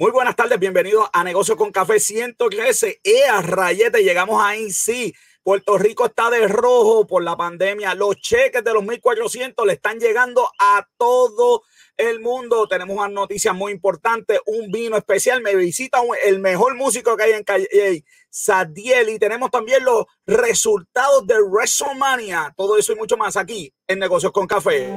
Muy 0.00 0.12
buenas 0.12 0.36
tardes, 0.36 0.60
bienvenidos 0.60 1.10
a 1.12 1.24
Negocios 1.24 1.58
con 1.58 1.72
Café 1.72 1.98
113. 1.98 3.00
¡Ea, 3.02 3.42
rayete! 3.42 4.04
Llegamos 4.04 4.40
ahí, 4.40 4.70
sí. 4.70 5.12
Puerto 5.42 5.76
Rico 5.76 6.06
está 6.06 6.30
de 6.30 6.46
rojo 6.46 7.04
por 7.04 7.24
la 7.24 7.36
pandemia. 7.36 7.96
Los 7.96 8.14
cheques 8.20 8.62
de 8.62 8.74
los 8.74 8.84
1.400 8.84 9.66
le 9.66 9.72
están 9.72 9.98
llegando 9.98 10.48
a 10.60 10.86
todo 10.96 11.64
el 11.96 12.20
mundo. 12.20 12.68
Tenemos 12.68 12.96
una 12.96 13.08
noticia 13.08 13.52
muy 13.52 13.72
importante, 13.72 14.38
un 14.46 14.70
vino 14.70 14.96
especial. 14.96 15.42
Me 15.42 15.56
visita 15.56 15.98
el 16.24 16.38
mejor 16.38 16.76
músico 16.76 17.16
que 17.16 17.24
hay 17.24 17.32
en 17.32 17.42
Calle, 17.42 18.04
Sadiel. 18.30 19.08
Y 19.08 19.18
tenemos 19.18 19.50
también 19.50 19.84
los 19.84 20.04
resultados 20.28 21.26
de 21.26 21.42
WrestleMania. 21.42 22.54
Todo 22.56 22.78
eso 22.78 22.92
y 22.92 22.96
mucho 22.96 23.16
más 23.16 23.36
aquí 23.36 23.74
en 23.88 23.98
Negocios 23.98 24.30
con 24.30 24.46
Café. 24.46 24.88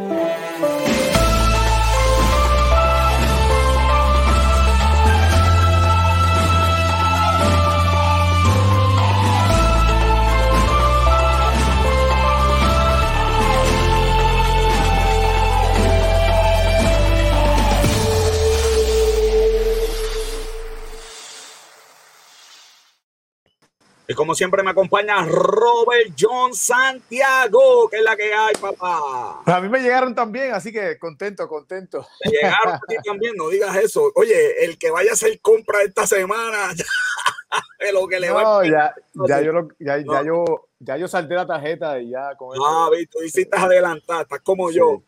Y 24.11 24.13
como 24.13 24.35
siempre 24.35 24.61
me 24.61 24.71
acompaña 24.71 25.25
Robert 25.25 26.13
John 26.19 26.53
Santiago, 26.53 27.87
que 27.89 27.95
es 27.95 28.03
la 28.03 28.17
que 28.17 28.33
hay, 28.33 28.53
papá. 28.55 29.41
A 29.45 29.61
mí 29.61 29.69
me 29.69 29.79
llegaron 29.79 30.13
también, 30.13 30.53
así 30.53 30.73
que 30.73 30.99
contento, 30.99 31.47
contento. 31.47 32.05
Me 32.25 32.31
llegaron 32.31 32.73
a 32.73 32.79
ti 32.89 32.97
también, 33.05 33.35
no 33.37 33.47
digas 33.47 33.73
eso. 33.77 34.11
Oye, 34.15 34.65
el 34.65 34.77
que 34.77 34.91
vaya 34.91 35.11
a 35.11 35.13
hacer 35.13 35.39
compra 35.39 35.81
esta 35.83 36.05
semana, 36.05 36.73
ya, 36.75 37.91
lo 37.93 38.05
que 38.05 38.19
le 38.19 38.27
no, 38.27 38.65
ya, 38.65 38.93
ya, 39.29 39.41
yo 39.41 39.53
lo, 39.53 39.69
ya, 39.79 39.97
ya, 39.99 40.23
yo, 40.23 40.67
ya 40.79 40.97
yo 40.97 41.07
salté 41.07 41.35
la 41.35 41.47
tarjeta 41.47 41.97
y 42.01 42.09
ya 42.09 42.35
con 42.35 42.53
eso. 42.53 42.65
Ah, 42.65 42.89
tú 43.09 43.23
hiciste 43.23 43.55
adelantar, 43.57 44.23
estás 44.23 44.41
como 44.41 44.71
yo 44.71 45.03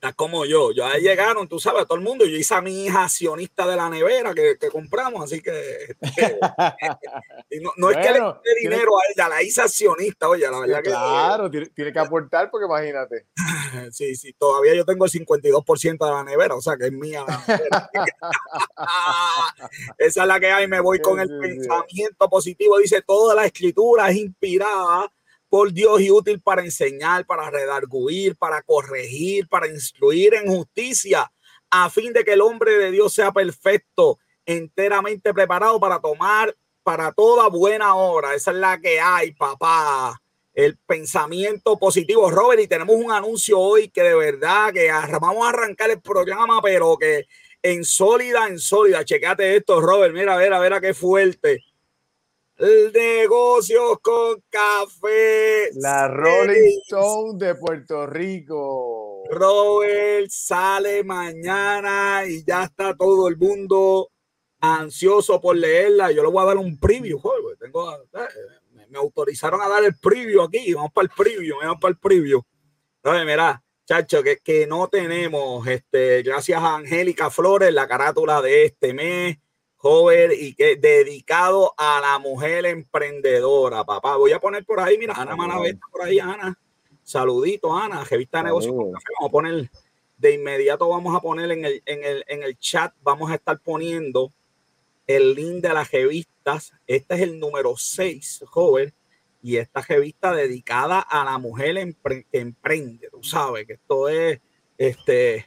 está 0.00 0.14
como 0.14 0.46
yo. 0.46 0.72
Yo 0.72 0.86
ahí 0.86 1.02
llegaron, 1.02 1.46
tú 1.46 1.60
sabes, 1.60 1.86
todo 1.86 1.98
el 1.98 2.04
mundo. 2.04 2.24
Yo 2.24 2.34
hice 2.36 2.54
a 2.54 2.62
mi 2.62 2.86
hija 2.86 3.04
accionista 3.04 3.66
de 3.66 3.76
la 3.76 3.90
nevera 3.90 4.32
que, 4.32 4.56
que 4.58 4.70
compramos, 4.70 5.22
así 5.22 5.42
que. 5.42 5.94
Este, 6.00 6.40
no, 7.76 7.90
es 7.90 7.98
que 7.98 8.12
le 8.14 8.20
dé 8.20 8.54
dinero 8.62 8.96
a 8.96 9.02
ella, 9.12 9.28
la 9.28 9.42
hice 9.42 9.60
accionista, 9.60 10.30
oye, 10.30 10.50
la 10.50 10.60
verdad 10.60 10.82
que. 10.82 10.88
Claro, 10.88 11.50
tiene, 11.50 11.92
que 11.92 11.98
aportar 11.98 12.50
porque 12.50 12.64
imagínate. 12.66 13.26
Sí, 13.92 14.16
sí, 14.16 14.32
todavía 14.32 14.74
yo 14.74 14.84
tengo 14.84 15.04
el 15.04 15.10
52% 15.10 16.04
de 16.04 16.10
la 16.10 16.24
nevera, 16.24 16.56
o 16.56 16.60
sea 16.60 16.76
que 16.76 16.86
es 16.86 16.92
mía. 16.92 17.24
Esa 19.98 20.22
es 20.22 20.26
la 20.26 20.40
que 20.40 20.50
hay, 20.50 20.66
me 20.66 20.80
voy 20.80 21.00
con 21.00 21.20
el 21.20 21.28
pensamiento 21.38 22.28
positivo. 22.28 22.78
Dice: 22.78 23.02
toda 23.02 23.34
la 23.34 23.46
escritura 23.46 24.10
es 24.10 24.16
inspirada 24.16 25.10
por 25.50 25.72
Dios 25.72 26.00
y 26.00 26.10
útil 26.10 26.40
para 26.40 26.62
enseñar, 26.62 27.26
para 27.26 27.50
redarguir, 27.50 28.36
para 28.36 28.62
corregir, 28.62 29.48
para 29.48 29.66
instruir 29.66 30.32
en 30.34 30.46
justicia, 30.46 31.30
a 31.68 31.90
fin 31.90 32.12
de 32.12 32.24
que 32.24 32.32
el 32.34 32.40
hombre 32.40 32.78
de 32.78 32.92
Dios 32.92 33.12
sea 33.12 33.32
perfecto, 33.32 34.18
enteramente 34.46 35.34
preparado 35.34 35.78
para 35.78 36.00
tomar 36.00 36.56
para 36.82 37.12
toda 37.12 37.48
buena 37.48 37.94
obra. 37.96 38.34
Esa 38.34 38.52
es 38.52 38.56
la 38.56 38.80
que 38.80 39.00
hay, 39.00 39.32
papá. 39.32 40.20
El 40.54 40.78
pensamiento 40.78 41.78
positivo, 41.78 42.30
Robert, 42.30 42.62
y 42.62 42.68
tenemos 42.68 42.96
un 42.96 43.10
anuncio 43.10 43.58
hoy 43.58 43.88
que 43.88 44.02
de 44.02 44.14
verdad 44.14 44.72
que 44.72 44.90
vamos 45.20 45.46
a 45.46 45.50
arrancar 45.50 45.90
el 45.90 46.00
programa, 46.00 46.62
pero 46.62 46.96
que 46.96 47.26
en 47.62 47.84
sólida, 47.84 48.46
en 48.48 48.58
sólida. 48.58 49.04
Checate 49.04 49.56
esto, 49.56 49.80
Robert. 49.80 50.14
Mira, 50.14 50.34
a 50.34 50.38
ver, 50.38 50.52
a 50.52 50.58
ver 50.58 50.74
a 50.74 50.80
qué 50.80 50.94
fuerte 50.94 51.64
Negocios 52.60 54.00
con 54.02 54.42
café. 54.50 55.70
La 55.76 56.08
Rolling 56.08 56.80
Stone 56.84 57.38
de 57.38 57.54
Puerto 57.54 58.06
Rico. 58.06 59.24
Robert 59.30 60.28
sale 60.28 61.02
mañana 61.02 62.22
y 62.26 62.44
ya 62.44 62.64
está 62.64 62.94
todo 62.94 63.28
el 63.28 63.38
mundo 63.38 64.10
ansioso 64.60 65.40
por 65.40 65.56
leerla. 65.56 66.12
Yo 66.12 66.22
le 66.22 66.28
voy 66.28 66.42
a 66.42 66.48
dar 66.48 66.58
un 66.58 66.78
preview, 66.78 67.18
joder. 67.18 67.56
Tengo, 67.56 67.94
eh, 67.94 68.86
me, 68.90 68.98
autorizaron 68.98 69.62
a 69.62 69.68
dar 69.68 69.82
el 69.84 69.96
preview 69.96 70.42
aquí. 70.42 70.74
Vamos 70.74 70.92
para 70.92 71.06
el 71.06 71.10
preview, 71.16 71.56
vamos 71.62 71.78
para 71.80 71.92
el 71.92 71.98
preview. 71.98 72.42
mira, 73.04 73.62
chacho, 73.86 74.22
que, 74.22 74.36
que 74.36 74.66
no 74.66 74.86
tenemos, 74.88 75.66
este, 75.66 76.22
gracias 76.22 76.60
a 76.60 76.74
Angélica 76.74 77.30
Flores, 77.30 77.72
la 77.72 77.88
carátula 77.88 78.42
de 78.42 78.66
este 78.66 78.92
mes 78.92 79.38
joven 79.80 80.32
y 80.38 80.52
que 80.52 80.76
dedicado 80.76 81.72
a 81.76 82.00
la 82.02 82.18
mujer 82.18 82.66
emprendedora, 82.66 83.82
papá. 83.82 84.16
Voy 84.16 84.32
a 84.32 84.38
poner 84.38 84.64
por 84.64 84.78
ahí, 84.78 84.98
mira, 84.98 85.14
Ana 85.14 85.34
Manaveta 85.34 85.80
por 85.90 86.02
ahí, 86.02 86.18
Ana. 86.18 86.56
Saludito, 87.02 87.74
Ana, 87.74 88.04
revista 88.04 88.38
de 88.38 88.44
negocios 88.44 88.74
Vamos 88.74 89.02
a 89.20 89.28
poner, 89.30 89.70
de 90.18 90.34
inmediato 90.34 90.88
vamos 90.88 91.16
a 91.16 91.20
poner 91.20 91.50
en 91.50 91.64
el, 91.64 91.82
en 91.86 92.04
el, 92.04 92.24
en 92.28 92.42
el 92.42 92.58
chat, 92.58 92.92
vamos 93.02 93.30
a 93.30 93.36
estar 93.36 93.58
poniendo 93.58 94.30
el 95.06 95.34
link 95.34 95.62
de 95.62 95.72
las 95.72 95.90
revistas. 95.90 96.74
Este 96.86 97.14
es 97.14 97.20
el 97.22 97.40
número 97.40 97.74
6, 97.76 98.44
joven, 98.48 98.92
y 99.42 99.56
esta 99.56 99.80
revista 99.80 100.34
dedicada 100.34 101.00
a 101.00 101.24
la 101.24 101.38
mujer 101.38 101.96
que 102.30 102.38
emprende. 102.38 103.08
Tú 103.10 103.24
sabes 103.24 103.66
que 103.66 103.72
esto 103.72 104.10
es, 104.10 104.40
este, 104.76 105.46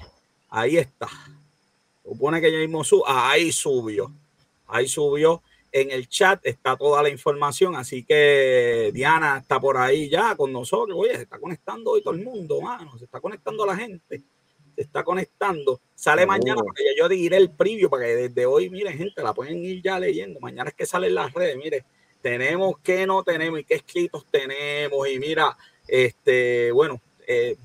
ahí 0.49 0.77
está. 0.77 1.07
Supone 2.03 2.41
que 2.41 2.51
ya 2.51 2.57
mismo 2.57 2.83
su, 2.83 3.03
ahí 3.05 3.51
subió. 3.51 4.11
Ahí 4.67 4.87
subió 4.87 5.41
en 5.71 5.89
el 5.89 6.07
chat, 6.07 6.39
está 6.45 6.77
toda 6.77 7.01
la 7.01 7.09
información, 7.09 7.75
así 7.75 8.03
que 8.03 8.91
Diana 8.93 9.39
está 9.39 9.59
por 9.59 9.77
ahí 9.77 10.07
ya 10.07 10.35
con 10.35 10.53
nosotros. 10.53 10.95
Oye, 10.99 11.15
se 11.15 11.23
está 11.23 11.39
conectando 11.39 11.91
hoy 11.91 12.03
todo 12.03 12.13
el 12.13 12.23
mundo, 12.23 12.61
mano, 12.61 12.95
se 12.97 13.05
está 13.05 13.19
conectando 13.19 13.65
la 13.65 13.75
gente, 13.75 14.21
se 14.75 14.81
está 14.81 15.03
conectando. 15.03 15.81
Sale 15.95 16.27
mañana, 16.27 16.61
porque 16.61 16.83
yo 16.97 17.09
diré 17.09 17.37
el 17.37 17.49
preview 17.49 17.89
para 17.89 18.05
que 18.05 18.15
desde 18.15 18.45
hoy, 18.45 18.69
miren, 18.69 18.95
gente, 18.95 19.23
la 19.23 19.33
pueden 19.33 19.65
ir 19.65 19.81
ya 19.81 19.99
leyendo. 19.99 20.39
Mañana 20.39 20.69
es 20.69 20.75
que 20.75 20.85
salen 20.85 21.15
las 21.15 21.33
redes, 21.33 21.57
mire, 21.57 21.83
tenemos 22.21 22.77
que 22.79 23.07
no 23.07 23.23
tenemos 23.23 23.59
y 23.59 23.63
qué 23.63 23.73
escritos 23.75 24.27
tenemos. 24.29 25.09
Y 25.09 25.17
mira, 25.17 25.57
este, 25.87 26.71
bueno, 26.71 27.01
eh, 27.27 27.57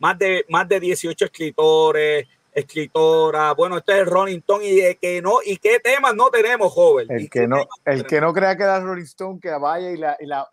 más, 0.00 0.18
de, 0.18 0.44
más 0.48 0.68
de 0.68 0.80
18 0.80 1.26
escritores 1.26 2.26
escritora. 2.52 3.52
Bueno, 3.54 3.78
este 3.78 4.00
es 4.00 4.06
Rolling 4.06 4.38
Stone 4.38 4.66
y 4.66 4.94
que 4.96 5.22
no, 5.22 5.38
y 5.44 5.56
qué 5.58 5.80
temas 5.80 6.14
no 6.14 6.30
tenemos, 6.30 6.72
joven. 6.72 7.06
El 7.10 7.30
que 7.30 7.46
no, 7.46 7.66
el 7.84 8.06
que 8.06 8.20
no 8.20 8.32
crea 8.32 8.56
que 8.56 8.62
era 8.62 8.80
Rolling 8.80 9.04
Stone, 9.04 9.38
que 9.40 9.50
vaya 9.50 9.90
y 9.90 9.96
la, 9.96 10.16
y 10.20 10.26
la, 10.26 10.48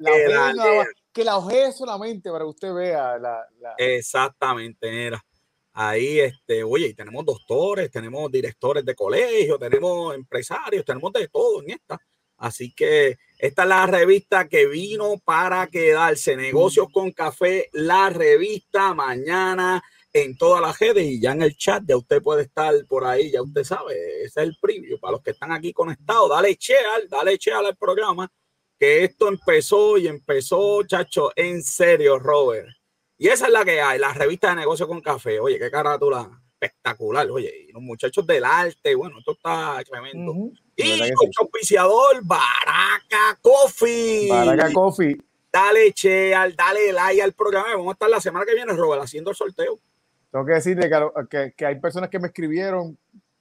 que 1.14 1.24
la 1.24 1.38
ojee 1.38 1.72
solamente 1.72 2.30
para 2.30 2.44
que 2.44 2.50
usted 2.50 2.74
vea 2.74 3.18
la, 3.18 3.46
Exactamente, 3.78 5.08
era. 5.08 5.24
Ahí, 5.74 6.20
este, 6.20 6.64
oye, 6.64 6.94
tenemos 6.96 7.24
doctores, 7.24 7.92
tenemos 7.92 8.32
directores 8.32 8.84
de 8.84 8.96
colegio, 8.96 9.60
tenemos 9.60 10.16
empresarios, 10.16 10.84
tenemos 10.84 11.14
de 11.14 11.28
todo 11.28 11.62
en 11.62 11.72
esta. 11.72 12.00
Así 12.38 12.72
que 12.74 13.18
esta 13.38 13.64
es 13.64 13.70
la 13.70 13.86
revista 13.86 14.48
que 14.48 14.68
vino 14.68 15.20
para 15.24 15.68
quedarse. 15.68 16.36
Negocios 16.36 16.88
con 16.92 17.12
café, 17.12 17.70
la 17.74 18.10
revista 18.10 18.94
mañana 18.94 19.84
en 20.14 20.38
todas 20.38 20.62
las 20.62 20.80
redes 20.80 21.06
y 21.06 21.20
ya 21.20 21.32
en 21.32 21.42
el 21.42 21.56
chat 21.56 21.84
ya 21.86 21.98
usted 21.98 22.22
puede 22.22 22.44
estar 22.44 22.74
por 22.88 23.06
ahí, 23.06 23.32
ya 23.32 23.42
usted 23.42 23.64
sabe, 23.64 24.24
ese 24.24 24.42
es 24.42 24.48
el 24.48 24.58
preview 24.60 25.00
para 25.00 25.14
los 25.14 25.22
que 25.22 25.32
están 25.32 25.52
aquí 25.52 25.74
conectados, 25.74 26.30
dale 26.30 26.56
cheal, 26.56 27.08
dale 27.10 27.38
cheal 27.38 27.66
al 27.66 27.76
programa, 27.76 28.32
que 28.80 29.04
esto 29.04 29.28
empezó 29.28 29.98
y 29.98 30.08
empezó, 30.08 30.84
chacho, 30.84 31.32
en 31.36 31.64
serio, 31.64 32.20
Robert. 32.20 32.70
Y 33.18 33.30
esa 33.30 33.48
es 33.48 33.52
la 33.52 33.66
que 33.66 33.82
hay, 33.82 34.00
la 34.00 34.14
revista 34.14 34.50
de 34.50 34.58
negocio 34.58 34.88
con 34.88 35.02
café, 35.02 35.40
oye, 35.40 35.58
qué 35.60 35.72
carátula 35.72 36.30
espectacular, 36.60 37.30
oye, 37.30 37.68
y 37.70 37.72
los 37.72 37.82
muchachos 37.82 38.26
del 38.26 38.44
arte, 38.44 38.96
bueno, 38.96 39.20
esto 39.20 39.34
está 39.34 39.84
tremendo. 39.88 40.34
Y 40.76 40.98
nuestro 40.98 41.44
auspiciador, 41.44 42.22
Baraca 42.24 43.40
Coffee. 43.42 44.30
Baraca 44.30 44.72
Coffee. 44.74 45.18
Dale 45.52 45.94
cheal, 45.94 46.56
dale 46.56 46.92
like 46.92 47.22
al 47.22 47.34
programa, 47.34 47.70
vamos 47.72 47.90
a 47.90 47.94
estar 47.94 48.10
la 48.10 48.22
semana 48.22 48.46
que 48.46 48.54
viene, 48.54 48.74
Robert, 48.74 49.04
haciendo 49.04 49.32
el 49.32 49.36
sorteo. 49.36 49.80
Tengo 50.38 50.46
que 50.46 50.54
decirle 50.54 50.88
que, 51.32 51.54
que, 51.58 51.66
hay 51.66 51.80
personas 51.80 52.12
que 52.12 52.20
me 52.20 52.28
escribieron 52.28 52.96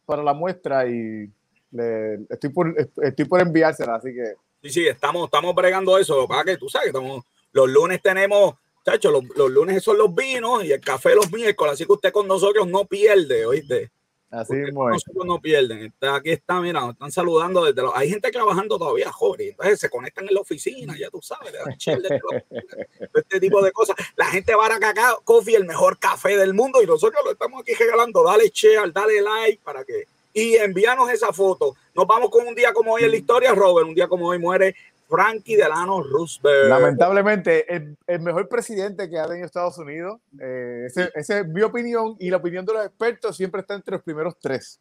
para 0.06 0.22
la 0.22 0.32
muestra 0.32 0.86
y 0.86 1.30
le, 1.70 2.14
estoy, 2.30 2.48
por, 2.48 2.74
estoy 3.02 3.24
por 3.26 3.42
enviársela, 3.42 3.96
así 3.96 4.14
que. 4.14 4.32
Sí, 4.62 4.70
sí, 4.70 4.88
estamos, 4.88 5.26
estamos 5.26 5.54
bregando 5.54 5.98
eso. 5.98 6.26
Para 6.26 6.44
que 6.44 6.56
tú 6.56 6.70
sabes, 6.70 6.86
estamos, 6.86 7.22
los 7.52 7.68
lunes 7.68 8.00
tenemos, 8.00 8.54
chacho, 8.82 9.10
los, 9.10 9.24
los 9.36 9.50
lunes 9.50 9.84
son 9.84 9.98
los 9.98 10.14
vinos 10.14 10.64
y 10.64 10.72
el 10.72 10.80
café 10.80 11.14
los 11.14 11.30
miércoles, 11.30 11.74
así 11.74 11.84
que 11.84 11.92
usted 11.92 12.12
con 12.12 12.26
nosotros 12.26 12.66
no 12.66 12.86
pierde, 12.86 13.44
¿oíste? 13.44 13.90
Así 14.30 14.54
mismo 14.54 14.90
es. 14.90 15.02
no 15.24 15.40
pierden. 15.40 15.92
aquí 16.00 16.30
está, 16.30 16.60
mira, 16.60 16.90
están 16.90 17.12
saludando 17.12 17.64
desde 17.64 17.82
los. 17.82 17.92
Hay 17.94 18.10
gente 18.10 18.30
trabajando 18.30 18.76
todavía, 18.78 19.10
joven. 19.12 19.50
Entonces 19.50 19.78
se 19.80 19.88
conectan 19.88 20.26
en 20.28 20.34
la 20.34 20.40
oficina, 20.40 20.94
ya 20.98 21.10
tú 21.10 21.20
sabes, 21.22 21.54
este 23.14 23.40
tipo 23.40 23.62
de 23.62 23.72
cosas. 23.72 23.96
La 24.16 24.26
gente 24.26 24.54
va 24.54 24.66
a 24.66 24.80
Cacao 24.80 25.20
Coffee, 25.24 25.56
el 25.56 25.64
mejor 25.64 25.98
café 25.98 26.36
del 26.36 26.54
mundo, 26.54 26.82
y 26.82 26.86
nosotros 26.86 27.22
lo 27.24 27.32
estamos 27.32 27.62
aquí 27.62 27.74
regalando. 27.74 28.24
Dale 28.24 28.50
share, 28.52 28.92
dale 28.92 29.20
like 29.22 29.62
para 29.62 29.84
que 29.84 30.06
y 30.36 30.54
envíanos 30.56 31.10
esa 31.10 31.32
foto. 31.32 31.74
Nos 31.94 32.06
vamos 32.06 32.28
con 32.28 32.46
un 32.46 32.54
día 32.54 32.74
como 32.74 32.92
hoy 32.92 33.04
en 33.04 33.10
la 33.10 33.16
historia, 33.16 33.54
Robert. 33.54 33.88
Un 33.88 33.94
día 33.94 34.06
como 34.06 34.28
hoy 34.28 34.38
muere 34.38 34.76
Frankie 35.08 35.56
Delano 35.56 36.02
Roosevelt. 36.02 36.68
Lamentablemente, 36.68 37.64
el, 37.72 38.20
mejor 38.20 38.48
presidente 38.48 39.08
que 39.08 39.18
ha 39.18 39.26
tenido 39.26 39.46
Estados 39.46 39.78
Unidos. 39.78 40.20
Eh, 40.40 40.88
esa 41.14 41.40
es 41.40 41.48
mi 41.48 41.62
opinión 41.62 42.16
y 42.18 42.30
la 42.30 42.38
opinión 42.38 42.64
de 42.66 42.72
los 42.72 42.86
expertos 42.86 43.36
siempre 43.36 43.60
está 43.60 43.74
entre 43.74 43.92
los 43.92 44.02
primeros 44.02 44.36
tres. 44.40 44.80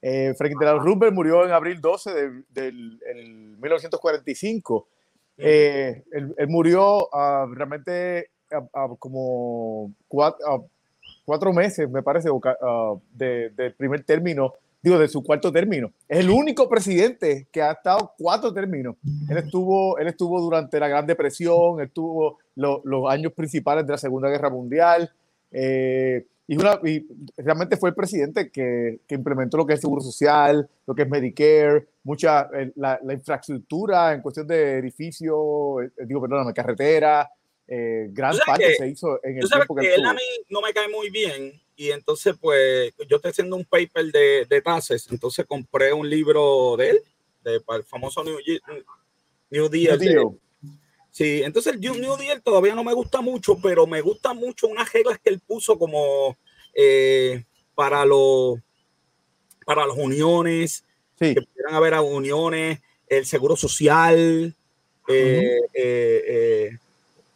Eh, 0.00 0.34
Frankie 0.36 0.56
Delano 0.58 0.80
Roosevelt 0.80 1.14
murió 1.14 1.44
en 1.44 1.52
abril 1.52 1.80
12 1.80 2.12
del 2.12 2.44
de, 2.50 2.72
1945. 3.60 4.88
Eh, 5.38 6.02
él, 6.10 6.48
murió 6.48 7.08
uh, 7.08 7.46
realmente 7.52 8.30
uh, 8.50 8.96
como 8.96 9.92
cuatro, 10.08 10.68
cuatro, 11.24 11.52
meses, 11.52 11.88
me 11.88 12.02
parece, 12.02 12.28
del 13.12 13.74
primer 13.76 14.04
término 14.04 14.54
digo, 14.82 14.98
de 14.98 15.08
su 15.08 15.22
cuarto 15.22 15.52
término. 15.52 15.92
Es 16.08 16.18
el 16.18 16.30
único 16.30 16.68
presidente 16.68 17.46
que 17.52 17.62
ha 17.62 17.72
estado 17.72 18.12
cuatro 18.18 18.52
términos. 18.52 18.96
Él 19.28 19.38
estuvo, 19.38 19.96
él 19.98 20.08
estuvo 20.08 20.40
durante 20.40 20.80
la 20.80 20.88
Gran 20.88 21.06
Depresión, 21.06 21.80
estuvo 21.80 22.38
los 22.54 23.10
años 23.10 23.32
principales 23.32 23.86
de 23.86 23.92
la 23.92 23.98
Segunda 23.98 24.28
Guerra 24.28 24.50
Mundial. 24.50 25.10
Eh, 25.52 26.26
y, 26.48 26.56
una, 26.56 26.80
y, 26.84 27.06
realmente 27.36 27.76
fue 27.76 27.90
el 27.90 27.94
presidente 27.94 28.50
que, 28.50 29.00
que, 29.06 29.14
implementó 29.14 29.56
lo 29.56 29.66
que 29.66 29.74
es 29.74 29.80
Seguro 29.80 30.02
Social, 30.02 30.68
lo 30.86 30.94
que 30.94 31.02
es 31.02 31.08
Medicare, 31.08 31.86
mucha, 32.02 32.48
eh, 32.52 32.72
la, 32.74 32.98
la 33.02 33.12
infraestructura 33.12 34.12
en 34.12 34.22
cuestión 34.22 34.46
de 34.46 34.78
edificios, 34.78 35.38
eh, 35.84 36.04
digo, 36.04 36.20
perdón, 36.20 36.52
carretera, 36.52 37.30
eh, 37.68 38.08
gran 38.10 38.36
parte 38.44 38.74
se 38.74 38.88
hizo 38.88 39.20
en 39.24 39.38
el 39.38 39.48
tiempo 39.48 39.74
que, 39.74 39.82
que 39.82 39.94
él 39.94 40.04
a 40.04 40.12
mí 40.12 40.22
no 40.48 40.60
me 40.60 40.72
cae 40.72 40.88
muy 40.88 41.10
bien 41.10 41.62
y 41.76 41.90
entonces 41.90 42.36
pues 42.40 42.94
yo 43.08 43.16
estoy 43.16 43.30
haciendo 43.30 43.56
un 43.56 43.64
paper 43.64 44.06
de, 44.12 44.46
de 44.48 44.62
tases, 44.62 45.08
entonces 45.10 45.46
compré 45.46 45.92
un 45.92 46.08
libro 46.08 46.76
de 46.76 46.90
él, 46.90 46.98
de, 47.42 47.60
el 47.66 47.84
famoso 47.84 48.22
New, 48.22 48.38
New 49.50 49.68
Deal. 49.68 49.98
sí, 51.10 51.42
entonces 51.42 51.74
el 51.74 51.80
New 51.80 52.16
Deal 52.16 52.42
todavía 52.42 52.74
no 52.74 52.84
me 52.84 52.92
gusta 52.92 53.20
mucho, 53.20 53.58
pero 53.60 53.86
me 53.86 54.00
gusta 54.00 54.32
mucho 54.32 54.68
unas 54.68 54.92
reglas 54.92 55.18
que 55.18 55.30
él 55.30 55.40
puso 55.40 55.78
como 55.78 56.36
eh, 56.74 57.44
para, 57.74 58.04
los 58.04 58.60
para 59.64 59.86
las 59.86 59.96
uniones, 59.96 60.84
que 61.18 61.34
pudieran 61.34 61.74
haber 61.74 61.94
uniones, 61.94 62.80
el 63.08 63.26
seguro 63.26 63.56
social, 63.56 64.54
eh, 65.08 65.58
eh, 65.74 66.78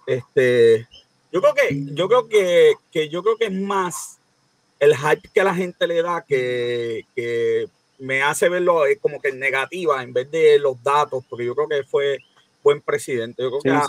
este, 0.06 0.88
yo 1.32 1.40
creo 1.40 1.54
que, 1.54 1.94
yo 1.94 2.08
creo 2.08 2.28
que, 2.28 2.74
que, 2.90 3.08
yo 3.08 3.22
creo 3.22 3.36
que 3.36 3.46
es 3.46 3.52
más 3.52 4.18
el 4.78 4.96
hype 4.96 5.28
que 5.32 5.44
la 5.44 5.54
gente 5.54 5.86
le 5.86 6.02
da 6.02 6.24
que, 6.26 7.04
que 7.14 7.66
me 7.98 8.22
hace 8.22 8.48
verlo 8.48 8.82
como 9.00 9.20
que 9.20 9.28
en 9.28 9.38
negativa 9.38 10.02
en 10.02 10.12
vez 10.12 10.30
de 10.30 10.58
los 10.58 10.82
datos, 10.82 11.24
porque 11.28 11.44
yo 11.46 11.54
creo 11.54 11.68
que 11.68 11.84
fue 11.84 12.18
buen 12.62 12.80
presidente. 12.80 13.42
Yo 13.42 13.50
creo 13.50 13.60
que 13.60 13.70
a, 13.70 13.82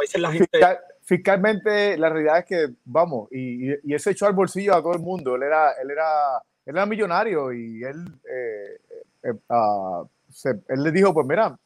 veces 0.00 0.20
la 0.20 0.32
gente... 0.32 0.58
fiscalmente, 1.02 1.96
la 1.98 2.08
realidad 2.08 2.38
es 2.38 2.44
que, 2.46 2.74
vamos, 2.84 3.28
y, 3.30 3.72
y, 3.72 3.98
se 3.98 4.12
echó 4.12 4.26
al 4.26 4.32
bolsillo 4.32 4.74
a 4.74 4.82
todo 4.82 4.94
el 4.94 5.00
mundo. 5.00 5.36
Él 5.36 5.42
era, 5.44 5.72
él 5.72 5.90
era, 5.90 6.38
él 6.64 6.74
era 6.76 6.86
millonario 6.86 7.52
y 7.52 7.84
él, 7.84 8.04
eh, 8.28 8.78
eh, 9.22 9.34
ah, 9.50 10.04
él 10.68 10.82
le 10.82 10.90
dijo, 10.90 11.12
pues 11.12 11.26
mira, 11.26 11.56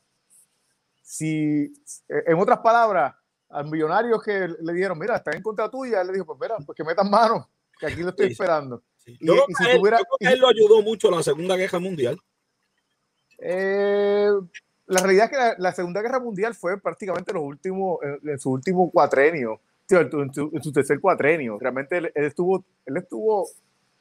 si, 1.02 1.72
en 2.08 2.38
otras 2.38 2.58
palabras, 2.58 3.14
al 3.50 3.70
millonario 3.70 4.20
que 4.20 4.48
le 4.60 4.72
dijeron, 4.72 4.98
mira, 4.98 5.16
está 5.16 5.32
en 5.32 5.42
contra 5.42 5.70
tuya, 5.70 6.00
él 6.00 6.08
le 6.08 6.12
dijo, 6.14 6.26
pues 6.26 6.38
mira, 6.40 6.56
pues 6.64 6.76
que 6.76 6.84
metan 6.84 7.10
mano 7.10 7.48
que 7.78 7.86
aquí 7.86 8.02
lo 8.02 8.10
estoy 8.10 8.32
esperando. 8.32 8.82
Yo, 9.20 9.46
creo 9.56 10.02
que 10.18 10.26
él, 10.26 10.38
lo 10.38 10.48
ayudó 10.48 10.82
mucho 10.82 11.10
la 11.10 11.22
Segunda 11.22 11.56
Guerra 11.56 11.78
Mundial. 11.78 12.18
Eh, 13.38 14.28
la 14.86 15.00
realidad 15.00 15.26
es 15.26 15.30
que 15.30 15.62
la, 15.62 15.72
Segunda 15.72 16.02
Guerra 16.02 16.20
Mundial 16.20 16.54
fue 16.54 16.78
prácticamente 16.78 17.32
los 17.32 17.42
últimos, 17.42 17.98
en, 18.02 18.38
su 18.38 18.50
último 18.50 18.90
cuatrenio, 18.90 19.60
en 19.88 20.62
su, 20.62 20.72
tercer 20.72 21.00
cuatrenio. 21.00 21.58
Realmente 21.58 21.98
él, 21.98 22.12
estuvo, 22.14 22.64
él 22.84 22.96
estuvo 22.98 23.48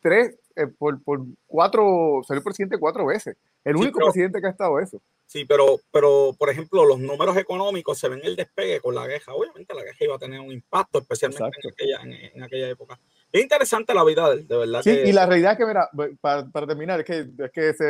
tres, 0.01 0.35
eh, 0.57 0.67
por, 0.67 1.01
por, 1.03 1.21
cuatro, 1.45 2.21
salió 2.27 2.43
presidente 2.43 2.79
cuatro 2.79 3.05
veces. 3.05 3.37
El 3.63 3.75
único 3.75 3.99
presidente 3.99 4.41
que 4.41 4.47
ha 4.47 4.51
estado 4.51 4.79
eso. 4.79 5.01
Sí, 5.25 5.45
pero, 5.45 5.79
pero 5.91 6.33
por 6.37 6.49
ejemplo, 6.49 6.85
los 6.85 6.99
números 6.99 7.35
económicos 7.37 7.99
se 7.99 8.07
ven 8.07 8.21
el 8.23 8.35
despegue 8.35 8.79
con 8.79 8.95
la 8.95 9.05
guerra. 9.05 9.33
Obviamente 9.33 9.73
la 9.73 9.83
guerra 9.83 9.97
iba 9.99 10.15
a 10.15 10.19
tener 10.19 10.39
un 10.39 10.51
impacto, 10.51 10.99
especialmente 10.99 11.59
en 11.63 11.71
aquella, 11.71 12.29
en 12.33 12.43
aquella, 12.43 12.69
época. 12.69 12.99
Es 13.31 13.41
interesante 13.41 13.93
la 13.93 14.05
vida 14.05 14.29
de, 14.29 14.43
de 14.43 14.57
verdad. 14.57 14.81
Sí, 14.81 14.91
y 14.91 15.11
la 15.11 15.25
realidad 15.25 15.51
es 15.53 15.57
que, 15.57 15.65
mira, 15.65 15.89
para, 16.21 16.47
para 16.47 16.67
terminar, 16.67 17.01
es 17.01 17.05
que, 17.05 17.27
es 17.43 17.51
que 17.51 17.73
se, 17.73 17.85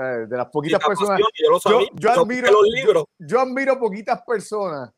de 0.00 0.36
las 0.36 0.46
poquitas 0.46 0.84
personas. 0.84 1.18
yo, 1.18 1.80
yo, 1.94 2.10
admiro, 2.10 2.52
los 2.52 2.68
libros. 2.68 3.04
yo 3.18 3.40
admiro 3.40 3.78
poquitas 3.78 4.22
personas 4.22 4.92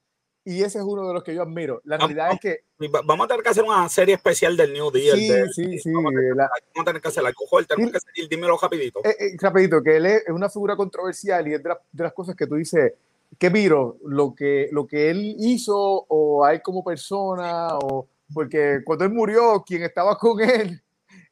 y 0.49 0.63
ese 0.63 0.79
es 0.79 0.85
uno 0.85 1.07
de 1.07 1.13
los 1.13 1.23
que 1.23 1.35
yo 1.35 1.43
admiro. 1.43 1.83
La 1.85 1.99
realidad 1.99 2.33
es 2.33 2.41
que. 2.41 2.65
Vamos 3.05 3.27
a 3.27 3.29
tener 3.29 3.43
que 3.43 3.51
hacer 3.51 3.65
una 3.65 3.87
serie 3.91 4.15
especial 4.15 4.57
del 4.57 4.73
New 4.73 4.91
Deal. 4.91 5.19
Sí, 5.19 5.31
sí, 5.53 5.79
sí. 5.79 5.93
Vamos 5.93 6.15
a 6.15 6.17
tener, 6.17 6.37
la, 6.37 6.49
vamos 6.75 6.81
a 6.81 6.85
tener 6.85 7.03
que 7.03 7.09
hacerla. 7.09 7.33
Cojo 7.35 7.59
el 7.59 7.67
tenemos 7.67 7.93
que 7.93 8.01
seguir, 8.01 8.31
dímelo 8.31 8.57
rapidito. 8.57 9.01
Eh, 9.05 9.15
eh, 9.19 9.37
rapidito, 9.39 9.83
que 9.83 9.99
él 9.99 10.07
es 10.07 10.23
una 10.29 10.49
figura 10.49 10.75
controversial 10.75 11.47
y 11.49 11.53
es 11.53 11.63
de, 11.63 11.75
de 11.93 12.03
las 12.03 12.15
cosas 12.15 12.35
que 12.35 12.47
tú 12.47 12.55
dices. 12.55 12.95
que 13.39 13.51
miro? 13.51 13.99
Lo 14.07 14.35
que, 14.35 14.71
lo 14.73 14.87
que 14.87 15.11
él 15.11 15.37
hizo 15.39 15.77
o 16.09 16.43
hay 16.43 16.61
como 16.61 16.83
persona 16.83 17.77
o 17.77 18.09
porque 18.33 18.81
cuando 18.87 19.05
él 19.05 19.13
murió, 19.13 19.63
quien 19.67 19.83
estaba 19.83 20.17
con 20.17 20.41
él 20.41 20.83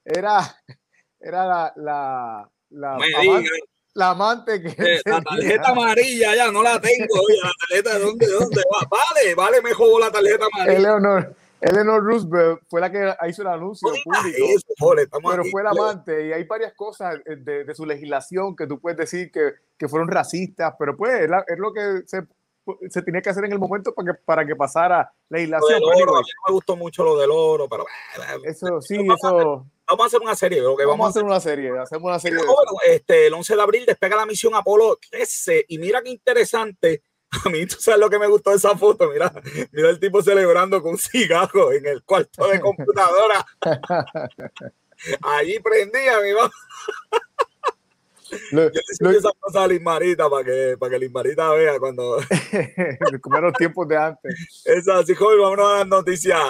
era, 0.05 0.59
era 1.19 1.47
la, 1.47 1.73
la, 1.77 2.51
la, 2.71 2.99
la 3.97 4.11
amante 4.11 4.63
que... 4.63 4.69
Eh, 4.69 5.01
la 5.05 5.21
tarjeta 5.23 5.71
amarilla 5.71 6.37
ya, 6.37 6.53
no 6.53 6.63
la 6.63 6.81
tengo. 6.81 7.07
la 7.43 7.51
tarjeta 7.59 7.99
de 7.99 8.05
dónde, 8.05 8.27
de 8.27 8.33
dónde 8.33 8.63
va. 8.73 8.89
Vale, 8.89 9.35
vale 9.35 9.63
mejor 9.63 10.01
la 10.01 10.13
tarjeta 10.13 10.45
amarilla. 10.53 10.79
Eleanor, 10.79 11.35
Eleanor 11.61 12.05
Roosevelt 12.05 12.61
fue 12.69 12.81
la 12.81 12.93
que 12.93 13.15
hizo 13.29 13.43
el 13.43 13.49
anuncio 13.49 13.89
público. 14.79 15.19
pero 15.31 15.45
fue 15.51 15.63
el 15.63 15.67
amante 15.67 16.29
y 16.29 16.33
hay 16.33 16.45
varias 16.45 16.75
cosas 16.75 17.17
de, 17.25 17.65
de, 17.65 17.75
su 17.75 17.87
legislación 17.87 18.55
que 18.55 18.67
tú 18.67 18.79
puedes 18.79 18.99
decir 18.99 19.31
que, 19.33 19.55
que 19.79 19.89
fueron 19.89 20.09
racistas, 20.09 20.75
pero 20.79 20.97
pues 20.97 21.23
es, 21.23 21.31
es 21.49 21.59
lo 21.59 21.73
que 21.73 22.03
se 22.07 22.27
se 22.89 23.03
tenía 23.03 23.23
que 23.23 23.31
hacer 23.31 23.45
en 23.45 23.53
el 23.53 23.59
momento 23.59 23.95
para 23.95 24.13
que, 24.13 24.19
para 24.25 24.47
que 24.47 24.57
pasara 24.57 25.13
la 25.29 25.39
legislación. 25.39 25.81
Oro, 25.85 26.15
me 26.49 26.53
gustó 26.53 26.77
mucho 26.77 27.05
lo 27.05 27.17
del 27.17 27.31
oro, 27.33 27.69
pero 27.69 27.87
eso 28.45 28.81
sí, 28.81 28.97
eso. 28.97 29.67
Vamos 29.89 30.05
a 30.05 30.07
hacer 30.07 30.21
una 30.21 30.35
serie, 30.35 30.59
que 30.59 30.85
vamos, 30.85 31.07
a 31.07 31.11
hacer 31.11 31.23
una 31.23 31.39
serie, 31.39 31.71
hacemos 31.79 32.09
una 32.09 32.19
serie. 32.19 32.41
este, 32.87 33.29
el 33.29 33.35
11 33.35 33.55
de 33.55 33.63
abril 33.63 33.87
despega 33.87 34.17
la 34.17 34.27
misión 34.27 34.55
Apolo 34.55 34.99
13 35.11 35.67
y 35.69 35.79
mira 35.79 36.03
qué 36.03 36.11
interesante. 36.11 37.03
A 37.45 37.49
mí, 37.49 37.67
tú 37.67 37.77
sabes 37.79 38.01
lo 38.01 38.11
que 38.11 38.19
me 38.19 38.27
gustó 38.27 38.51
de 38.51 38.57
esa 38.57 38.77
foto. 38.77 39.11
Mira, 39.11 39.33
mira 39.73 39.91
el 39.91 40.01
tipo 40.01 40.23
celebrando 40.23 40.83
con 40.83 40.93
un 40.93 40.99
cigarro 40.99 41.73
en 41.73 41.87
el 41.87 42.03
cuarto 42.03 42.49
de 42.49 42.61
computadora. 42.61 43.45
Allí 45.23 45.59
prendía, 45.61 46.21
mi 46.21 46.33
mamá. 46.33 46.51
Yo 48.51 49.11
le 49.11 49.17
esa 49.19 49.31
cosa 49.39 49.65
a 49.65 49.69
Lismarita 49.69 50.29
para 50.29 50.45
que, 50.45 50.77
para 50.79 50.91
que 50.91 50.99
Lismarita 50.99 51.51
vea 51.53 51.79
cuando. 51.79 52.19
Como 53.21 53.41
los 53.41 53.53
tiempos 53.53 53.87
de 53.89 53.97
antes. 53.97 54.63
Es 54.65 54.89
así, 54.89 55.15
joven. 55.15 55.41
Vámonos 55.41 55.73
a 55.73 55.79
las 55.79 55.87
noticias. 55.87 56.41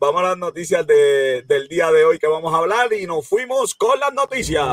Vamos 0.00 0.22
a 0.22 0.28
las 0.30 0.38
noticias 0.38 0.86
de, 0.86 1.42
del 1.42 1.68
día 1.68 1.92
de 1.92 2.06
hoy 2.06 2.18
que 2.18 2.26
vamos 2.26 2.54
a 2.54 2.56
hablar 2.56 2.90
y 2.94 3.06
nos 3.06 3.28
fuimos 3.28 3.74
con 3.74 4.00
las 4.00 4.14
noticias. 4.14 4.64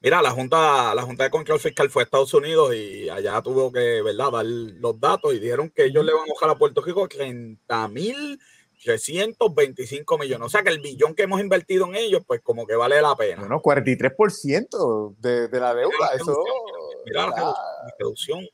Mira, 0.00 0.20
la 0.20 0.32
Junta, 0.32 0.94
la 0.94 1.02
Junta 1.02 1.24
de 1.24 1.30
Control 1.30 1.58
Fiscal 1.58 1.88
fue 1.88 2.02
a 2.02 2.04
Estados 2.04 2.34
Unidos 2.34 2.74
y 2.74 3.08
allá 3.08 3.40
tuvo 3.40 3.72
que, 3.72 4.02
¿verdad?, 4.02 4.32
dar 4.32 4.44
los 4.44 5.00
datos 5.00 5.32
y 5.32 5.38
dijeron 5.38 5.70
que 5.70 5.86
ellos 5.86 6.04
le 6.04 6.12
van 6.12 6.24
a 6.28 6.34
bajar 6.34 6.50
a 6.50 6.58
Puerto 6.58 6.82
Rico 6.82 7.08
30 7.08 7.88
mil 7.88 8.38
325 8.78 10.18
millones. 10.18 10.46
O 10.46 10.48
sea 10.48 10.62
que 10.62 10.70
el 10.70 10.80
billón 10.80 11.14
que 11.14 11.22
hemos 11.24 11.40
invertido 11.40 11.86
en 11.86 11.96
ellos, 11.96 12.22
pues 12.26 12.40
como 12.40 12.66
que 12.66 12.74
vale 12.74 13.00
la 13.02 13.16
pena. 13.16 13.40
Bueno, 13.40 13.60
43% 13.60 15.16
de, 15.18 15.48
de 15.48 15.60
la 15.60 15.74
deuda. 15.74 15.92
Mira, 15.98 16.14
eso. 16.14 16.44
Mira 17.04 17.26
la 17.28 17.54
reducción. 17.98 18.46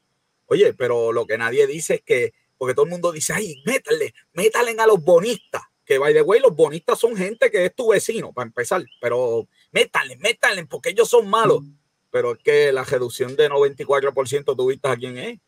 Oye, 0.47 0.75
pero 0.75 1.12
lo 1.12 1.26
que 1.26 1.38
nadie 1.38 1.66
dice 1.66 1.95
es 1.95 2.02
que, 2.02 2.33
porque 2.59 2.75
todo 2.75 2.85
el 2.85 2.90
mundo 2.90 3.12
dice, 3.12 3.33
ay, 3.33 3.62
métale, 3.66 4.14
métale 4.33 4.76
a 4.78 4.87
los 4.87 5.02
bonistas. 5.02 5.62
Que, 5.85 5.99
by 5.99 6.14
the 6.14 6.23
way, 6.23 6.40
los 6.40 6.54
bonistas 6.54 6.99
son 6.99 7.14
gente 7.16 7.50
que 7.50 7.66
es 7.66 7.75
tu 7.75 7.88
vecino, 7.88 8.33
para 8.33 8.47
empezar. 8.47 8.83
Pero 9.00 9.49
métanle, 9.71 10.16
métanle, 10.16 10.66
porque 10.66 10.90
ellos 10.90 11.09
son 11.09 11.28
malos. 11.28 11.62
Pero 12.11 12.33
es 12.33 12.38
que 12.38 12.73
la 12.73 12.85
reducción 12.85 13.37
de 13.37 13.50
94% 13.50 14.57
tuviste 14.57 14.88
a 14.88 14.97
quién 14.97 15.19
es. 15.19 15.40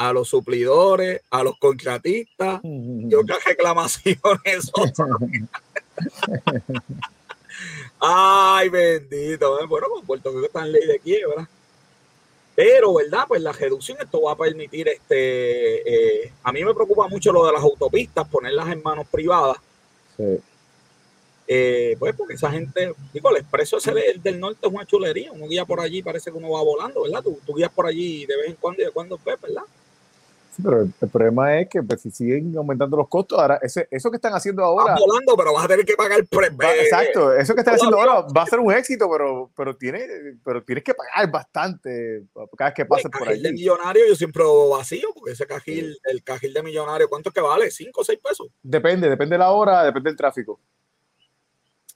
A 0.00 0.14
los 0.14 0.28
suplidores, 0.28 1.20
a 1.30 1.42
los 1.42 1.58
contratistas 1.58 2.60
y 2.64 3.14
otras 3.14 3.44
reclamaciones. 3.44 4.72
Ay, 8.00 8.70
bendito. 8.70 9.68
Bueno, 9.68 9.88
pues 9.90 10.06
Puerto 10.06 10.30
Rico 10.30 10.46
está 10.46 10.64
en 10.64 10.72
ley 10.72 10.86
de 10.86 10.98
quiebra. 11.00 11.46
Pero, 12.54 12.94
¿verdad? 12.94 13.24
Pues 13.28 13.42
la 13.42 13.52
reducción, 13.52 13.98
esto 14.00 14.22
va 14.22 14.32
a 14.32 14.36
permitir, 14.36 14.88
este, 14.88 16.24
eh, 16.24 16.32
a 16.42 16.52
mí 16.52 16.64
me 16.64 16.74
preocupa 16.74 17.08
mucho 17.08 17.32
lo 17.32 17.46
de 17.46 17.52
las 17.52 17.62
autopistas, 17.62 18.28
ponerlas 18.28 18.68
en 18.68 18.82
manos 18.82 19.06
privadas. 19.06 19.56
Sí. 20.16 20.40
Eh, 21.46 21.96
pues 21.98 22.14
porque 22.14 22.34
esa 22.34 22.50
gente, 22.50 22.94
digo, 23.12 23.30
el 23.30 23.38
expreso 23.38 23.78
ese 23.78 23.92
del, 23.92 24.38
norte 24.38 24.66
es 24.66 24.72
una 24.72 24.86
chulería, 24.86 25.32
uno 25.32 25.48
guía 25.48 25.64
por 25.64 25.80
allí, 25.80 26.02
parece 26.02 26.30
que 26.30 26.38
uno 26.38 26.50
va 26.50 26.62
volando, 26.62 27.02
¿verdad? 27.02 27.22
Tú, 27.22 27.40
tú 27.44 27.54
guías 27.54 27.72
por 27.72 27.86
allí 27.86 28.24
de 28.24 28.36
vez 28.36 28.48
en 28.48 28.54
cuando 28.54 28.82
y 28.82 28.84
de 28.84 28.92
cuando 28.92 29.18
ves, 29.24 29.40
¿verdad? 29.40 29.64
Pero 30.62 30.82
el, 30.82 30.92
problema 31.10 31.58
es 31.58 31.68
que 31.68 31.82
pues, 31.82 32.00
si 32.00 32.10
siguen 32.10 32.54
aumentando 32.56 32.96
los 32.96 33.08
costos, 33.08 33.38
ahora 33.38 33.58
ese, 33.62 33.86
eso 33.90 34.10
que 34.10 34.16
están 34.16 34.32
haciendo 34.32 34.64
ahora. 34.64 34.94
Estás 34.94 35.06
volando, 35.06 35.36
pero 35.36 35.52
vas 35.52 35.64
a 35.64 35.68
tener 35.68 35.84
que 35.84 35.94
pagar. 35.94 36.24
Pre 36.26 36.48
exacto, 36.82 37.32
eso 37.34 37.54
que 37.54 37.60
están 37.60 37.74
haciendo 37.74 37.98
ahora 37.98 38.26
va 38.36 38.42
a 38.42 38.46
ser 38.46 38.60
un 38.60 38.72
éxito, 38.72 39.08
pero, 39.10 39.50
pero, 39.56 39.76
tiene, 39.76 40.06
pero 40.44 40.62
tienes 40.62 40.84
que 40.84 40.94
pagar 40.94 41.30
bastante 41.30 42.24
cada 42.56 42.70
vez 42.70 42.74
que 42.74 42.84
pases 42.86 43.10
por 43.10 43.28
ahí. 43.28 43.36
El 43.36 43.42
de 43.42 43.52
millonario 43.52 44.06
yo 44.08 44.14
siempre 44.14 44.44
vacío, 44.70 45.08
porque 45.14 45.32
ese 45.32 45.46
cajil, 45.46 45.96
el 46.04 46.22
cajil 46.22 46.52
de 46.52 46.62
millonario, 46.62 47.08
¿cuánto 47.08 47.30
es 47.30 47.34
que 47.34 47.40
vale? 47.40 47.66
¿5 47.66 47.90
o 47.94 48.04
6 48.04 48.18
pesos? 48.22 48.48
Depende, 48.62 49.08
depende 49.08 49.34
de 49.34 49.38
la 49.38 49.50
hora, 49.50 49.84
depende 49.84 50.10
del 50.10 50.16
tráfico. 50.16 50.60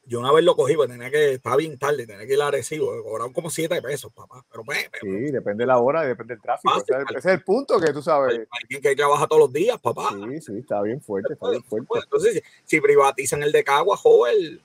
Yo 0.06 0.20
una 0.20 0.32
vez 0.32 0.44
lo 0.44 0.54
cogí, 0.54 0.74
pues 0.74 0.90
tenía 0.90 1.10
que, 1.10 1.34
estaba 1.34 1.56
bien 1.56 1.78
tarde, 1.78 2.06
tenía 2.06 2.26
que 2.26 2.34
ir 2.34 2.42
a 2.42 2.48
Arecibo, 2.48 3.02
cobraron 3.02 3.32
como 3.32 3.48
7 3.48 3.80
pesos, 3.80 4.12
papá. 4.12 4.44
Pero 4.50 4.62
pues, 4.64 4.90
sí, 5.00 5.08
depende 5.08 5.62
de 5.62 5.66
la 5.66 5.78
hora, 5.78 6.02
depende 6.02 6.34
del 6.34 6.42
tráfico. 6.42 6.74
ese, 6.76 7.18
es 7.18 7.24
el 7.24 7.42
punto 7.42 7.80
que 7.80 7.92
tú 7.92 8.02
sabes. 8.02 8.46
Alguien 8.50 8.82
que 8.82 8.94
trabaja 8.94 9.26
todos 9.26 9.40
los 9.40 9.52
días, 9.52 9.78
papá. 9.80 10.10
Sí, 10.12 10.40
sí, 10.40 10.58
está 10.58 10.82
bien 10.82 11.00
fuerte, 11.00 11.32
está 11.32 11.48
bien 11.48 11.64
fuerte. 11.64 11.86
entonces, 12.02 12.42
si 12.64 12.80
privatizan 12.80 13.42
el 13.42 13.52
de 13.52 13.64
Cagua, 13.64 13.96
joven, 13.96 14.60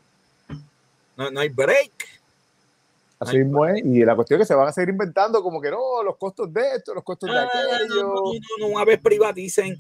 no, 1.15 1.31
no 1.31 1.39
hay 1.39 1.49
break. 1.49 1.91
Así 3.19 3.37
mismo 3.37 3.65
es. 3.65 3.83
Y 3.85 4.03
la 4.03 4.15
cuestión 4.15 4.39
es 4.39 4.47
que 4.47 4.53
se 4.53 4.55
van 4.55 4.67
a 4.67 4.71
seguir 4.71 4.89
inventando 4.89 5.41
como 5.43 5.61
que 5.61 5.71
no, 5.71 6.03
los 6.03 6.17
costos 6.17 6.53
de 6.53 6.75
esto, 6.75 6.93
los 6.93 7.03
costos 7.03 7.29
de 7.29 7.37
ah, 7.37 7.43
aquello. 7.43 8.03
No, 8.03 8.33
no, 8.33 8.57
no, 8.59 8.67
una 8.67 8.85
vez 8.85 8.99
privaticen 8.99 9.79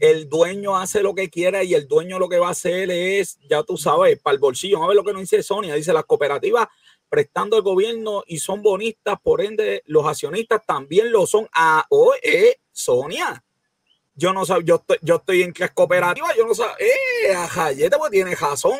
el 0.00 0.28
dueño 0.28 0.76
hace 0.76 1.02
lo 1.02 1.14
que 1.14 1.28
quiera 1.28 1.62
y 1.62 1.74
el 1.74 1.86
dueño 1.86 2.18
lo 2.18 2.28
que 2.28 2.38
va 2.38 2.48
a 2.48 2.52
hacer 2.52 2.90
es, 2.90 3.38
ya 3.48 3.62
tú 3.62 3.76
sabes, 3.76 4.18
para 4.18 4.34
el 4.34 4.40
bolsillo. 4.40 4.82
A 4.82 4.88
ver 4.88 4.96
lo 4.96 5.04
que 5.04 5.12
nos 5.12 5.20
dice 5.20 5.42
Sonia. 5.42 5.74
Dice, 5.74 5.92
las 5.92 6.06
cooperativas 6.06 6.66
prestando 7.08 7.56
al 7.56 7.62
gobierno 7.62 8.22
y 8.26 8.38
son 8.38 8.62
bonistas, 8.62 9.20
por 9.22 9.42
ende, 9.42 9.82
los 9.86 10.06
accionistas 10.06 10.64
también 10.66 11.12
lo 11.12 11.26
son. 11.26 11.46
Ah, 11.52 11.84
oh, 11.90 12.14
eh, 12.22 12.56
Sonia. 12.72 13.44
Yo 14.14 14.32
no 14.32 14.46
sé, 14.46 14.54
yo 14.64 14.76
estoy, 14.76 14.98
yo 15.02 15.16
estoy 15.16 15.42
en 15.42 15.52
es 15.56 15.70
cooperativa, 15.72 16.28
yo 16.36 16.46
no 16.46 16.54
sé, 16.54 16.64
eh, 16.78 17.34
Jayete, 17.34 17.96
pues 17.96 18.10
tiene 18.10 18.34
razón. 18.34 18.78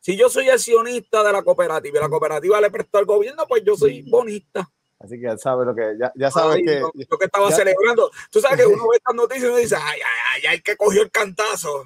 Si 0.00 0.16
yo 0.16 0.28
soy 0.28 0.50
accionista 0.50 1.22
de 1.22 1.32
la 1.32 1.42
cooperativa 1.42 1.98
y 1.98 2.02
la 2.02 2.08
cooperativa 2.08 2.60
le 2.60 2.70
prestó 2.70 2.98
al 2.98 3.06
gobierno, 3.06 3.46
pues 3.48 3.62
yo 3.64 3.76
soy 3.76 4.02
bonista. 4.02 4.70
Así 5.04 5.16
que 5.16 5.24
ya 5.24 5.36
sabe 5.36 5.66
lo 5.66 5.74
que, 5.74 5.96
ya, 5.98 6.10
ya 6.16 6.30
sabe 6.30 6.62
que. 6.62 6.80
Yo 6.80 7.18
que 7.18 7.26
estaba 7.26 7.50
celebrando. 7.52 8.10
Tú 8.30 8.40
sabes 8.40 8.58
que 8.58 8.66
uno 8.72 8.88
ve 8.88 8.96
estas 8.96 9.14
noticias 9.14 9.44
y 9.44 9.48
uno 9.48 9.56
dice, 9.56 9.76
ay, 9.78 10.00
ay, 10.32 10.42
ay, 10.48 10.60
que 10.60 10.76
cogió 10.76 11.02
el 11.02 11.10
cantazo. 11.10 11.84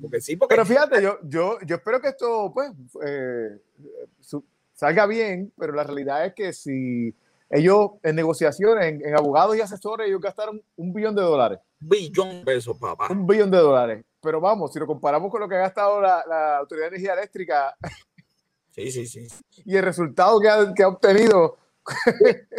porque 0.00 0.20
sí, 0.20 0.36
porque... 0.36 0.54
Pero 0.54 0.66
fíjate, 0.66 1.02
yo, 1.02 1.18
yo, 1.22 1.58
yo 1.64 1.76
espero 1.76 2.00
que 2.00 2.08
esto, 2.08 2.52
pues, 2.52 2.70
eh, 3.06 3.58
salga 4.74 5.06
bien, 5.06 5.52
pero 5.58 5.72
la 5.72 5.84
realidad 5.84 6.26
es 6.26 6.34
que 6.34 6.52
si 6.52 7.14
ellos 7.48 7.92
en 8.02 8.16
negociaciones, 8.16 9.00
en, 9.02 9.16
abogados 9.16 9.56
y 9.56 9.60
asesores, 9.62 10.08
ellos 10.08 10.20
gastaron 10.20 10.62
un 10.76 10.92
billón 10.92 11.14
de 11.14 11.22
dólares. 11.22 11.58
Billón 11.78 12.40
de 12.40 12.44
pesos, 12.44 12.76
papá. 12.78 13.08
Un 13.10 13.26
billón 13.26 13.50
de 13.50 13.58
dólares. 13.58 14.04
Pero 14.20 14.40
vamos, 14.40 14.72
si 14.72 14.78
lo 14.78 14.86
comparamos 14.86 15.30
con 15.30 15.40
lo 15.40 15.48
que 15.48 15.54
ha 15.54 15.60
gastado 15.60 16.00
la, 16.00 16.22
la 16.28 16.58
Autoridad 16.58 16.90
de 16.90 16.96
Energía 16.96 17.14
Eléctrica 17.14 17.74
Sí, 18.76 18.92
sí, 18.92 19.06
sí. 19.06 19.26
Y 19.64 19.76
el 19.76 19.82
resultado 19.82 20.38
que 20.38 20.48
ha, 20.48 20.74
que 20.74 20.82
ha 20.82 20.88
obtenido. 20.88 21.56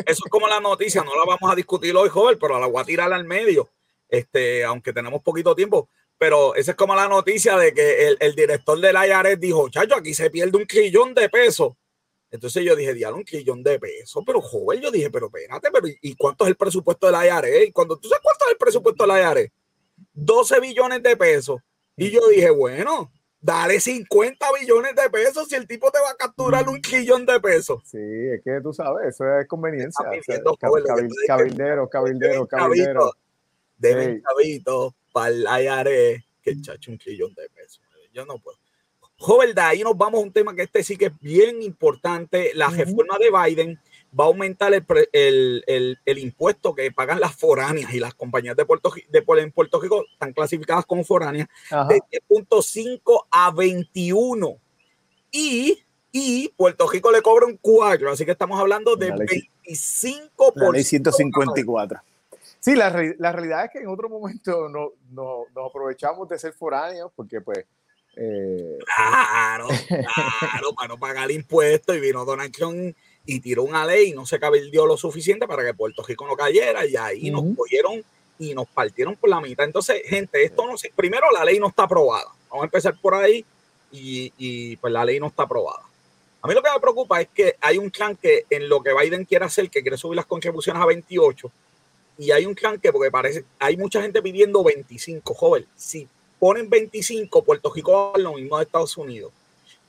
Eso 0.05 0.23
es 0.25 0.31
como 0.31 0.47
la 0.47 0.59
noticia, 0.59 1.03
no 1.03 1.15
la 1.15 1.25
vamos 1.25 1.51
a 1.51 1.55
discutir 1.55 1.95
hoy, 1.95 2.09
joven, 2.09 2.37
pero 2.39 2.59
la 2.59 2.67
voy 2.67 2.81
a 2.81 2.85
tirar 2.85 3.11
al 3.13 3.25
medio, 3.25 3.69
este, 4.09 4.63
aunque 4.63 4.93
tenemos 4.93 5.21
poquito 5.21 5.53
tiempo. 5.53 5.89
Pero 6.17 6.55
esa 6.55 6.71
es 6.71 6.77
como 6.77 6.95
la 6.95 7.07
noticia 7.07 7.55
de 7.57 7.73
que 7.73 8.07
el, 8.07 8.17
el 8.19 8.33
director 8.33 8.79
del 8.79 8.95
IRS 8.95 9.39
dijo, 9.39 9.69
chacho, 9.69 9.95
aquí 9.95 10.15
se 10.15 10.31
pierde 10.31 10.57
un 10.57 10.65
trillón 10.65 11.13
de 11.13 11.29
pesos. 11.29 11.73
Entonces 12.31 12.63
yo 12.65 12.75
dije, 12.75 12.93
diablo, 12.93 13.17
un 13.19 13.25
trillón 13.25 13.61
de 13.63 13.79
pesos, 13.79 14.23
pero 14.25 14.41
joven, 14.41 14.81
yo 14.81 14.89
dije, 14.89 15.11
pero 15.11 15.27
espérate, 15.27 15.69
pero 15.71 15.87
¿y 16.01 16.15
cuánto 16.15 16.45
es 16.45 16.49
el 16.49 16.55
presupuesto 16.57 17.05
del 17.05 17.15
IRS? 17.25 17.67
Y 17.67 17.71
cuando 17.71 17.97
tú 17.97 18.09
sabes 18.09 18.21
cuánto 18.23 18.45
es 18.45 18.51
el 18.51 18.57
presupuesto 18.57 19.05
del 19.05 19.21
IRS, 19.21 19.51
12 20.13 20.59
billones 20.59 21.03
de 21.03 21.15
pesos. 21.15 21.61
Y 21.95 22.09
yo 22.09 22.27
dije, 22.27 22.49
bueno, 22.49 23.11
dale 23.47 23.79
50 23.79 24.45
billones 24.59 24.93
de 24.93 25.09
pesos 25.09 25.47
si 25.47 25.55
el 25.55 25.65
tipo 25.65 25.89
te 25.89 25.99
va 26.01 26.11
a 26.11 26.15
capturar 26.15 26.67
un 26.67 26.81
trillón 26.81 27.25
de 27.25 27.39
pesos. 27.39 27.81
Sí, 27.85 27.97
es 27.97 28.43
que 28.43 28.59
tú 28.61 28.73
sabes, 28.73 29.15
eso 29.15 29.39
es 29.39 29.47
conveniencia. 29.47 30.05
cabildero, 31.25 31.87
cabildero, 31.87 32.45
cabildero. 32.45 33.11
Deben 33.77 34.21
cabito 34.21 34.95
para 35.13 35.29
el 35.29 35.45
IRE 35.63 36.25
que 36.41 36.61
chacho 36.61 36.91
un 36.91 36.97
trillón 36.97 37.33
de 37.35 37.47
pesos. 37.49 37.81
Yo 38.13 38.25
no 38.25 38.37
puedo. 38.37 38.57
Joven, 39.15 39.55
de 39.55 39.61
ahí 39.61 39.81
nos 39.81 39.97
vamos 39.97 40.19
a 40.19 40.23
un 40.23 40.33
tema 40.33 40.53
que 40.53 40.63
este 40.63 40.83
sí 40.83 40.97
que 40.97 41.05
es 41.05 41.19
bien 41.21 41.61
importante, 41.63 42.51
la 42.53 42.69
reforma 42.69 43.17
de 43.17 43.31
Biden 43.31 43.79
va 44.19 44.25
a 44.25 44.27
aumentar 44.27 44.73
el, 44.73 45.97
impuesto 46.05 46.73
que 46.73 46.91
pagan 46.91 47.19
las 47.19 47.35
foráneas 47.35 47.93
y 47.93 47.99
las 47.99 48.13
compañías 48.13 48.55
de 48.55 48.65
Puerto, 48.65 48.91
de, 49.09 49.23
en 49.41 49.51
Puerto 49.51 49.79
Rico 49.79 50.05
están 50.11 50.33
clasificadas 50.33 50.85
como 50.85 51.03
foráneas 51.03 51.47
de 51.69 52.01
10.5 52.29 53.25
a 53.29 53.51
21. 53.51 54.57
Y, 55.31 55.83
y 56.11 56.49
Puerto 56.49 56.89
Rico 56.89 57.11
le 57.11 57.21
cobra 57.21 57.45
un 57.45 57.57
4, 57.57 58.11
así 58.11 58.25
que 58.25 58.31
estamos 58.31 58.59
hablando 58.59 58.95
de 58.95 59.11
25 59.11 60.53
por 60.53 60.73
ley 60.73 60.83
154. 60.83 62.01
Sí, 62.59 62.75
la, 62.75 62.89
la, 63.19 63.31
realidad 63.31 63.65
es 63.65 63.71
que 63.71 63.79
en 63.79 63.87
otro 63.87 64.09
momento 64.09 64.67
no, 64.67 64.93
no, 65.11 65.45
nos 65.55 65.69
aprovechamos 65.69 66.27
de 66.27 66.39
ser 66.39 66.53
foráneos 66.53 67.11
porque 67.15 67.39
pues... 67.41 67.59
Eh... 68.15 68.79
Claro, 68.95 69.67
claro, 69.87 70.73
para 70.75 70.87
no 70.87 70.97
pagar 70.97 71.29
impuestos 71.29 71.95
y 71.95 71.99
vino 71.99 72.25
Donald 72.25 72.51
Trump 72.51 72.95
y 73.27 73.41
tiró 73.41 73.63
una 73.63 73.85
ley 73.85 74.09
y 74.09 74.13
no 74.13 74.25
se 74.25 74.39
cabildió 74.39 74.85
lo 74.85 74.97
suficiente 74.97 75.45
para 75.47 75.63
que 75.63 75.73
Puerto 75.73 76.01
Rico 76.01 76.25
no 76.25 76.35
cayera 76.35 76.85
y 76.85 76.95
ahí 76.95 77.29
nos 77.29 77.43
cogieron 77.55 78.03
y 78.39 78.55
nos 78.55 78.67
partieron 78.67 79.15
por 79.17 79.29
la 79.29 79.41
mitad. 79.41 79.65
Entonces, 79.65 80.01
gente, 80.05 80.43
esto 80.43 80.65
no 80.65 80.77
sé, 80.77 80.91
primero 80.95 81.27
la 81.31 81.43
ley 81.43 81.59
no 81.59 81.67
está 81.67 81.83
aprobada. 81.83 82.31
Vamos 82.49 82.63
a 82.63 82.65
empezar 82.65 82.95
por 82.99 83.13
ahí 83.13 83.45
y, 83.91 84.31
y 84.37 84.77
pues 84.77 84.93
la 84.93 85.03
ley 85.03 85.19
no 85.19 85.27
está 85.27 85.43
aprobada. 85.43 85.81
A 86.41 86.47
mí 86.47 86.53
lo 86.53 86.63
que 86.63 86.71
me 86.73 86.79
preocupa 86.79 87.19
es 87.19 87.27
que 87.33 87.55
hay 87.59 87.77
un 87.77 87.89
clan 87.89 88.15
que 88.15 88.45
en 88.49 88.69
lo 88.69 88.81
que 88.81 88.93
Biden 88.93 89.25
quiere 89.25 89.43
hacer, 89.43 89.69
que 89.69 89.81
quiere 89.81 89.97
subir 89.97 90.15
las 90.15 90.25
contribuciones 90.25 90.81
a 90.81 90.85
28, 90.85 91.51
y 92.19 92.31
hay 92.31 92.45
un 92.45 92.55
clan 92.55 92.79
que, 92.79 92.93
porque 92.93 93.11
parece, 93.11 93.43
hay 93.59 93.75
mucha 93.75 94.01
gente 94.01 94.21
pidiendo 94.21 94.63
25, 94.63 95.33
joven. 95.33 95.67
Si 95.75 96.07
ponen 96.39 96.69
25, 96.69 97.43
Puerto 97.43 97.71
Rico 97.73 97.91
va 97.91 98.11
a 98.15 98.19
lo 98.19 98.33
mismo 98.33 98.57
de 98.57 98.63
Estados 98.63 98.95
Unidos. 98.95 99.33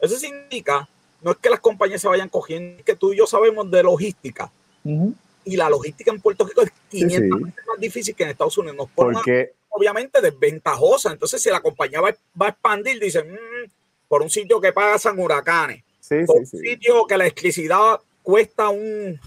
Eso 0.00 0.16
significa 0.16 0.88
no 1.20 1.32
es 1.32 1.36
que 1.38 1.50
las 1.50 1.60
compañías 1.60 2.00
se 2.00 2.08
vayan 2.08 2.28
cogiendo, 2.28 2.78
es 2.78 2.84
que 2.84 2.94
tú 2.94 3.12
y 3.12 3.18
yo 3.18 3.26
sabemos 3.26 3.70
de 3.70 3.82
logística. 3.82 4.50
Y 5.44 5.56
la 5.56 5.68
logística 5.68 6.10
en 6.10 6.20
Puerto 6.20 6.46
Rico 6.46 6.62
es 6.62 6.72
500 6.90 7.40
veces 7.40 7.66
más 7.66 7.80
difícil 7.80 8.14
que 8.14 8.22
en 8.22 8.30
Estados 8.30 8.56
Unidos. 8.58 8.76
Nos 8.76 8.88
Porque... 8.90 9.52
obviamente 9.70 10.20
desventajosa. 10.20 11.12
Entonces, 11.12 11.42
si 11.42 11.50
la 11.50 11.60
compañía 11.60 12.00
va, 12.00 12.08
a 12.08 12.48
expandir, 12.48 13.00
dicen, 13.00 13.32
mm, 13.32 13.70
por 14.06 14.22
un 14.22 14.30
sitio 14.30 14.60
que 14.60 14.72
pasan 14.72 15.18
huracanes, 15.18 15.82
por 16.26 16.38
un 16.38 16.46
sitio 16.46 17.06
que 17.06 17.16
la 17.16 17.24
electricidad 17.24 18.00
cuesta 18.22 18.68
un... 18.68 19.20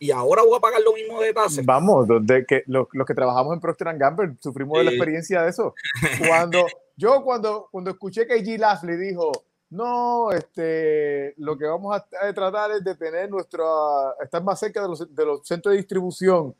Y 0.00 0.12
ahora 0.12 0.42
voy 0.42 0.56
a 0.56 0.60
pagar 0.60 0.80
lo 0.80 0.92
mismo 0.92 1.20
de 1.20 1.32
tasas. 1.32 1.64
Vamos, 1.64 2.06
donde 2.06 2.44
que 2.46 2.62
los, 2.66 2.86
que 3.04 3.14
trabajamos 3.14 3.54
en 3.54 3.60
Procter 3.60 3.96
Gamble 3.96 4.36
sufrimos 4.40 4.78
de 4.78 4.84
la 4.84 4.90
experiencia 4.92 5.42
de 5.42 5.50
eso. 5.50 5.74
Cuando 6.28 6.66
yo 6.98 7.22
cuando, 7.22 7.68
cuando 7.70 7.90
escuché 7.90 8.26
que 8.26 8.42
G. 8.42 8.58
Lashley 8.58 8.96
dijo, 8.96 9.30
no, 9.70 10.32
este, 10.32 11.34
lo 11.36 11.58
que 11.58 11.66
vamos 11.66 11.94
a, 11.94 12.32
tratar 12.32 12.70
es 12.72 12.84
de 12.84 12.94
tener 12.94 13.28
nuestro, 13.30 14.18
estar 14.22 14.42
más 14.42 14.58
cerca 14.58 14.80
de 14.82 14.88
los, 14.88 15.14
de 15.14 15.24
los 15.26 15.46
centros 15.46 15.72
de 15.72 15.78
distribución. 15.78 16.54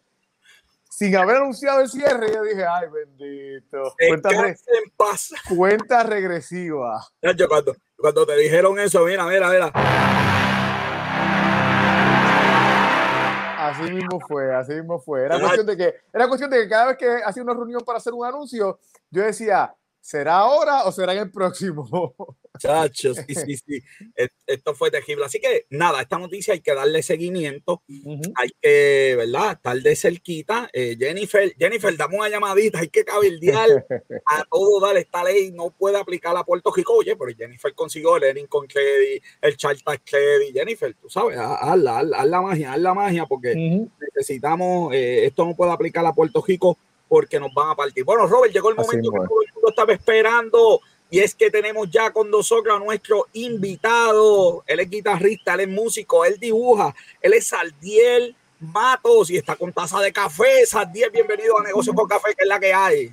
Sin 0.90 1.16
haber 1.16 1.36
anunciado 1.36 1.80
el 1.80 1.88
cierre, 1.88 2.32
yo 2.34 2.42
dije, 2.42 2.64
ay, 2.66 2.88
bendito. 2.90 3.94
Cuenta, 4.08 4.30
en 4.30 4.90
paz. 4.96 5.32
cuenta 5.56 6.02
regresiva. 6.02 7.06
Yo 7.36 7.48
cuando, 7.48 7.76
cuando 7.96 8.26
te 8.26 8.36
dijeron 8.36 8.78
eso, 8.78 9.04
mira, 9.04 9.24
mira, 9.26 9.48
mira. 9.48 9.72
Así 13.68 13.92
mismo 13.92 14.18
fue, 14.26 14.54
así 14.54 14.72
mismo 14.72 14.98
fue. 14.98 15.24
Era 15.24 15.38
cuestión 15.38 15.66
de 15.66 15.76
que, 15.76 15.94
era 16.12 16.26
cuestión 16.26 16.50
de 16.50 16.62
que 16.62 16.68
cada 16.68 16.86
vez 16.86 16.96
que 16.98 17.20
hacía 17.24 17.42
una 17.42 17.54
reunión 17.54 17.82
para 17.84 17.98
hacer 17.98 18.12
un 18.12 18.26
anuncio, 18.26 18.78
yo 19.10 19.22
decía, 19.22 19.74
¿será 20.00 20.36
ahora 20.36 20.84
o 20.84 20.92
será 20.92 21.12
en 21.12 21.20
el 21.20 21.30
próximo? 21.30 22.14
Chachos, 22.58 23.18
sí, 23.26 23.34
sí, 23.34 23.56
sí. 23.56 23.82
Esto 24.46 24.74
fue 24.74 24.90
terrible. 24.90 25.24
Así 25.24 25.38
que 25.40 25.66
nada, 25.70 26.02
esta 26.02 26.18
noticia 26.18 26.54
hay 26.54 26.60
que 26.60 26.74
darle 26.74 27.02
seguimiento. 27.02 27.82
Hay 28.34 28.50
que, 28.60 29.14
¿verdad? 29.16 29.52
Estar 29.52 29.76
de 29.76 29.96
cerquita. 29.96 30.68
Eh, 30.72 30.96
Jennifer, 30.98 31.54
Jennifer, 31.56 31.96
dame 31.96 32.16
una 32.16 32.28
llamadita. 32.28 32.80
Hay 32.80 32.88
que 32.88 33.04
cabildear 33.04 33.86
a 34.26 34.44
todo 34.50 34.80
dar. 34.80 34.96
Esta 34.96 35.22
ley 35.24 35.52
no 35.52 35.70
puede 35.70 35.98
aplicar 35.98 36.36
a 36.36 36.44
Puerto 36.44 36.72
Rico. 36.74 36.94
Oye, 36.94 37.14
pero 37.16 37.36
Jennifer 37.36 37.72
consiguió 37.74 38.16
el 38.16 38.24
Erin 38.24 38.46
con 38.46 38.66
Credit, 38.66 39.22
el 39.40 39.56
Charter 39.56 40.00
Credit. 40.04 40.52
Jennifer, 40.52 40.94
tú 41.00 41.08
sabes, 41.08 41.38
hazla, 41.38 41.98
haz, 41.98 42.26
la 42.26 42.40
magia, 42.42 42.72
haz 42.72 42.80
la 42.80 42.94
magia, 42.94 43.26
porque 43.26 43.88
necesitamos, 44.00 44.92
eh, 44.94 45.26
esto 45.26 45.44
no 45.44 45.54
puede 45.54 45.70
aplicar 45.70 46.04
a 46.04 46.12
Puerto 46.12 46.42
Rico 46.46 46.76
porque 47.08 47.40
nos 47.40 47.52
van 47.52 47.70
a 47.70 47.74
partir. 47.74 48.04
Bueno, 48.04 48.26
Robert, 48.26 48.52
llegó 48.52 48.70
el 48.70 48.76
momento 48.76 49.10
que 49.10 49.18
todo 49.18 49.42
el 49.42 49.52
mundo 49.54 49.68
estaba 49.70 49.92
esperando. 49.92 50.80
Y 51.10 51.20
es 51.20 51.34
que 51.34 51.50
tenemos 51.50 51.90
ya 51.90 52.12
con 52.12 52.30
nosotros 52.30 52.76
a 52.76 52.84
nuestro 52.84 53.26
invitado. 53.32 54.62
Él 54.66 54.80
es 54.80 54.90
guitarrista, 54.90 55.54
él 55.54 55.60
es 55.60 55.68
músico, 55.68 56.24
él 56.24 56.38
dibuja, 56.38 56.94
él 57.22 57.32
es 57.32 57.46
Saldiel 57.46 58.36
Matos 58.60 59.30
y 59.30 59.36
está 59.36 59.56
con 59.56 59.72
taza 59.72 60.00
de 60.00 60.12
café. 60.12 60.66
Saldiel, 60.66 61.10
bienvenido 61.10 61.58
a 61.58 61.62
Negocios 61.62 61.96
con 61.96 62.06
Café, 62.06 62.34
que 62.36 62.42
es 62.42 62.48
la 62.48 62.60
que 62.60 62.74
hay. 62.74 63.12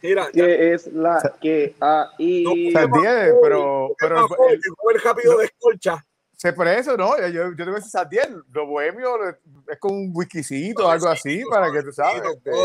Mira, 0.00 0.30
que 0.32 0.72
es 0.72 0.86
la 0.86 1.36
que 1.40 1.74
hay. 1.80 2.44
No, 2.44 2.50
Saldiel, 2.72 3.34
pero, 3.42 3.94
pero 3.98 4.26
el, 4.48 4.54
el, 4.54 5.02
rápido 5.02 5.36
de. 5.38 5.50
Se 6.44 6.52
por 6.52 6.68
eso, 6.68 6.94
¿no? 6.94 7.16
Yo, 7.28 7.54
yo 7.56 7.64
tengo 7.64 7.78
ese 7.78 7.88
Satiel, 7.88 8.42
lo 8.52 8.66
bohemio 8.66 9.16
es 9.66 9.78
con 9.78 9.94
un 9.94 10.10
whiskycito 10.12 10.86
o 10.86 10.90
algo 10.90 11.08
así, 11.08 11.42
para 11.50 11.72
que 11.72 11.82
tú 11.82 11.90
sabes. 11.90 12.22
Este. 12.34 12.50
el, 12.50 12.56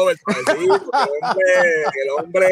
hombre, 2.09 2.49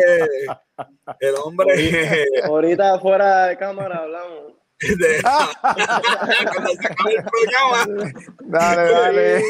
el 1.19 1.35
hombre, 1.43 2.25
Ahorita 2.45 2.97
fuera 3.01 3.47
de 3.47 3.57
cámara 3.57 4.03
hablamos. 4.03 4.53
dale, 8.45 8.89
dale. 8.89 9.43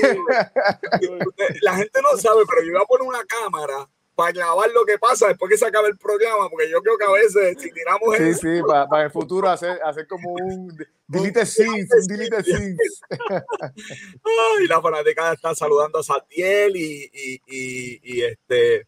La 1.61 1.75
gente 1.75 2.01
no 2.01 2.17
sabe, 2.17 2.41
pero 2.49 2.63
yo 2.63 2.71
iba 2.71 2.81
a 2.81 2.85
poner 2.85 3.07
una 3.07 3.23
cámara 3.23 3.87
para 4.17 4.31
grabar 4.31 4.71
lo 4.71 4.83
que 4.83 4.97
pasa 4.97 5.27
después 5.27 5.51
que 5.51 5.59
se 5.59 5.67
acabe 5.67 5.89
el 5.89 5.97
programa, 5.97 6.49
porque 6.49 6.67
yo 6.71 6.81
creo 6.81 6.97
que 6.97 7.03
a 7.03 7.11
veces 7.11 7.55
si 7.61 7.71
tiramos 7.71 8.17
Sí, 8.17 8.33
sí, 8.33 8.61
para, 8.67 8.87
para, 8.87 9.03
el 9.03 9.11
futuro 9.11 9.47
hacer, 9.47 9.79
hacer 9.83 10.07
como 10.07 10.33
un 10.33 10.75
delete 11.07 11.45
scenes, 11.45 11.87
un 11.91 12.07
delete 12.07 12.43
scenes. 12.43 13.01
y 14.63 14.67
la 14.67 14.81
fanática 14.81 15.33
está 15.33 15.53
saludando 15.53 15.99
a 15.99 16.03
Satiel 16.03 16.75
y, 16.75 17.11
y, 17.13 17.41
y, 17.45 17.99
y 18.01 18.23
este 18.23 18.87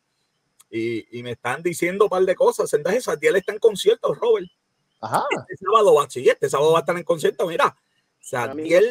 y, 0.71 1.19
y, 1.19 1.21
me 1.21 1.33
están 1.33 1.62
diciendo 1.62 2.05
un 2.05 2.09
par 2.09 2.24
de 2.24 2.36
cosas. 2.36 2.74
Entonces, 2.74 3.03
Satiel 3.03 3.36
está 3.36 3.53
en 3.53 3.59
concierto, 3.59 4.15
Robert. 4.15 4.48
Ajá. 5.00 5.25
Este 5.48 5.63
sábado 5.63 5.93
va, 5.93 6.09
sí, 6.09 6.27
este 6.27 6.50
sábado 6.50 6.71
va 6.71 6.79
a 6.79 6.81
estar 6.81 6.98
en 6.98 7.03
concierto, 7.03 7.45
mira. 7.45 7.75
Satiel, 8.19 8.89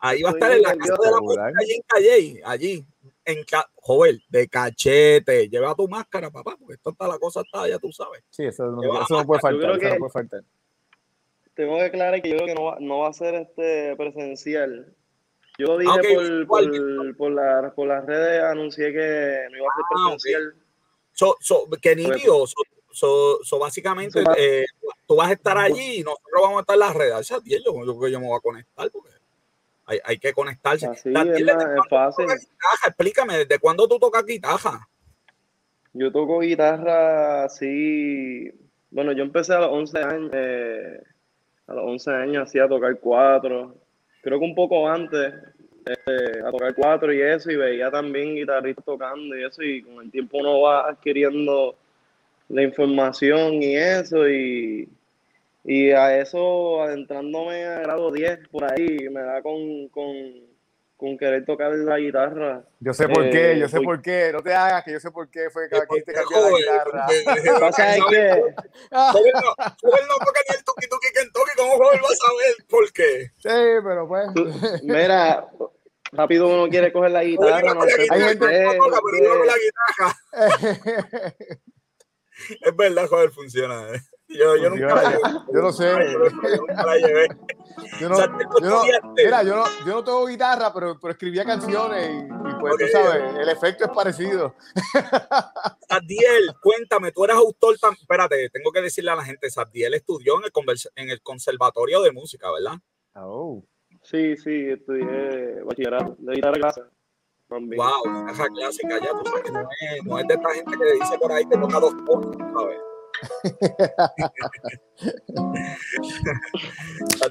ahí 0.00 0.22
va 0.22 0.30
a 0.30 0.32
estar 0.32 0.52
en 0.52 0.62
la 0.62 0.76
casa 0.76 1.02
de 1.02 1.10
la 1.10 1.20
música, 1.20 1.46
allí 1.46 1.72
en 1.72 1.82
Calle, 1.86 2.42
allí, 2.44 2.86
en 3.26 3.44
joven, 3.74 4.20
de 4.28 4.48
cachete. 4.48 5.48
Lleva 5.48 5.74
tu 5.74 5.88
máscara, 5.88 6.30
papá, 6.30 6.56
porque 6.58 6.74
esto 6.74 6.90
está 6.90 7.08
la 7.08 7.18
cosa 7.18 7.42
está, 7.42 7.68
ya 7.68 7.78
tú 7.78 7.92
sabes. 7.92 8.22
Sí, 8.30 8.44
eso 8.44 8.64
no, 8.66 8.82
eso 8.82 9.18
no 9.18 9.26
puede 9.26 9.40
faltar. 9.40 9.70
Eso 9.72 9.88
no 9.88 9.98
puede 9.98 10.12
faltar. 10.12 10.42
Tengo 11.54 11.76
que 11.78 11.84
aclarar 11.84 12.22
que 12.22 12.30
yo 12.30 12.36
creo 12.36 12.46
que 12.46 12.54
no 12.54 12.64
va, 12.64 12.76
no 12.80 12.98
va 13.00 13.08
a 13.08 13.12
ser 13.12 13.34
este 13.34 13.96
presencial. 13.96 14.94
Yo 15.58 15.66
lo 15.68 15.78
dije 15.78 15.90
okay, 15.90 16.14
por, 16.14 16.46
por, 16.46 17.16
por, 17.16 17.32
la, 17.32 17.72
por, 17.74 17.88
las 17.88 18.04
redes, 18.04 18.42
anuncié 18.42 18.92
que 18.92 19.48
no 19.50 19.56
iba 19.56 19.66
a 19.66 19.76
ser 19.76 19.84
ah, 19.84 20.04
presencial. 20.04 20.48
Okay. 20.48 20.60
So, 21.12 21.36
so, 21.40 21.66
que 21.80 21.96
nítido, 21.96 22.46
so, 22.46 22.56
so, 22.92 23.38
so, 23.42 23.58
básicamente 23.58 24.22
eh, 24.36 24.66
tú 25.06 25.16
vas 25.16 25.30
a 25.30 25.32
estar 25.32 25.56
allí 25.56 26.00
y 26.00 26.02
nosotros 26.02 26.42
vamos 26.42 26.58
a 26.58 26.60
estar 26.60 26.74
en 26.74 26.80
las 26.80 26.94
redes. 26.94 27.28
Yo, 27.28 27.40
yo, 27.42 27.84
yo, 27.86 28.08
yo 28.08 28.20
me 28.20 28.26
voy 28.26 28.36
a 28.36 28.40
conectar 28.40 28.90
porque 28.90 29.15
hay, 29.86 29.98
hay 30.04 30.18
que 30.18 30.32
conectarse. 30.32 30.86
Así, 30.86 31.10
es, 31.10 31.40
es 31.40 31.88
fácil. 31.88 32.26
Explícame, 32.86 33.38
¿desde 33.38 33.58
cuándo 33.58 33.88
tú 33.88 33.98
tocas 33.98 34.24
guitarra? 34.24 34.86
Yo 35.92 36.12
toco 36.12 36.40
guitarra, 36.40 37.48
sí. 37.48 38.52
Bueno, 38.90 39.12
yo 39.12 39.22
empecé 39.22 39.54
a 39.54 39.60
los 39.60 39.70
11 39.70 39.98
años. 39.98 40.30
Eh, 40.34 41.00
a 41.68 41.74
los 41.74 41.84
11 41.84 42.10
años 42.10 42.42
hacía 42.48 42.68
tocar 42.68 42.98
cuatro. 43.00 43.76
Creo 44.22 44.38
que 44.38 44.44
un 44.44 44.54
poco 44.54 44.88
antes, 44.88 45.32
este, 45.84 46.40
a 46.40 46.50
tocar 46.50 46.74
cuatro 46.74 47.12
y 47.12 47.22
eso, 47.22 47.50
y 47.50 47.56
veía 47.56 47.90
también 47.90 48.34
guitarristas 48.34 48.84
tocando 48.84 49.36
y 49.36 49.44
eso, 49.44 49.62
y 49.62 49.82
con 49.82 50.04
el 50.04 50.10
tiempo 50.10 50.38
uno 50.38 50.60
va 50.60 50.88
adquiriendo 50.88 51.76
la 52.48 52.62
información 52.62 53.62
y 53.62 53.76
eso, 53.76 54.28
y 54.28 54.88
y 55.68 55.90
a 55.90 56.20
eso, 56.20 56.80
adentrándome 56.82 57.64
a 57.64 57.80
grado 57.80 58.12
10 58.12 58.48
por 58.50 58.62
ahí, 58.70 59.08
me 59.10 59.20
da 59.20 59.42
con, 59.42 59.88
con, 59.88 60.06
con 60.96 61.18
querer 61.18 61.44
tocar 61.44 61.72
la 61.72 61.98
guitarra. 61.98 62.62
Yo 62.78 62.94
sé 62.94 63.08
por 63.08 63.28
qué, 63.30 63.52
eh, 63.52 63.58
yo 63.58 63.68
sé 63.68 63.80
por 63.80 64.00
qué. 64.00 64.30
No 64.32 64.44
te 64.44 64.54
hagas 64.54 64.84
que 64.84 64.92
yo 64.92 65.00
sé 65.00 65.10
por 65.10 65.28
qué 65.28 65.50
fue 65.50 65.68
que 65.68 65.76
aquí 65.76 66.02
te 66.02 66.12
cambió 66.12 66.38
la 66.40 66.56
guitarra. 66.56 67.58
pasa 67.58 67.96
es 67.96 68.04
que... 68.08 68.30
Joven 68.92 69.32
no 69.32 70.18
toca 70.24 70.40
ni 70.48 70.56
el 70.56 70.64
tuki 70.64 70.88
tuki 70.88 71.08
Kentucky, 71.12 71.50
¿cómo 71.56 71.72
joven 71.78 72.00
va 72.00 72.08
a 72.08 72.14
saber 72.14 72.66
por 72.68 72.92
qué? 72.92 73.32
Sí, 73.38 73.82
pero 73.84 74.06
pues... 74.06 74.82
Mira, 74.84 75.48
rápido 76.12 76.46
uno 76.46 76.68
quiere 76.68 76.92
coger 76.92 77.10
la 77.10 77.24
guitarra. 77.24 77.74
No 77.74 77.82
sé 77.82 78.06
Hay 78.08 78.20
gente 78.20 78.46
que 78.46 78.62
no 78.62 78.74
toca, 78.74 79.00
pero 79.04 79.24
yo 79.24 79.38
con 79.38 79.46
la 79.48 79.54
guitarra. 79.58 81.34
es 82.60 82.76
verdad, 82.76 83.08
joder, 83.08 83.30
funciona. 83.32 83.88
¿eh? 83.92 84.00
Yo, 84.28 84.56
yo, 84.56 84.70
nunca 84.70 84.94
la 84.94 85.10
llevé. 85.10 85.22
Yo 85.52 85.62
no 85.62 85.72
sé. 85.72 86.12
Yo 86.12 86.58
nunca 86.58 86.84
la 86.84 86.96
llevé. 86.96 87.28
Yo 88.00 88.08
no, 88.08 88.16
yo 88.18 88.26
no, 88.60 89.12
mira, 89.14 89.42
yo 89.42 89.54
no, 89.54 89.64
yo 89.86 89.92
no 89.94 90.04
tengo 90.04 90.26
guitarra, 90.26 90.72
pero, 90.72 90.98
pero 90.98 91.12
escribía 91.12 91.44
canciones 91.44 92.08
y, 92.08 92.24
y 92.24 92.54
pues 92.58 92.74
okay. 92.74 92.86
tú 92.86 92.92
sabes, 92.92 93.34
el 93.36 93.48
efecto 93.48 93.84
es 93.84 93.90
parecido. 93.90 94.54
Sadiel, 95.88 96.54
cuéntame, 96.62 97.12
tú 97.12 97.24
eres 97.24 97.36
autor 97.36 97.76
tan... 97.78 97.92
Espérate, 97.92 98.48
tengo 98.50 98.72
que 98.72 98.80
decirle 98.80 99.10
a 99.10 99.16
la 99.16 99.24
gente, 99.24 99.50
Sadiel 99.50 99.94
estudió 99.94 100.38
en 100.38 100.44
el, 100.44 100.52
en 100.96 101.10
el 101.10 101.22
Conservatorio 101.22 102.00
de 102.02 102.12
Música, 102.12 102.50
¿verdad? 102.50 102.78
Oh. 103.14 103.62
Sí, 104.02 104.36
sí, 104.36 104.70
estudié 104.70 105.62
bachillerato 105.62 106.16
de 106.18 106.34
guitarra 106.34 106.54
clásica. 106.54 106.90
También. 107.48 107.82
Wow, 107.82 108.26
guitarra 108.26 108.48
clásica, 108.48 109.00
ya 109.00 109.10
tú 109.10 109.22
sabes 109.26 109.42
que 109.44 109.52
no 109.52 109.60
es, 109.60 110.04
no 110.04 110.18
es 110.18 110.26
de 110.26 110.34
esta 110.34 110.50
gente 110.54 110.76
que 110.78 110.92
dice 110.92 111.18
por 111.18 111.32
ahí 111.32 111.44
que 111.44 111.58
toca 111.58 111.80
dos 111.80 111.94
tonos, 112.04 112.36
¿sabes? 112.36 112.78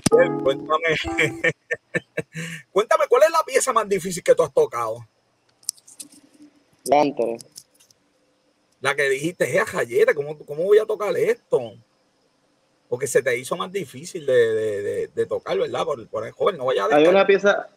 Cuéntame, 0.09 0.95
cuéntame, 2.71 3.05
¿cuál 3.09 3.23
es 3.23 3.31
la 3.31 3.43
pieza 3.45 3.73
más 3.73 3.87
difícil 3.87 4.23
que 4.23 4.35
tú 4.35 4.43
has 4.43 4.53
tocado? 4.53 5.07
La 8.81 8.95
que 8.95 9.09
dijiste, 9.09 9.57
es 9.57 9.63
Jayeta, 9.63 10.13
¿cómo, 10.13 10.37
¿cómo 10.39 10.63
voy 10.63 10.77
a 10.77 10.85
tocar 10.85 11.15
esto? 11.17 11.73
Porque 12.87 13.07
se 13.07 13.23
te 13.23 13.35
hizo 13.37 13.57
más 13.57 13.71
difícil 13.71 14.25
de, 14.25 14.33
de, 14.33 14.81
de, 14.81 15.07
de 15.07 15.25
tocar, 15.25 15.57
¿verdad? 15.57 15.83
Por, 15.85 16.07
por, 16.07 16.25
el 16.25 16.31
joven, 16.33 16.57
no 16.57 16.65
vaya 16.65 16.85
a 16.85 16.95
Hay 16.95 17.07
una 17.07 17.25
pieza, 17.25 17.67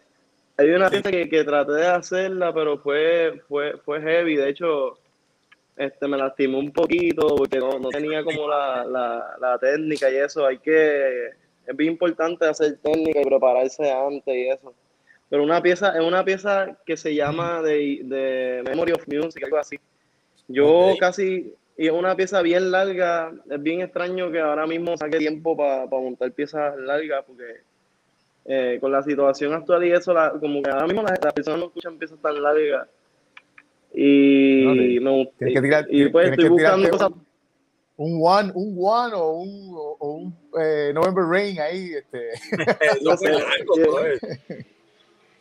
hay 0.57 0.68
una 0.71 0.90
pieza 0.90 1.11
que, 1.11 1.29
que, 1.29 1.44
traté 1.44 1.73
de 1.73 1.87
hacerla, 1.87 2.53
pero 2.53 2.79
fue, 2.79 3.40
fue, 3.49 3.79
fue 3.79 4.03
heavy. 4.03 4.37
De 4.37 4.51
hecho, 4.51 4.99
este, 5.79 6.09
me 6.09 6.17
lastimó 6.17 6.59
un 6.59 6.73
poquito 6.73 7.37
porque 7.37 7.59
no, 7.59 7.79
no 7.79 7.88
tenía 7.91 8.25
como 8.25 8.49
la, 8.49 8.85
la, 8.85 9.37
la, 9.41 9.59
técnica 9.59 10.11
y 10.11 10.17
eso. 10.17 10.45
Hay 10.45 10.59
que, 10.59 11.29
es 11.67 11.77
bien 11.77 11.93
importante 11.93 12.47
hacer 12.47 12.79
técnica 12.79 13.21
y 13.21 13.25
prepararse 13.25 13.91
antes 13.91 14.35
y 14.35 14.49
eso. 14.49 14.75
Pero 15.31 15.45
una 15.45 15.62
pieza, 15.62 15.97
es 15.97 16.05
una 16.05 16.25
pieza 16.25 16.77
que 16.85 16.97
se 16.97 17.14
llama 17.14 17.62
de, 17.62 18.01
de 18.03 18.62
Memory 18.67 18.93
of 18.93 19.07
Music, 19.07 19.45
algo 19.45 19.59
así. 19.59 19.79
Yo 20.49 20.69
okay. 20.69 20.99
casi, 20.99 21.55
y 21.77 21.87
es 21.87 21.93
una 21.93 22.17
pieza 22.17 22.43
bien 22.43 22.73
larga, 22.73 23.33
es 23.49 23.62
bien 23.62 23.81
extraño 23.81 24.33
que 24.33 24.41
ahora 24.41 24.67
mismo 24.67 24.97
saque 24.97 25.19
tiempo 25.19 25.57
para 25.57 25.88
pa 25.88 25.97
montar 26.01 26.33
piezas 26.33 26.77
largas 26.79 27.25
porque 27.25 27.61
eh, 28.47 28.79
con 28.81 28.91
la 28.91 29.03
situación 29.03 29.53
actual 29.53 29.85
y 29.85 29.93
eso, 29.93 30.12
la, 30.12 30.31
como 30.31 30.61
que 30.62 30.71
ahora 30.71 30.87
mismo 30.87 31.03
las, 31.03 31.23
las 31.23 31.35
personas 31.35 31.61
no 31.61 31.67
escuchan 31.67 31.99
piezas 31.99 32.19
tan 32.21 32.43
largas 32.43 32.88
y, 34.01 35.01
no, 35.01 35.27
tienes 35.37 35.57
que 35.57 35.63
tirar, 35.63 35.87
y 35.91 36.09
pues 36.09 36.31
estoy 36.31 36.49
buscando 36.49 36.89
cosas. 36.89 37.11
Un 37.97 38.21
one, 38.23 38.53
un 38.55 38.77
one 38.81 39.13
o 39.13 39.33
un, 39.33 39.73
o 39.75 40.13
un 40.13 40.37
eh, 40.61 40.93
November 40.95 41.25
Rain 41.25 41.59
ahí. 41.59 41.95
Este. 41.95 42.31
no, 43.03 43.17
sé, 43.17 43.33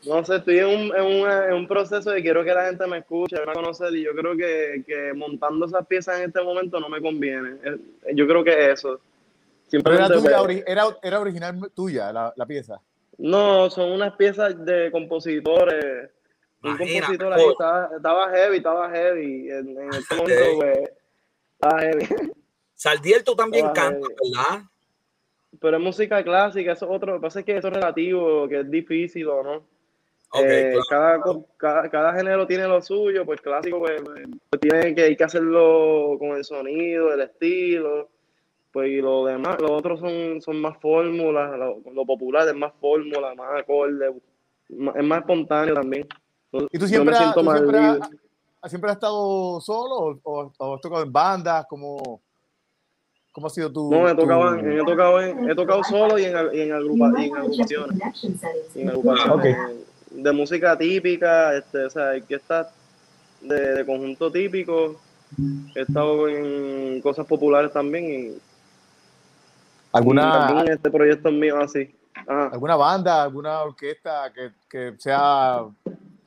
no 0.08 0.26
sé, 0.26 0.38
estoy 0.38 0.58
en 0.58 0.66
un, 0.66 0.96
en, 0.96 1.04
un, 1.04 1.32
en 1.32 1.54
un, 1.54 1.68
proceso 1.68 2.10
de 2.10 2.24
quiero 2.24 2.44
que 2.44 2.52
la 2.52 2.66
gente 2.66 2.88
me 2.88 2.98
escuche, 2.98 3.38
me 3.46 3.54
conocer 3.54 3.96
y 3.96 4.04
yo 4.04 4.16
creo 4.16 4.36
que, 4.36 4.84
que, 4.88 5.14
montando 5.14 5.68
esas 5.68 5.86
piezas 5.86 6.18
en 6.18 6.30
este 6.30 6.42
momento 6.42 6.80
no 6.80 6.90
me 6.90 7.00
conviene. 7.00 7.58
Yo 8.16 8.26
creo 8.28 8.44
que 8.44 8.72
eso. 8.72 9.00
Pero 9.70 9.94
era, 9.94 10.08
tuya, 10.08 10.64
era, 10.66 10.86
era 11.04 11.20
original 11.20 11.60
tuya 11.76 12.12
la, 12.12 12.34
la 12.36 12.46
pieza. 12.48 12.82
No, 13.20 13.70
son 13.70 13.92
unas 13.92 14.16
piezas 14.16 14.66
de 14.66 14.90
compositores 14.90 16.10
un 16.68 16.78
compositor 16.78 17.34
ahí 17.34 17.46
estaba, 17.50 17.90
estaba, 17.96 18.30
heavy, 18.32 18.58
estaba 18.58 18.90
heavy. 18.92 19.50
En, 19.52 19.78
en 19.78 19.94
este 19.94 20.16
momento, 20.16 20.44
pues, 20.58 20.92
Ah, 21.62 21.80
heavy. 21.80 22.06
Saldiel 22.76 23.24
tú 23.24 23.36
también 23.36 23.66
cantas. 23.74 24.10
¿verdad? 24.10 24.64
Pero 25.60 25.78
es 25.78 25.84
música 25.84 26.24
clásica, 26.24 26.74
eso 26.74 26.86
es 26.86 26.92
otro. 26.92 27.14
Lo 27.14 27.20
que 27.20 27.24
pasa 27.24 27.40
es 27.40 27.46
que 27.46 27.58
eso 27.58 27.68
es 27.70 27.74
relativo, 27.74 28.48
que 28.48 28.60
es 28.60 28.70
difícil 28.70 29.28
o 29.28 29.44
no. 29.44 29.56
Ok, 30.30 30.44
Eh, 30.44 30.74
claro. 30.74 30.84
cada, 30.90 31.46
cada, 31.58 31.90
cada 31.90 32.14
género 32.14 32.46
tiene 32.46 32.68
lo 32.68 32.82
suyo, 32.82 33.26
pues 33.26 33.42
clásico 33.42 33.80
pues, 33.80 34.02
pues, 34.04 34.62
tiene 34.62 34.94
que, 34.94 35.04
hay 35.04 35.16
que 35.16 35.24
hacerlo 35.24 36.18
con 36.20 36.32
el 36.38 36.44
sonido, 36.44 37.14
el 37.14 37.22
estilo, 37.22 38.10
pues 38.74 38.90
y 38.90 38.98
lo 39.02 39.26
demás, 39.26 39.56
los 39.62 39.72
otros 39.72 40.02
son, 40.02 40.42
son 40.42 40.60
más 40.60 40.78
fórmulas, 40.82 41.58
lo, 41.58 41.80
lo 41.94 42.06
popular 42.06 42.46
es 42.46 42.54
más 42.56 42.74
fórmula, 42.80 43.34
más 43.36 43.62
acorde, 43.62 44.14
es 44.70 45.04
más 45.04 45.20
espontáneo 45.20 45.74
también. 45.74 46.06
¿Y 46.52 46.80
tú 46.80 46.88
siempre, 46.88 47.16
has- 47.16 47.34
tú 47.34 47.42
siempre, 47.42 47.78
has- 47.80 48.70
siempre 48.70 48.90
has 48.92 48.98
estado 48.98 49.60
solo 49.62 50.20
o, 50.24 50.76
has 50.76 50.82
tocado 50.82 51.04
en 51.04 51.12
bandas? 51.12 51.66
¿Cómo, 51.70 52.22
cómo 53.32 53.48
ha 53.48 53.50
sido 53.50 53.72
tu...? 53.72 53.90
No, 53.92 54.08
he 54.08 54.16
tu- 54.16 54.22
tocado, 54.22 54.56
en- 54.56 54.72
he 54.80 54.84
tocado, 54.86 55.22
en- 55.22 55.50
he 55.50 55.56
tocado 55.56 55.84
solo 55.84 56.18
y 56.18 56.26
en, 56.26 56.36
y 56.54 56.62
en, 56.62 56.72
agrupa- 56.74 57.14
y 57.22 57.26
en 57.28 57.36
agrupaciones. 57.38 58.00
y 58.76 58.82
en 58.82 58.90
agrupaciones 58.90 59.58
de 60.10 60.32
música 60.32 60.78
típica, 60.78 61.56
este, 61.56 61.86
o 61.86 61.90
sea, 61.90 62.20
que 62.22 62.36
está 62.36 62.72
de, 63.42 63.74
de 63.76 63.86
conjunto 63.86 64.32
típico. 64.32 64.96
He 65.76 65.82
estado 65.82 66.28
en 66.30 67.02
cosas 67.02 67.26
populares 67.28 67.74
también 67.74 68.06
y, 68.06 68.28
y 68.30 68.42
¿Alguna, 69.92 70.48
también 70.48 70.70
este 70.74 70.90
proyecto 70.90 71.28
es 71.30 71.36
mío 71.36 71.60
así. 71.60 71.94
Ah, 72.28 72.50
alguna 72.52 72.76
banda, 72.78 73.24
alguna 73.24 73.62
orquesta 73.62 74.32
que, 74.34 74.52
que 74.70 74.96
sea 74.98 75.66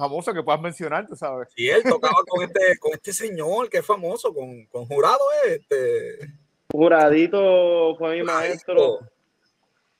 famosa 0.01 0.33
que 0.35 0.43
puedas 0.43 0.61
mencionar, 0.61 1.07
tú 1.07 1.15
sabes? 1.15 1.49
Y 1.57 1.69
él 1.69 1.83
tocaba 1.85 2.23
con 2.29 2.43
este, 2.43 2.79
con 2.79 2.93
este 2.93 3.13
señor 3.13 3.69
que 3.69 3.79
es 3.79 3.87
famoso, 3.87 4.33
con, 4.35 4.65
con 4.67 4.87
jurado, 4.87 5.21
este. 5.47 6.33
Juradito 6.73 7.95
fue 7.97 8.15
mi 8.17 8.21
Juradito. 8.21 8.25
maestro, 8.49 8.99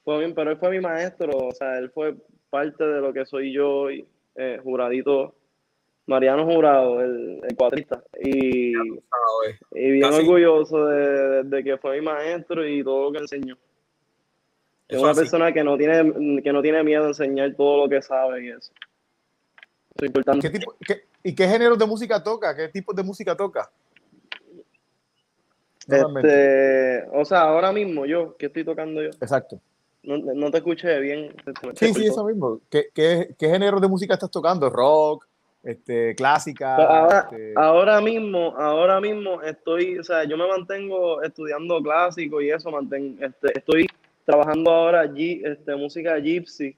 fue 0.05 0.27
mi- 0.27 0.33
pero 0.35 0.51
él 0.53 0.57
fue 0.59 0.71
mi 0.71 0.81
maestro, 0.81 1.31
o 1.37 1.53
sea, 1.53 1.79
él 1.79 1.91
fue 1.91 2.15
parte 2.49 2.85
de 2.85 3.01
lo 3.01 3.13
que 3.13 3.27
soy 3.27 3.53
yo, 3.53 3.91
y, 3.91 4.07
eh, 4.37 4.59
Juradito, 4.63 5.35
Mariano 6.07 6.45
Jurado, 6.45 7.01
el, 7.01 7.41
el 7.49 7.57
cuatrista. 7.57 8.03
Y, 8.25 8.73
¿sabes? 8.75 9.61
y 9.73 9.91
bien 9.93 10.03
Casi. 10.11 10.21
orgulloso 10.23 10.87
de, 10.87 11.43
de 11.45 11.65
que 11.65 11.77
fue 11.79 12.01
mi 12.01 12.07
maestro 12.07 12.67
y 12.67 12.83
todo 12.83 13.05
lo 13.05 13.13
que 13.13 13.19
enseñó. 13.19 13.55
Es 14.89 14.97
Eso 14.97 15.03
una 15.03 15.13
así. 15.13 15.21
persona 15.21 15.53
que 15.53 15.63
no 15.63 15.77
tiene 15.77 16.43
que 16.43 16.53
no 16.53 16.63
tiene 16.63 16.83
miedo 16.83 17.05
a 17.05 17.09
enseñar 17.09 17.55
todo 17.55 17.85
lo 17.85 17.89
que 17.89 18.03
sabe 18.03 18.45
y 18.45 18.51
eso. 18.51 18.73
¿Qué 20.41 20.51
tipo, 20.51 20.75
qué- 20.87 21.05
¿Y 21.23 21.35
qué 21.35 21.47
géneros 21.47 21.79
de 21.79 21.87
música 21.87 22.23
toca? 22.23 22.55
¿Qué 22.57 22.69
tipos 22.69 22.97
de 22.97 23.03
música 23.03 23.37
toca? 23.37 23.71
Este, 25.87 27.05
o 27.13 27.25
sea, 27.25 27.41
ahora 27.43 27.73
mismo 27.73 28.07
yo, 28.07 28.37
¿qué 28.37 28.47
estoy 28.47 28.65
tocando 28.65 29.03
yo? 29.03 29.09
Exacto. 29.09 29.61
No, 30.03 30.17
no 30.19 30.51
te 30.51 30.59
escuché 30.59 30.99
bien. 31.01 31.35
Sí, 31.75 31.93
sí, 31.93 32.07
eso 32.07 32.25
mismo. 32.25 32.61
¿Qué, 32.71 32.87
qué, 32.95 33.35
qué 33.39 33.49
géneros 33.49 33.81
de 33.81 33.89
música 33.89 34.15
estás 34.15 34.31
tocando? 34.31 34.71
¿Rock? 34.71 35.27
Este, 35.63 36.15
¿Clásica? 36.15 36.77
Pues 36.77 36.89
ahora, 36.89 37.29
este, 37.31 37.53
ahora 37.57 38.01
mismo, 38.01 38.55
ahora 38.57 38.99
mismo 39.01 39.43
estoy, 39.43 39.99
o 39.99 40.05
sea, 40.05 40.25
yo 40.25 40.39
me 40.39 40.47
mantengo 40.49 41.21
estudiando 41.23 41.83
clásico 41.83 42.41
y 42.41 42.51
eso, 42.51 42.71
manten, 42.71 43.19
este, 43.21 43.59
estoy 43.59 43.87
trabajando 44.25 44.71
ahora 44.71 45.01
allí, 45.01 45.43
este, 45.45 45.75
música 45.77 46.17
gypsy. 46.19 46.75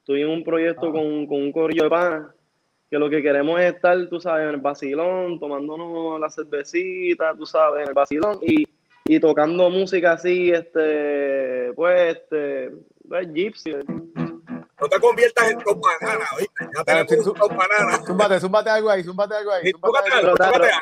Estoy 0.00 0.22
en 0.22 0.28
un 0.30 0.44
proyecto 0.44 0.88
Ah. 0.88 0.92
con, 0.92 1.26
con 1.26 1.40
un 1.40 1.52
corillo 1.52 1.84
de 1.84 1.90
panas, 1.90 2.26
que 2.92 2.98
lo 2.98 3.08
que 3.08 3.22
queremos 3.22 3.58
es 3.58 3.74
estar, 3.74 4.06
tú 4.10 4.20
sabes, 4.20 4.42
en 4.42 4.50
el 4.50 4.60
vacilón, 4.60 5.40
tomándonos 5.40 6.20
la 6.20 6.28
cervecita, 6.28 7.34
tú 7.34 7.46
sabes, 7.46 7.84
en 7.84 7.88
el 7.88 7.94
vacilón 7.94 8.38
y, 8.42 8.66
y 9.06 9.18
tocando 9.18 9.70
música 9.70 10.12
así, 10.12 10.50
este, 10.50 11.72
pues, 11.72 12.18
este, 12.18 12.70
pues, 13.08 13.32
gypsy. 13.32 13.70
No 14.82 14.88
te 14.88 14.98
conviertas 14.98 15.48
en 15.48 15.58
top 15.60 15.80
banana, 15.80 16.24
¿viste? 16.36 16.68
Ya 16.76 16.82
tenemos 16.84 17.08
sí, 17.24 17.30
un 17.30 17.34
top 17.34 17.54
banana. 17.54 18.04
Zúmbate, 18.04 18.40
zúmbate 18.40 18.70
algo 18.70 18.90
ahí, 18.90 19.04
zúmbate 19.04 19.34
algo 19.36 19.52
ahí. 19.52 19.70
Zúmbate 19.70 20.12
algo. 20.12 20.34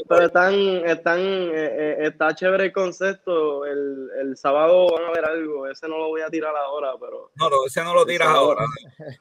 Pero, 0.08 0.24
están, 0.24 0.54
están, 0.54 1.18
eh, 1.18 1.50
eh, 1.52 1.96
está 2.06 2.34
chévere 2.34 2.64
el 2.64 2.72
concepto. 2.72 3.66
El, 3.66 4.08
el 4.22 4.36
sábado 4.38 4.86
van 4.90 5.04
a 5.04 5.10
ver 5.10 5.26
algo. 5.26 5.68
Ese 5.68 5.86
no 5.86 5.98
lo 5.98 6.08
voy 6.08 6.22
a 6.22 6.30
tirar 6.30 6.54
ahora, 6.56 6.92
pero 6.98 7.30
No, 7.36 7.50
no, 7.50 7.66
ese 7.66 7.84
no 7.84 7.92
lo 7.92 8.06
tiras 8.06 8.28
ahora. 8.28 8.64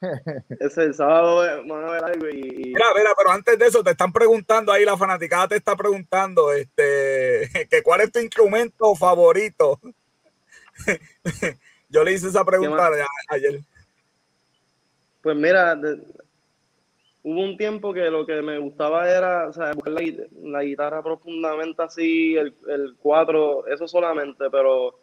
ese 0.60 0.84
el 0.84 0.94
sábado 0.94 1.44
van 1.66 1.84
a 1.84 1.90
ver 1.92 2.04
algo 2.04 2.28
y, 2.30 2.38
y- 2.40 2.72
Mira, 2.72 2.86
mira, 2.96 3.10
pero 3.18 3.32
antes 3.32 3.58
de 3.58 3.66
eso 3.66 3.84
te 3.84 3.90
están 3.90 4.14
preguntando 4.14 4.72
ahí, 4.72 4.86
la 4.86 4.96
fanaticada 4.96 5.48
te 5.48 5.56
está 5.56 5.76
preguntando, 5.76 6.52
este, 6.52 7.50
que 7.70 7.82
cuál 7.82 8.00
es 8.00 8.12
tu 8.12 8.18
instrumento 8.18 8.94
favorito. 8.94 9.78
Yo 11.90 12.02
le 12.04 12.12
hice 12.12 12.28
esa 12.28 12.44
pregunta 12.44 12.88
ayer. 13.28 13.60
Pues 15.22 15.36
mira, 15.36 15.78
hubo 17.22 17.40
un 17.40 17.56
tiempo 17.56 17.92
que 17.92 18.10
lo 18.10 18.26
que 18.26 18.42
me 18.42 18.58
gustaba 18.58 19.08
era, 19.10 19.48
o 19.48 19.52
sea, 19.52 19.72
buscar 19.72 19.92
la, 19.92 20.02
la 20.42 20.62
guitarra 20.62 21.02
profundamente 21.02 21.82
así, 21.82 22.36
el, 22.36 22.54
el 22.68 22.94
cuatro, 22.98 23.66
eso 23.66 23.86
solamente, 23.86 24.44
pero 24.50 24.94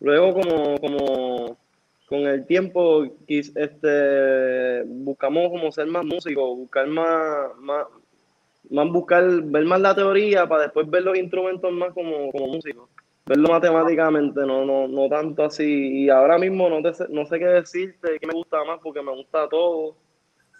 luego 0.00 0.34
como, 0.34 0.78
como 0.78 1.58
con 2.06 2.20
el 2.26 2.46
tiempo 2.46 3.04
este, 3.26 4.82
buscamos 4.84 5.50
como 5.50 5.72
ser 5.72 5.86
más 5.86 6.04
músicos, 6.04 6.56
buscar 6.56 6.86
más, 6.86 7.56
más, 7.58 7.86
más 8.70 8.88
buscar, 8.88 9.24
ver 9.42 9.64
más 9.64 9.80
la 9.80 9.94
teoría 9.94 10.46
para 10.46 10.64
después 10.64 10.88
ver 10.88 11.02
los 11.02 11.18
instrumentos 11.18 11.72
más 11.72 11.92
como, 11.92 12.30
como 12.30 12.46
músicos. 12.48 12.88
Verlo 13.28 13.48
matemáticamente, 13.48 14.40
no, 14.46 14.64
no, 14.64 14.86
no 14.86 15.08
tanto 15.08 15.44
así. 15.44 16.04
Y 16.04 16.10
ahora 16.10 16.38
mismo 16.38 16.68
no, 16.70 16.80
te 16.80 16.94
sé, 16.94 17.06
no 17.08 17.26
sé 17.26 17.38
qué 17.40 17.46
decirte, 17.46 18.18
qué 18.20 18.26
me 18.26 18.32
gusta 18.34 18.62
más, 18.64 18.78
porque 18.82 19.02
me 19.02 19.12
gusta 19.12 19.48
todo. 19.48 19.96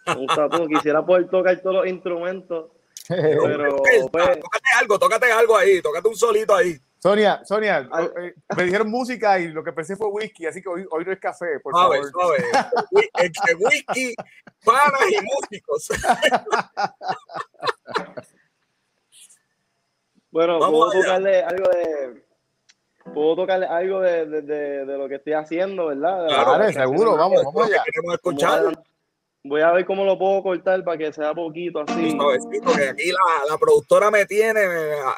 Me 0.07 0.15
gusta 0.17 0.49
todo. 0.49 0.67
Quisiera 0.69 1.05
poder 1.07 1.29
tocar 1.29 1.57
todos 1.61 1.77
los 1.77 1.87
instrumentos, 1.87 2.71
pero 3.09 3.77
pues, 3.77 4.41
tócate 4.41 4.69
algo, 4.81 4.99
tócate 4.99 5.31
algo 5.33 5.57
ahí, 5.57 5.81
tócate 5.81 6.09
un 6.09 6.17
solito 6.17 6.55
ahí. 6.57 6.77
Sonia, 6.99 7.45
Sonia, 7.45 7.89
Ay. 7.93 8.09
eh, 8.21 8.35
me 8.57 8.65
dijeron 8.65 8.91
música 8.91 9.39
y 9.39 9.49
lo 9.49 9.63
que 9.63 9.73
pensé 9.73 9.95
fue 9.95 10.09
whisky, 10.09 10.47
así 10.47 10.61
que 10.61 10.69
hoy, 10.69 10.85
hoy 10.91 11.05
no 11.05 11.13
es 11.13 11.21
café, 11.21 11.61
por 11.63 11.73
Suave, 11.73 11.99
favor. 11.99 12.11
suave. 12.11 12.45
Entre 13.23 13.55
whisky, 13.55 14.15
panas 14.65 15.03
y 15.13 15.17
músicos. 15.25 15.89
bueno, 20.33 20.59
Vamos 20.59 20.71
puedo 20.71 20.91
allá. 20.91 21.03
tocarle 21.03 21.43
algo 21.45 21.69
de. 21.69 22.26
Puedo 23.15 23.37
tocarle 23.37 23.67
algo 23.67 24.01
de, 24.01 24.27
de, 24.27 24.43
de, 24.43 24.85
de 24.85 24.99
lo 24.99 25.09
que 25.09 25.17
estoy 25.17 25.33
haciendo, 25.33 25.87
¿verdad? 25.87 26.27
Claro, 26.27 26.73
seguro, 26.73 27.13
haciendo. 27.13 27.17
vamos, 27.17 27.45
vamos 27.45 27.67
allá. 27.67 27.83
queremos 27.85 28.15
escuchar. 28.15 28.63
Voy 29.45 29.61
a 29.61 29.73
ver 29.73 29.85
cómo 29.87 30.05
lo 30.05 30.19
puedo 30.19 30.43
cortar 30.43 30.83
para 30.83 30.99
que 30.99 31.13
sea 31.13 31.33
poquito 31.33 31.81
así. 31.81 32.11
Suavecito, 32.11 32.73
que 32.75 32.89
aquí 32.89 33.11
la, 33.13 33.53
la 33.53 33.59
productora 33.59 34.11
me 34.11 34.27
tiene 34.27 34.61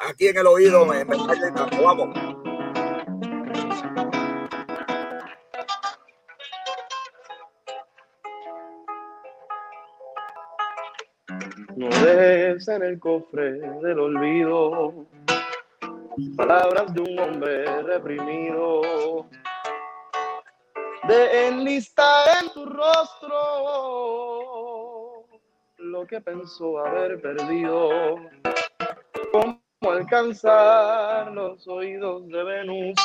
aquí 0.07 0.27
en 0.27 0.37
el 0.37 0.47
oído, 0.47 0.85
me, 0.85 1.03
me 1.03 1.15
está 1.15 1.33
gritando. 1.33 1.83
Vamos. 1.83 2.09
No 11.75 11.87
dejes 11.87 12.67
en 12.67 12.83
el 12.83 12.99
cofre 12.99 13.53
del 13.53 13.99
olvido 13.99 14.93
palabras 16.35 16.93
de 16.93 17.01
un 17.01 17.19
hombre 17.19 17.81
reprimido. 17.83 19.25
De 21.07 21.47
enlistar 21.47 22.43
en 22.43 22.49
tu 22.53 22.65
rostro 22.65 23.29
lo 25.77 26.05
que 26.05 26.21
pensó 26.21 26.79
haber 26.85 27.21
perdido. 27.21 28.15
Cómo 29.31 29.61
alcanzar 29.81 31.31
los 31.31 31.67
oídos 31.67 32.27
de 32.27 32.43
Venus. 32.43 32.95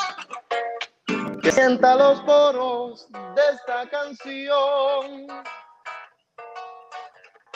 Que 1.42 1.53
sienta 1.53 1.94
los 1.96 2.20
poros 2.22 3.09
de 3.11 3.42
esta 3.53 3.88
canción. 3.88 5.27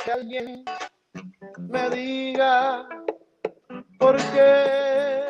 Que 0.05 0.13
alguien 0.13 0.65
me 1.59 1.91
diga 1.91 2.89
por 3.99 4.17
qué 4.17 5.28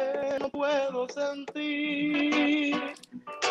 puedo 0.59 1.07
sentir 1.09 2.75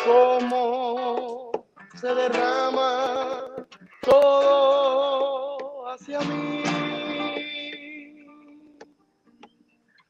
cómo 0.04 1.50
se 1.94 2.14
derrama 2.14 3.46
todo 4.02 5.88
hacia 5.88 6.20
mí. 6.20 6.62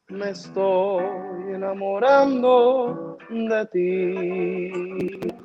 Me 0.08 0.30
estoy 0.30 1.54
enamorando 1.54 3.16
de 3.30 3.66
ti. 3.66 5.38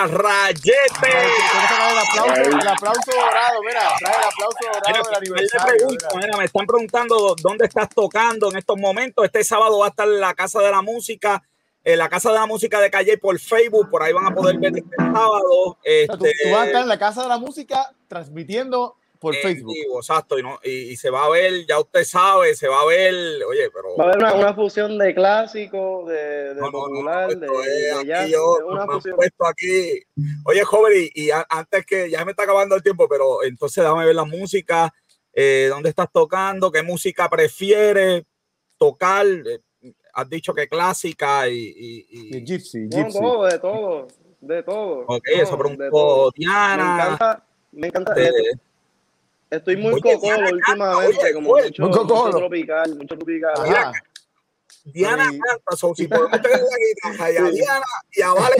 ¡Ea, 0.00 0.06
rayete! 0.06 1.10
El 1.90 1.98
aplauso, 1.98 2.58
el 2.58 2.68
aplauso 2.68 3.10
dorado, 3.12 3.62
mira, 3.62 3.80
trae 3.98 4.16
el 4.16 4.24
aplauso 4.24 4.58
dorado 4.72 5.08
del 5.08 5.16
aniversario. 5.16 5.76
Pregunto, 5.76 6.06
mira, 6.16 6.36
me 6.38 6.44
están 6.44 6.66
preguntando 6.66 7.36
dónde 7.42 7.66
estás 7.66 7.88
tocando 7.90 8.50
en 8.50 8.56
estos 8.56 8.78
momentos. 8.78 9.24
Este 9.24 9.44
sábado 9.44 9.78
va 9.78 9.86
a 9.86 9.88
estar 9.90 10.08
en 10.08 10.20
la 10.20 10.34
Casa 10.34 10.60
de 10.60 10.70
la 10.70 10.82
Música, 10.82 11.42
en 11.84 11.98
la 11.98 12.08
Casa 12.08 12.30
de 12.30 12.36
la 12.36 12.46
Música 12.46 12.80
de 12.80 12.90
Calle 12.90 13.18
por 13.18 13.38
Facebook, 13.38 13.90
por 13.90 14.02
ahí 14.02 14.12
van 14.12 14.26
a 14.26 14.34
poder 14.34 14.58
ver 14.58 14.72
este 14.76 14.96
sábado. 14.96 15.78
Este, 15.82 16.16
tú, 16.16 16.24
tú, 16.24 16.50
vas 16.50 16.62
a 16.62 16.66
estar 16.66 16.82
en 16.82 16.88
la 16.88 16.98
Casa 16.98 17.22
de 17.22 17.28
la 17.28 17.38
Música 17.38 17.94
transmitiendo 18.08 18.96
por 19.20 19.34
Facebook. 19.36 19.74
Vivo, 19.74 19.98
exacto, 19.98 20.38
y, 20.38 20.42
no, 20.42 20.58
y, 20.64 20.70
y, 20.92 20.96
se 20.96 21.10
va 21.10 21.26
a 21.26 21.28
ver, 21.28 21.66
ya 21.68 21.78
usted 21.78 22.04
sabe, 22.04 22.54
se 22.54 22.66
va 22.68 22.80
a 22.80 22.86
ver, 22.86 23.14
oye, 23.46 23.70
pero... 23.70 23.94
Va 23.96 24.04
a 24.04 24.06
haber 24.08 24.18
una, 24.18 24.34
una 24.34 24.54
fusión 24.54 24.96
de 24.98 25.14
clásicos, 25.14 26.08
de, 26.08 26.54
de 26.54 26.54
No, 26.54 26.66
no, 26.66 26.72
popular, 26.72 27.36
no, 27.36 27.60
de, 27.60 28.04
jazz, 28.06 28.28
yo, 28.30 28.56
de 28.58 28.64
una 28.64 28.86
fusión. 28.86 29.16
puesto 29.16 29.46
aquí. 29.46 30.02
Oye, 30.46 30.64
joven, 30.64 30.92
y, 31.14 31.24
y 31.26 31.30
a- 31.30 31.46
antes 31.50 31.84
que 31.84 32.08
ya 32.10 32.24
me 32.24 32.30
está 32.32 32.44
acabando 32.44 32.74
el 32.74 32.82
tiempo, 32.82 33.06
pero 33.08 33.44
entonces 33.44 33.84
déjame 33.84 34.06
ver 34.06 34.14
la 34.14 34.24
música, 34.24 34.92
eh, 35.34 35.66
dónde 35.68 35.90
estás 35.90 36.08
tocando, 36.10 36.72
qué 36.72 36.82
música 36.82 37.28
prefieres 37.28 38.24
tocar. 38.78 39.26
Eh, 39.26 39.60
has 40.14 40.28
dicho 40.30 40.54
que 40.54 40.66
clásica 40.66 41.46
y... 41.48 41.54
y- 41.58 42.06
y- 42.10 42.36
Y 42.38 42.44
Gypsy, 42.46 42.88
todo, 43.12 43.44
de 43.44 43.58
todo, 43.58 44.08
de 44.40 44.62
todo. 44.62 45.04
ok, 45.06 45.22
eso 45.26 45.58
preguntó 45.58 45.90
todo. 45.90 46.32
Me 46.36 46.44
Diana. 46.46 46.82
encanta, 46.94 47.46
me 47.72 47.86
encanta. 47.86 48.14
eh, 48.16 48.32
Estoy 49.50 49.76
muy 49.76 49.94
Oye, 49.94 50.00
cocolo 50.14 50.20
Diana 50.36 50.50
últimamente, 50.52 51.34
como 51.34 51.50
oye, 51.50 51.64
mucho, 51.78 52.30
tropical, 52.30 52.96
mucho 52.96 53.16
tropical. 53.16 53.92
Diana 54.84 55.28
Sí. 55.30 55.38
canta, 55.40 55.76
so, 55.76 55.94
si 55.94 56.06
podemos 56.08 56.40
tener 56.40 56.60
la 56.60 57.10
guitarra 57.10 57.30
y 57.32 57.36
a 57.36 57.46
Sí. 57.46 57.52
Diana 57.56 57.86
y 58.12 58.22
a 58.22 58.32
Vale 58.32 58.56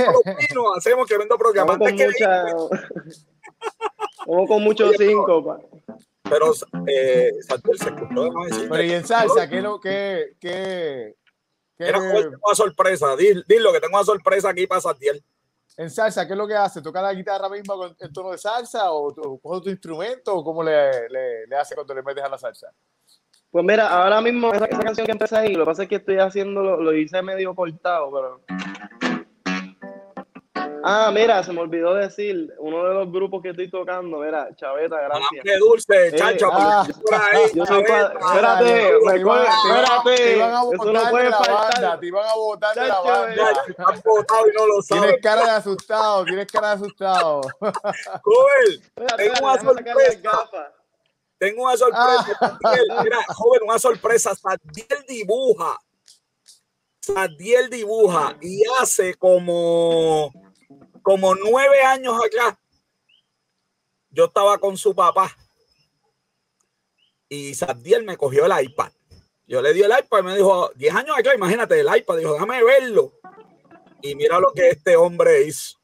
pinos, 0.49 0.65
hacemos 0.77 1.07
tremendo 1.09 1.39
programa. 1.39 1.73
Vamos 1.73 1.89
con 1.91 2.01
Antes 2.01 2.17
que- 2.17 2.25
mucha... 2.25 2.45
Vamos 4.27 4.49
con 4.49 4.63
mucho 4.63 4.87
Oye, 4.89 4.97
pero-. 4.99 5.61
Pero 6.23 6.53
eh, 6.87 7.31
se 7.79 7.89
escuchó. 7.89 8.31
Pero 8.71 8.83
y 8.83 8.93
en 8.93 9.07
salsa, 9.07 9.49
¿qué 9.49 9.57
es 9.59 9.63
lo 9.63 9.81
que, 9.81 10.35
Mira, 11.79 11.99
joven, 11.99 12.31
tengo 12.31 12.41
una 12.47 12.55
sorpresa. 12.55 13.17
Dil- 13.17 13.45
Dilo 13.49 13.73
que 13.73 13.81
tengo 13.81 13.97
una 13.97 14.05
sorpresa 14.05 14.51
aquí 14.51 14.67
para 14.67 14.81
Santiago. 14.83 15.19
En 15.77 15.91
salsa, 15.91 16.27
qué 16.27 16.33
es 16.33 16.39
lo 16.39 16.47
que 16.47 16.55
hace? 16.55 16.83
¿Toca 16.83 17.03
la 17.03 17.15
guitarra 17.15 17.49
misma 17.49 17.75
con 17.75 17.97
el 17.99 18.13
tono 18.13 18.31
de 18.31 18.39
salsa 18.39 18.93
o, 18.93 19.15
coge 19.41 19.63
tu 19.63 19.71
instrumento 19.71 20.35
o 20.35 20.45
cómo 20.45 20.63
le 20.63 20.91
hace 21.59 21.75
cuando 21.75 21.95
le 21.95 22.03
metes 22.03 22.25
a 22.25 22.29
la 22.29 22.39
salsa? 22.39 22.73
Pues 23.51 23.65
mira, 23.65 23.89
ahora 23.89 24.21
mismo 24.21 24.53
esa, 24.53 24.67
esa 24.67 24.81
canción 24.81 25.07
que 25.07 25.13
empecé 25.13 25.37
ahí, 25.37 25.55
lo 25.55 25.65
que 25.65 25.71
pasa 25.71 25.83
es 25.83 25.89
que 25.89 25.97
estoy 25.97 26.19
haciendo, 26.19 26.63
lo, 26.63 26.81
lo 26.81 26.95
hice 26.95 27.21
medio 27.21 27.55
cortado, 27.55 28.11
pero... 28.13 29.20
Ah, 30.83 31.11
mira, 31.13 31.43
se 31.43 31.53
me 31.53 31.61
olvidó 31.61 31.95
decir, 31.95 32.53
uno 32.59 32.85
de 32.85 32.95
los 32.95 33.13
grupos 33.13 33.43
que 33.43 33.51
estoy 33.51 33.71
tocando, 33.71 34.19
mira, 34.19 34.49
Chaveta, 34.57 34.97
gracias. 35.01 35.43
Qué 35.43 35.57
dulce, 35.59 36.09
Eh, 36.09 36.13
chacho. 36.17 36.49
ah, 36.53 36.87
por 37.03 37.15
ahí, 37.15 37.43
yo 37.55 37.67
soy 37.67 37.85
Chabeta. 37.85 38.13
pa- 38.19 38.27
espérate, 38.35 38.93
iban- 39.21 39.47
espérate, 39.47 40.15
te 40.17 40.37
iban 40.37 40.51
a 40.55 40.61
eso 40.61 40.71
no 40.85 40.93
botar 40.93 41.11
puede 41.11 41.31
faltar. 41.31 42.01
te 42.01 42.07
iban 42.07 42.27
a 42.29 42.35
botar 42.35 42.75
de 42.75 42.89
la 42.89 43.01
banda. 43.01 43.65
Han 43.79 44.01
votado 44.05 44.47
y 44.49 44.53
no 44.57 44.67
lo 44.67 44.83
Tienes 44.83 44.87
saben. 44.87 45.21
cara 45.23 45.45
de 45.45 45.51
asustado, 45.51 46.25
tienes 46.25 46.47
cara 46.53 46.69
de 46.69 46.75
asustado. 46.75 47.41
Joven, 47.61 48.83
Tengo 49.17 49.35
una 49.43 49.61
sorpresa. 49.61 50.51
tengo 51.39 51.63
una 51.65 51.77
sorpresa. 51.77 52.59
Mira, 53.03 53.19
joven, 53.29 53.61
una 53.65 53.79
sorpresa. 53.79 54.35
Sadiel 54.35 55.05
dibuja. 55.09 55.79
Sadiel 57.03 57.71
dibuja 57.71 58.37
y 58.43 58.63
hace 58.81 59.15
como, 59.15 60.31
como 61.03 61.35
nueve 61.35 61.83
años 61.83 62.15
acá. 62.25 62.59
Yo 64.11 64.27
estaba 64.27 64.59
con 64.59 64.77
su 64.77 64.95
papá 64.95 65.37
y 67.29 67.55
Sadiel 67.55 68.05
me 68.05 68.17
cogió 68.17 68.47
el 68.47 68.65
iPad. 68.65 68.93
Yo 69.47 69.63
le 69.63 69.73
di 69.73 69.83
el 69.83 69.91
iPad 69.91 70.19
y 70.21 70.23
me 70.23 70.37
dijo, 70.37 70.71
10 70.75 70.95
años 70.95 71.17
acá, 71.19 71.35
imagínate, 71.35 71.79
el 71.81 71.97
iPad. 71.97 72.17
Dijo, 72.19 72.35
déjame 72.35 72.63
verlo. 72.63 73.13
Y 74.03 74.15
mira 74.15 74.39
lo 74.39 74.53
que 74.53 74.71
este 74.71 74.97
hombre 74.97 75.43
hizo. 75.43 75.79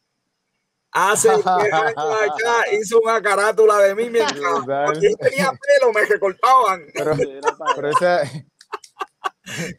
Hace 0.92 1.30
10 1.30 1.46
años 1.46 1.94
acá 1.96 2.72
hizo 2.72 3.00
una 3.00 3.20
carátula 3.20 3.78
de 3.78 3.94
mí 3.94 4.08
mientras 4.08 4.40
cuando 4.40 5.00
yo 5.00 5.16
tenía 5.16 5.50
pelo, 5.50 5.92
me 5.92 6.04
recortaban. 6.04 6.86
Pero, 6.94 7.16
pero 7.74 7.90
esa, 7.90 8.22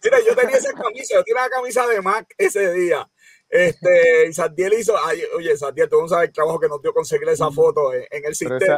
Mira, 0.03 0.17
yo 0.25 0.35
tenía 0.35 0.57
esa 0.57 0.73
camisa, 0.73 1.15
yo 1.15 1.23
tenía 1.23 1.43
la 1.43 1.49
camisa 1.49 1.87
de 1.87 2.01
Mac 2.01 2.33
ese 2.37 2.71
día. 2.73 3.09
Este, 3.49 4.27
y 4.29 4.33
Santiel 4.33 4.73
hizo, 4.73 4.93
ay, 5.05 5.21
oye, 5.37 5.55
Santiel, 5.57 5.87
tú 5.89 6.01
no 6.01 6.07
sabes 6.07 6.27
el 6.29 6.33
trabajo 6.33 6.59
que 6.59 6.67
nos 6.67 6.81
dio 6.81 6.93
conseguir 6.93 7.27
esa 7.29 7.49
foto 7.51 7.93
en, 7.93 8.01
en 8.11 8.25
el 8.25 8.35
Pero 8.37 8.59
sistema. 8.59 8.77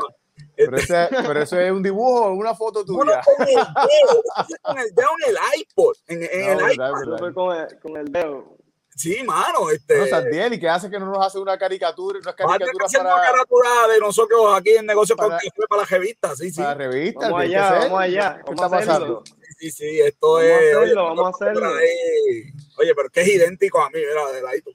pero, 0.56 0.78
esa- 0.78 1.10
pero 1.10 1.42
eso 1.42 1.60
es 1.60 1.72
un 1.72 1.82
dibujo 1.84 2.28
o 2.28 2.34
una 2.34 2.54
foto 2.54 2.84
Uno 2.88 3.04
tuya. 3.04 3.22
con 3.26 3.48
el 3.48 3.56
dedo, 3.56 4.24
con 4.62 4.78
el 4.80 4.94
dedo 4.96 5.10
en 5.26 5.30
el 5.36 5.38
iPod, 5.60 5.94
en, 6.08 6.24
en 6.24 6.58
No, 6.58 6.68
el 6.70 6.78
verdad. 6.78 6.92
Eso 6.92 7.00
verdad. 7.00 7.18
fue 7.20 7.34
con 7.34 7.56
el, 7.58 7.80
con 7.80 7.98
el 7.98 8.12
dedo. 8.12 8.56
Sí, 8.96 9.24
mano, 9.24 9.70
este. 9.72 9.98
Bueno, 9.98 10.10
Santiel, 10.18 10.54
¿y 10.54 10.60
qué 10.60 10.68
hace 10.68 10.90
que 10.90 11.00
no 11.00 11.06
nos 11.06 11.26
hace 11.26 11.40
una 11.40 11.58
caricatura, 11.58 12.20
unas 12.20 12.34
a 12.34 12.36
caricaturas 12.36 12.86
hacer 12.88 13.00
una 13.00 13.12
para, 13.16 13.32
carátula 13.32 13.70
de 13.94 14.00
nosotros 14.00 14.42
aquí 14.54 14.72
en 14.72 14.86
Negocio 14.86 15.16
con 15.16 15.30
para- 15.30 15.38
Café 15.40 15.50
para 15.70 15.82
la 15.84 15.88
revista, 15.88 16.36
sí, 16.36 16.52
sí. 16.52 16.62
para 16.62 16.74
revistas? 16.74 17.30
Vamos 17.32 17.40
tiene 17.46 17.54
que 17.56 17.60
allá, 17.62 17.80
vamos 17.80 18.00
allá, 18.02 18.36
¿Qué 18.46 18.52
vamos 18.52 18.62
está 18.66 18.76
a 18.76 18.80
hacerlo. 18.80 19.24
pasando? 19.24 19.24
Sí, 19.58 19.72
sí, 19.72 20.00
esto 20.02 20.34
Vamos 20.34 20.44
a 20.44 20.54
es. 20.54 20.76
hacerlo, 20.76 20.82
oye, 20.82 20.94
vamos 21.16 21.26
a 21.26 21.30
hacerlo. 21.46 21.68
ahí. 21.76 22.44
Oye, 22.80 22.96
pero 22.96 23.10
que 23.10 23.22
es 23.22 23.28
idéntico 23.28 23.82
a 23.82 23.90
mí, 23.90 24.00
mira, 24.00 24.32
de 24.32 24.42
ladito. 24.42 24.72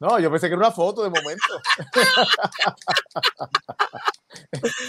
No, 0.00 0.18
yo 0.18 0.28
pensé 0.30 0.48
que 0.48 0.54
era 0.54 0.66
una 0.66 0.72
foto 0.72 1.02
de 1.04 1.08
momento. 1.08 1.60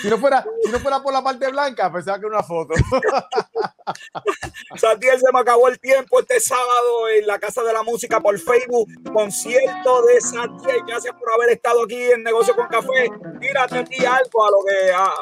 si, 0.01 0.09
no 0.09 0.17
fuera, 0.17 0.45
si 0.63 0.71
no 0.71 0.79
fuera 0.79 1.01
por 1.01 1.13
la 1.13 1.23
parte 1.23 1.47
blanca, 1.49 1.91
pensaba 1.91 2.19
que 2.19 2.25
era 2.25 2.35
una 2.37 2.43
foto. 2.43 2.73
Santiel 4.77 5.19
se 5.19 5.31
me 5.31 5.39
acabó 5.39 5.67
el 5.67 5.79
tiempo 5.79 6.19
este 6.19 6.39
sábado 6.39 7.07
en 7.09 7.27
la 7.27 7.37
Casa 7.39 7.61
de 7.63 7.71
la 7.71 7.83
Música 7.83 8.19
por 8.19 8.37
Facebook. 8.39 8.89
Concierto 9.13 10.01
de 10.03 10.19
Santiel. 10.21 10.81
Gracias 10.87 11.13
por 11.13 11.31
haber 11.33 11.49
estado 11.51 11.83
aquí 11.83 12.01
en 12.11 12.23
Negocio 12.23 12.55
con 12.55 12.67
Café. 12.67 13.09
Tírate 13.39 13.77
aquí 13.77 14.03
algo 14.05 14.45
a 14.45 14.51
lo 14.51 14.57
que. 14.67 14.91
A, 14.91 15.13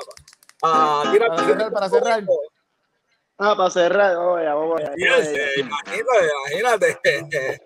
a- 0.64 1.12
tírate 1.12 1.36
Para 1.36 1.46
cerrar, 1.46 1.72
para 1.74 1.90
cerrar. 1.90 2.24
Ah, 3.38 3.56
para 3.58 3.70
cerrar, 3.70 4.16
vamos 4.16 4.40
allá, 4.40 4.54
vamos 4.56 4.78
allá. 4.80 4.90
vamos 4.90 4.98
Yes, 4.98 5.28
allá. 5.28 5.60
imagínate, 5.60 6.60
imagínate. 6.60 7.62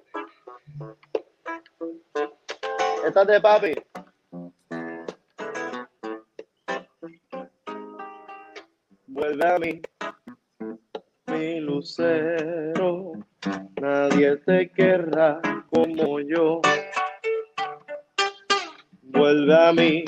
Esta 3.06 3.22
es 3.22 3.28
de 3.28 3.42
papi. 3.42 3.76
Vuelve 9.08 9.48
a 9.48 9.60
mí, 9.60 9.82
mi 11.28 11.60
lucero. 11.60 13.14
Nadie 13.82 14.38
te 14.38 14.70
querrá 14.72 15.40
como 15.70 16.20
yo. 16.20 16.62
Vuelve 19.02 19.56
a 19.68 19.74
mí, 19.74 20.06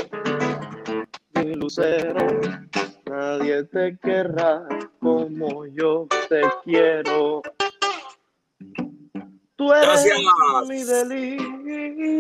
mi 1.35 1.55
lucero. 1.55 2.25
Nadie 3.29 3.63
te 3.65 3.95
querrá 3.99 4.67
como 4.99 5.67
yo 5.67 6.07
te 6.27 6.41
quiero. 6.63 7.43
Tú 9.55 9.71
eres 9.71 10.03
Gracias. 10.03 10.17
mi 10.67 10.83
delirio. 10.83 12.17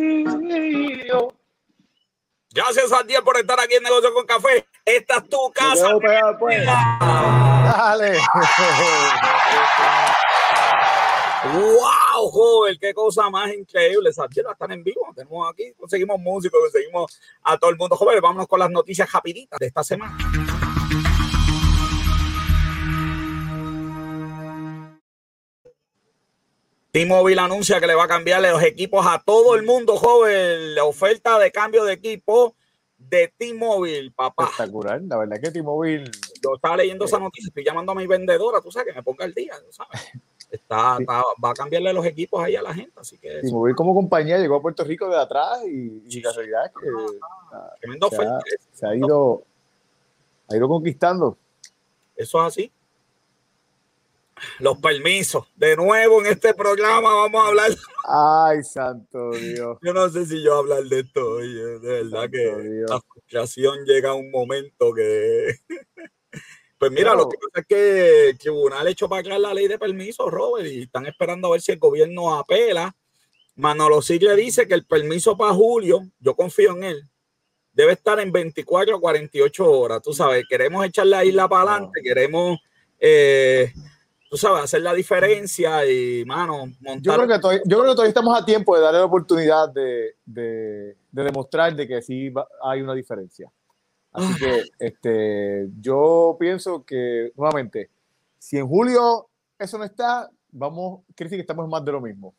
Gracias, 2.53 2.89
Santiel, 2.89 3.23
por 3.23 3.37
estar 3.37 3.59
aquí 3.59 3.73
en 3.73 3.81
Negocio 3.83 4.13
con 4.13 4.27
Café. 4.27 4.67
Esta 4.85 5.15
es 5.17 5.27
tu 5.29 5.51
casa. 5.51 5.97
pegado, 5.97 6.37
pues. 6.37 6.63
Dale. 6.63 8.19
¡Wow, 11.55 12.29
joven! 12.29 12.77
¡Qué 12.79 12.93
cosa 12.93 13.31
más 13.31 13.51
increíble! 13.51 14.13
Santiel 14.13 14.45
va 14.45 14.51
a 14.51 14.53
estar 14.53 14.71
en 14.71 14.83
vivo. 14.83 15.11
Tenemos 15.15 15.49
aquí, 15.51 15.73
conseguimos 15.73 16.19
músicos, 16.19 16.59
conseguimos 16.61 17.19
a 17.41 17.57
todo 17.57 17.71
el 17.71 17.77
mundo. 17.77 17.95
Joven, 17.95 18.21
vámonos 18.21 18.47
con 18.47 18.59
las 18.59 18.69
noticias 18.69 19.11
rapiditas 19.11 19.57
de 19.57 19.65
esta 19.65 19.83
semana. 19.83 20.15
T-Mobile 26.91 27.39
anuncia 27.39 27.79
que 27.79 27.87
le 27.87 27.95
va 27.95 28.05
a 28.05 28.07
cambiarle 28.07 28.49
los 28.51 28.63
equipos 28.63 29.05
a 29.05 29.21
todo 29.23 29.55
el 29.55 29.63
mundo, 29.63 29.95
joven. 29.97 30.73
La 30.75 30.83
oferta 30.85 31.37
de 31.37 31.51
cambio 31.51 31.83
de 31.85 31.93
equipo 31.93 32.55
de 32.97 33.31
T-Mobile, 33.37 34.11
papá. 34.11 34.45
Espectacular. 34.45 35.01
La 35.03 35.17
verdad 35.17 35.39
que 35.41 35.51
T-Mobile 35.51 36.09
Yo 36.43 36.55
estaba 36.55 36.77
leyendo 36.77 37.05
esa 37.05 37.19
noticia, 37.19 37.47
estoy 37.49 37.63
llamando 37.63 37.91
a 37.91 37.95
mi 37.95 38.07
vendedora, 38.07 38.59
tú 38.61 38.71
sabes, 38.71 38.87
que 38.91 38.97
me 38.97 39.03
ponga 39.03 39.25
el 39.25 39.33
día, 39.33 39.53
tú 39.65 39.71
sabes. 39.71 40.01
Está, 40.51 40.95
Sí. 40.97 41.03
está- 41.03 41.21
va 41.45 41.51
a 41.51 41.53
cambiarle 41.53 41.93
los 41.93 42.03
equipos 42.07 42.43
ahí 42.43 42.55
a 42.55 42.63
la 42.63 42.73
gente, 42.73 42.91
así 42.99 43.19
que 43.19 43.39
T-Mobile 43.41 43.75
como 43.75 43.93
compañía 43.93 44.39
llegó 44.39 44.55
a 44.55 44.61
Puerto 44.63 44.83
Rico 44.83 45.07
de 45.07 45.15
atrás 45.15 45.59
y, 45.67 46.01
y 46.09 46.17
es 46.17 46.23
que 46.23 46.27
ah, 46.27 46.33
se, 47.79 48.05
oferta. 48.05 48.37
ha, 48.37 48.41
se 48.73 48.87
ha 48.87 48.95
ido, 48.95 49.43
ha 50.49 50.55
ido 50.57 50.67
conquistando. 50.67 51.37
Eso 52.15 52.39
es 52.41 52.47
así. 52.47 52.71
Los 54.59 54.77
permisos. 54.79 55.45
De 55.55 55.75
nuevo 55.75 56.19
en 56.21 56.27
este 56.27 56.53
programa 56.53 57.13
vamos 57.13 57.43
a 57.43 57.47
hablar. 57.47 57.71
Ay, 58.07 58.63
santo 58.63 59.31
Dios. 59.31 59.77
Yo 59.81 59.93
no 59.93 60.09
sé 60.09 60.25
si 60.25 60.41
yo 60.43 60.55
hablar 60.55 60.83
de 60.83 60.99
esto, 61.01 61.31
oye, 61.31 61.79
de 61.79 62.03
verdad 62.03 62.21
Santo 62.21 62.31
que 62.31 62.69
Dios. 62.69 62.89
la 62.89 63.01
frustración 63.01 63.85
llega 63.85 64.09
a 64.11 64.13
un 64.15 64.31
momento 64.31 64.93
que. 64.93 65.53
Pues 66.77 66.93
mira, 66.93 67.11
No. 67.11 67.23
lo 67.23 67.29
que 67.29 67.37
pasa 67.37 67.59
es 67.59 67.65
que 67.67 68.29
el 68.29 68.37
tribunal 68.37 68.87
echó 68.87 69.09
para 69.09 69.19
atrás 69.19 69.37
la 69.41 69.53
ley 69.53 69.67
de 69.67 69.77
permiso, 69.77 70.29
Robert, 70.29 70.65
y 70.65 70.83
están 70.83 71.05
esperando 71.07 71.49
a 71.49 71.51
ver 71.51 71.59
si 71.61 71.73
el 71.73 71.77
gobierno 71.77 72.33
apela. 72.39 72.95
Manolo 73.55 74.01
Sigle 74.01 74.33
dice 74.37 74.65
que 74.65 74.75
el 74.75 74.85
permiso 74.85 75.35
para 75.35 75.53
julio, 75.53 76.03
yo 76.19 76.37
confío 76.37 76.71
en 76.77 76.85
él, 76.85 77.03
debe 77.73 77.91
estar 77.91 78.17
en 78.21 78.31
24 78.31 78.95
a 78.95 78.99
48 79.01 79.69
horas. 79.69 80.01
Tú 80.01 80.13
sabes, 80.13 80.45
queremos 80.49 80.85
echar 80.85 81.05
la 81.07 81.25
isla 81.25 81.49
para 81.49 81.69
adelante, 81.73 81.99
queremos, 82.01 82.57
eh, 82.97 83.73
tú 84.29 84.37
sabes, 84.37 84.63
hacer 84.63 84.81
la 84.81 84.93
diferencia 84.93 85.85
y, 85.85 86.23
mano, 86.25 86.67
Yo 86.67 86.73
montar. 86.81 87.15
creo, 87.15 87.27
que 87.27 87.39
todavía, 87.39 87.61
yo 87.65 87.77
creo 87.79 87.89
que 87.91 87.95
todavía 87.95 88.09
estamos 88.09 88.39
a 88.39 88.45
tiempo 88.45 88.75
de 88.75 88.81
darle 88.83 88.99
la 88.99 89.05
oportunidad 89.05 89.69
de, 89.69 90.15
de, 90.25 90.95
de 91.11 91.23
demostrar 91.23 91.75
de 91.75 91.87
que 91.87 92.01
sí 92.01 92.29
va- 92.29 92.47
hay 92.63 92.81
una 92.81 92.93
diferencia. 92.93 93.51
Así 94.11 94.33
que 94.39 94.63
este, 94.79 95.67
yo 95.79 96.35
pienso 96.39 96.83
que, 96.83 97.31
nuevamente, 97.35 97.89
si 98.37 98.57
en 98.57 98.67
julio 98.67 99.27
eso 99.57 99.77
no 99.77 99.83
está, 99.83 100.29
vamos, 100.51 101.01
quiere 101.15 101.29
decir 101.29 101.37
que 101.37 101.41
estamos 101.41 101.67
más 101.67 101.83
de 101.85 101.91
lo 101.91 102.01
mismo. 102.01 102.33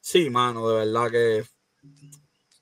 Sí, 0.00 0.28
mano, 0.30 0.68
de 0.68 0.84
verdad 0.86 1.10
que. 1.10 1.44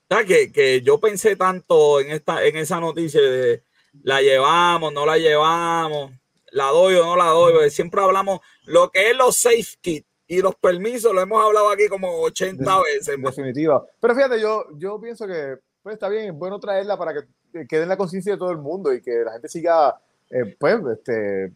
¿Sabes 0.09 0.25
que, 0.27 0.51
que 0.51 0.81
yo 0.81 0.99
pensé 0.99 1.35
tanto 1.35 1.99
en 1.99 2.11
esta, 2.11 2.43
en 2.45 2.55
esa 2.57 2.79
noticia 2.79 3.21
de 3.21 3.63
la 4.03 4.21
llevamos, 4.21 4.93
no 4.93 5.05
la 5.05 5.17
llevamos, 5.17 6.11
la 6.53 6.65
doy 6.67 6.95
o 6.95 7.03
no 7.05 7.15
la 7.15 7.25
doy, 7.25 7.53
porque 7.53 7.69
siempre 7.69 8.01
hablamos 8.01 8.39
lo 8.65 8.89
que 8.89 9.11
es 9.11 9.17
los 9.17 9.35
safe 9.37 9.75
kits 9.81 10.07
y 10.27 10.41
los 10.41 10.55
permisos, 10.55 11.13
lo 11.13 11.21
hemos 11.21 11.43
hablado 11.45 11.69
aquí 11.69 11.87
como 11.87 12.21
80 12.21 12.63
veces. 12.81 13.09
En 13.09 13.21
mano. 13.21 13.35
definitiva. 13.35 13.85
Pero 13.99 14.15
fíjate, 14.15 14.39
yo, 14.41 14.65
yo 14.77 14.99
pienso 14.99 15.27
que 15.27 15.57
pues, 15.81 15.93
está 15.95 16.07
bien, 16.09 16.25
es 16.25 16.33
bueno 16.33 16.59
traerla 16.59 16.97
para 16.97 17.13
que 17.13 17.19
eh, 17.59 17.65
quede 17.67 17.83
en 17.83 17.89
la 17.89 17.97
conciencia 17.97 18.31
de 18.33 18.39
todo 18.39 18.51
el 18.51 18.57
mundo 18.57 18.93
y 18.93 19.01
que 19.01 19.11
la 19.25 19.33
gente 19.33 19.49
siga, 19.49 19.99
eh, 20.29 20.55
pues, 20.57 20.77
este, 20.93 21.45
eh, 21.45 21.51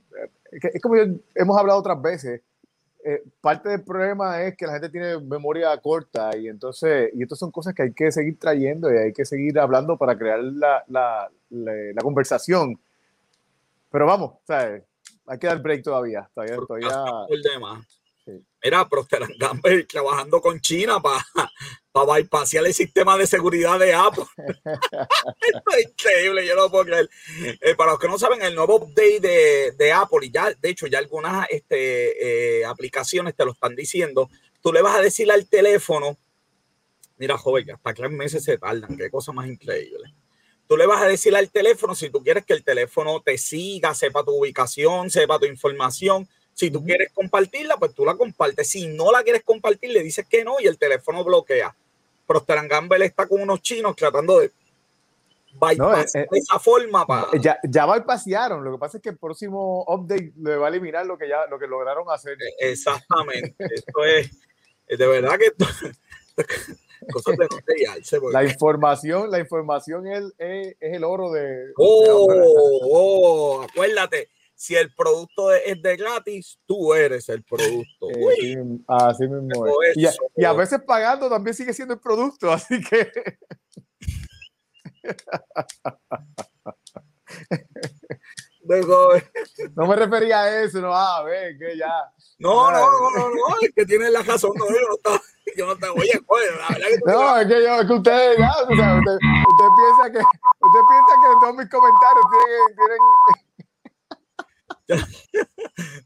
es 0.73 0.81
como 0.81 0.97
yo- 0.97 1.13
hemos 1.33 1.57
hablado 1.57 1.79
otras 1.79 2.01
veces, 2.01 2.41
eh, 3.05 3.23
parte 3.39 3.69
del 3.69 3.83
problema 3.85 4.43
es 4.43 4.57
que 4.57 4.65
la 4.65 4.73
gente 4.73 4.89
tiene 4.89 5.17
memoria 5.21 5.75
corta 5.79 6.35
y 6.35 6.49
entonces, 6.49 7.09
y 7.13 7.23
estas 7.23 7.39
son 7.39 7.51
cosas 7.51 7.73
que 7.73 7.83
hay 7.83 7.93
que 7.93 8.11
seguir 8.11 8.37
trayendo 8.37 8.93
y 8.93 8.97
hay 8.97 9.13
que 9.13 9.23
seguir 9.23 9.57
hablando 9.59 9.97
para 9.97 10.17
crear 10.17 10.39
la, 10.39 10.83
la, 10.87 11.29
la, 11.49 11.71
la 11.93 12.01
conversación. 12.01 12.77
Pero 13.89 14.05
vamos, 14.05 14.35
¿sabes? 14.45 14.83
hay 15.25 15.39
que 15.39 15.47
dar 15.47 15.61
break 15.61 15.83
todavía, 15.83 16.29
todavía, 16.33 16.57
todavía. 16.57 16.89
Demás. 17.43 17.85
Sí. 18.23 18.31
Mira, 18.63 18.87
Procter 18.87 19.23
Gamble 19.37 19.83
trabajando 19.85 20.41
con 20.41 20.59
China 20.59 20.99
para 20.99 21.23
para 22.05 22.19
bypassear 22.19 22.65
el 22.65 22.73
sistema 22.73 23.17
de 23.17 23.25
seguridad 23.25 23.79
de 23.79 23.93
Apple. 23.93 24.25
Esto 24.37 25.71
es 25.77 25.89
increíble, 25.89 26.45
yo 26.45 26.55
no 26.55 26.63
lo 26.63 26.71
puedo 26.71 26.85
creer. 26.85 27.09
Eh, 27.61 27.75
para 27.75 27.91
los 27.91 27.99
que 27.99 28.07
no 28.07 28.19
saben, 28.19 28.41
el 28.41 28.55
nuevo 28.55 28.75
update 28.75 29.19
de, 29.19 29.71
de 29.71 29.91
Apple, 29.91 30.27
y 30.27 30.31
ya, 30.31 30.53
de 30.53 30.69
hecho, 30.69 30.87
ya 30.87 30.99
algunas 30.99 31.47
este, 31.49 32.59
eh, 32.59 32.65
aplicaciones 32.65 33.35
te 33.35 33.45
lo 33.45 33.53
están 33.53 33.75
diciendo. 33.75 34.29
Tú 34.61 34.71
le 34.71 34.81
vas 34.81 34.95
a 34.97 35.01
decir 35.01 35.31
al 35.31 35.47
teléfono, 35.49 36.17
mira, 37.17 37.37
joven, 37.37 37.71
hasta 37.71 37.93
tres 37.93 38.11
meses 38.11 38.43
se 38.43 38.57
tardan, 38.57 38.95
qué 38.95 39.09
cosa 39.09 39.31
más 39.31 39.47
increíble. 39.47 40.13
Tú 40.67 40.75
le 40.75 40.85
vas 40.85 41.01
a 41.01 41.07
decir 41.07 41.35
al 41.35 41.49
teléfono 41.49 41.95
si 41.95 42.09
tú 42.09 42.21
quieres 42.21 42.45
que 42.45 42.53
el 42.53 42.63
teléfono 42.63 43.21
te 43.21 43.37
siga, 43.37 43.93
sepa 43.93 44.23
tu 44.23 44.31
ubicación, 44.31 45.09
sepa 45.09 45.39
tu 45.39 45.45
información. 45.45 46.27
Si 46.53 46.71
tú 46.71 46.83
quieres 46.83 47.11
compartirla, 47.13 47.77
pues 47.77 47.93
tú 47.93 48.03
la 48.03 48.15
compartes. 48.15 48.67
Si 48.69 48.87
no 48.87 49.11
la 49.11 49.23
quieres 49.23 49.43
compartir, 49.43 49.91
le 49.91 50.03
dices 50.03 50.25
que 50.27 50.43
no 50.43 50.59
y 50.59 50.67
el 50.67 50.77
teléfono 50.77 51.23
bloquea. 51.23 51.73
Procter 52.25 52.67
Gamble 52.67 53.05
está 53.05 53.27
con 53.27 53.41
unos 53.41 53.61
chinos 53.61 53.95
tratando 53.95 54.39
de 54.39 54.51
bypass 55.53 56.15
eh, 56.15 56.19
eh, 56.21 56.27
de 56.29 56.39
esa 56.39 56.59
forma 56.59 57.05
para. 57.05 57.27
Ya, 57.39 57.57
ya 57.63 57.85
lo 57.85 57.93
que 57.93 58.77
pasa 58.77 58.97
es 58.97 59.03
que 59.03 59.09
el 59.09 59.17
próximo 59.17 59.85
update 59.87 60.33
le 60.37 60.57
va 60.57 60.67
a 60.67 60.69
eliminar 60.69 61.05
lo 61.05 61.17
que 61.17 61.29
ya 61.29 61.47
lo 61.47 61.57
que 61.57 61.67
lograron 61.67 62.09
hacer. 62.09 62.37
Exactamente. 62.59 63.55
Esto 63.59 64.03
es, 64.03 64.31
es 64.87 64.99
de 64.99 65.07
verdad 65.07 65.37
que 65.37 65.45
esto, 65.45 65.65
cosas 67.11 67.35
de 67.37 67.47
La 68.31 68.43
información, 68.43 69.31
la 69.31 69.39
información 69.39 70.07
es, 70.07 70.23
es, 70.37 70.75
es 70.79 70.93
el 70.95 71.03
oro 71.03 71.31
de. 71.31 71.71
Oh, 71.77 72.81
oh, 72.89 73.61
acuérdate, 73.63 74.29
si 74.55 74.75
el 74.75 74.93
producto 74.93 75.51
es 75.53 75.81
de 75.81 75.97
gratis, 75.97 76.59
tú 76.65 76.93
eres 76.93 77.29
el 77.29 77.43
producto. 77.43 78.09
Eh, 78.09 78.57
Uy, 78.59 78.83
así 78.87 79.27
mismo 79.27 79.81
es. 79.83 79.97
Y 79.97 80.05
a, 80.05 80.09
eso- 80.09 80.31
y 80.35 80.45
a 80.45 80.53
veces 80.53 80.79
pagando 80.85 81.29
también 81.29 81.53
sigue 81.53 81.73
siendo 81.73 81.93
el 81.93 81.99
producto, 81.99 82.51
así 82.51 82.81
que 82.81 83.11
no 89.75 89.87
me 89.87 89.95
refería 89.95 90.41
a 90.41 90.61
eso, 90.63 90.79
no, 90.81 90.93
a 90.93 91.23
ver, 91.23 91.57
que 91.57 91.77
ya. 91.77 92.11
no, 92.39 92.71
no, 92.71 92.79
no, 92.79 93.09
no, 93.11 93.29
no, 93.29 93.55
es 93.61 93.71
que 93.73 93.85
tienes 93.85 94.11
la 94.11 94.21
razón, 94.21 94.51
no, 94.55 94.67
yo 94.67 94.87
no 94.87 94.95
estaba, 94.95 95.21
yo 95.55 95.65
no 95.65 95.73
estaba, 95.73 95.93
oye, 95.93 96.19
joder, 96.25 96.55
la 96.57 96.67
verdad 96.69 96.87
que 96.87 96.99
No, 97.05 97.37
es 97.37 97.47
que 97.47 97.63
yo, 97.63 97.81
es 97.81 97.87
que 97.87 97.93
ustedes, 97.93 98.37
ya, 98.37 98.51
o 98.67 98.75
sea, 98.75 98.95
usted, 98.95 99.13
usted 99.13 99.69
piensa 99.77 100.11
que, 100.11 100.19
usted 100.19 100.81
piensa 100.89 101.13
que 101.21 101.27
todos 101.41 101.55
mis 101.55 101.69
comentarios 101.69 102.25
tienen, 102.31 102.75
tienen. 102.75 102.99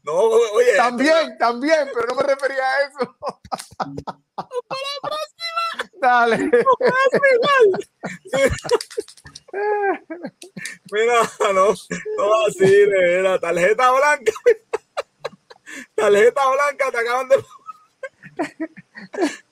No, 0.04 0.12
oye, 0.12 0.76
también, 0.76 1.38
también, 1.38 1.88
pero 1.94 2.06
no 2.08 2.14
me 2.16 2.22
refería 2.24 2.62
a 2.62 2.80
eso. 2.82 3.16
Dale. 6.02 6.36
Mira, 10.90 11.30
no, 11.54 11.74
no 12.16 12.46
así, 12.46 12.86
mira, 12.86 13.38
tarjeta 13.38 13.92
blanca. 13.92 14.32
Tarjeta 15.94 16.42
blanca, 16.50 16.90
te 16.90 16.98
acaban 16.98 17.28
de. 17.28 17.36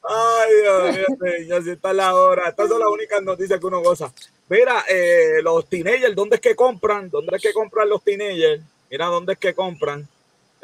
Ay, 0.02 0.50
Dios 0.60 0.96
mío, 0.96 1.06
señor, 1.20 1.62
si 1.62 1.70
esta 1.70 1.90
es 1.90 1.96
la 1.96 2.14
hora. 2.14 2.48
Estas 2.48 2.68
son 2.68 2.80
las 2.80 2.88
únicas 2.88 3.22
noticias 3.22 3.60
que 3.60 3.66
uno 3.66 3.80
goza. 3.80 4.12
Mira, 4.48 4.84
eh, 4.88 5.40
los 5.42 5.68
teenagers, 5.68 6.14
¿dónde 6.14 6.36
es 6.36 6.42
que 6.42 6.56
compran? 6.56 7.08
¿Dónde 7.08 7.36
es 7.36 7.42
que 7.42 7.52
compran 7.52 7.88
los 7.88 8.02
teenagers? 8.02 8.62
Mira, 8.90 9.06
¿dónde 9.06 9.34
es 9.34 9.38
que 9.38 9.54
compran? 9.54 10.06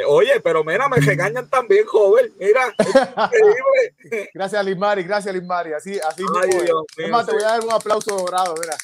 Oye, 0.06 0.40
pero 0.40 0.62
mira, 0.62 0.88
me 0.88 0.96
regañan 0.98 1.48
también, 1.48 1.86
joven. 1.86 2.32
Mira, 2.38 2.74
es 2.78 2.86
increíble. 2.90 4.30
Gracias, 4.34 4.64
Lismari, 4.64 5.02
gracias, 5.04 5.34
Lismari. 5.34 5.72
Así, 5.72 5.98
así 5.98 6.22
Ay, 6.42 6.50
es. 6.50 6.64
Dios 6.64 6.84
Es 6.90 6.98
mío, 6.98 7.08
más, 7.08 7.26
te 7.26 7.32
voy 7.32 7.42
a 7.42 7.46
dar 7.48 7.64
un 7.64 7.72
aplauso 7.72 8.16
dorado, 8.16 8.54
mira. 8.60 8.76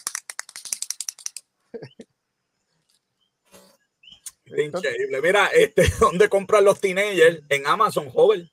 Increíble. 4.57 5.23
Mira, 5.23 5.47
este, 5.49 5.85
¿dónde 6.01 6.29
compran 6.29 6.65
los 6.65 6.81
teenagers? 6.81 7.43
En 7.49 7.67
Amazon, 7.67 8.11
joven. 8.11 8.51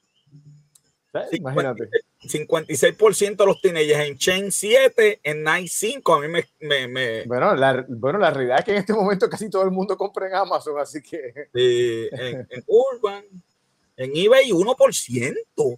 Imagínate. 1.32 1.90
56% 2.22 3.36
de 3.38 3.46
los 3.46 3.62
teenagers 3.62 4.08
en 4.08 4.18
Chain 4.18 4.52
7, 4.52 5.20
en 5.24 5.44
Nike 5.44 5.70
5. 5.70 6.14
A 6.14 6.20
mí 6.22 6.28
me, 6.28 6.46
me, 6.60 6.88
me- 6.88 7.24
Bueno 7.26 7.56
la, 7.56 7.86
bueno, 7.88 8.20
la 8.20 8.30
realidad 8.32 8.60
es 8.60 8.66
que 8.66 8.72
en 8.72 8.78
este 8.78 8.94
momento 8.94 9.30
casi 9.30 9.50
todo 9.50 9.64
el 9.64 9.72
mundo 9.72 9.98
compra 9.98 10.28
en 10.28 10.36
Amazon, 10.36 10.78
así 10.80 11.02
que 11.02 11.34
eh, 11.54 12.10
en, 12.12 12.48
en 12.50 12.64
Urban, 12.68 13.24
en 13.98 14.12
eBay 14.16 14.52
1%. 14.52 15.78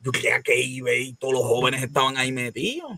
Yo 0.00 0.12
creía 0.12 0.40
que 0.42 0.52
eBay 0.78 1.08
y 1.08 1.14
todos 1.14 1.34
los 1.34 1.42
jóvenes 1.42 1.82
estaban 1.82 2.16
ahí 2.16 2.30
metidos. 2.32 2.92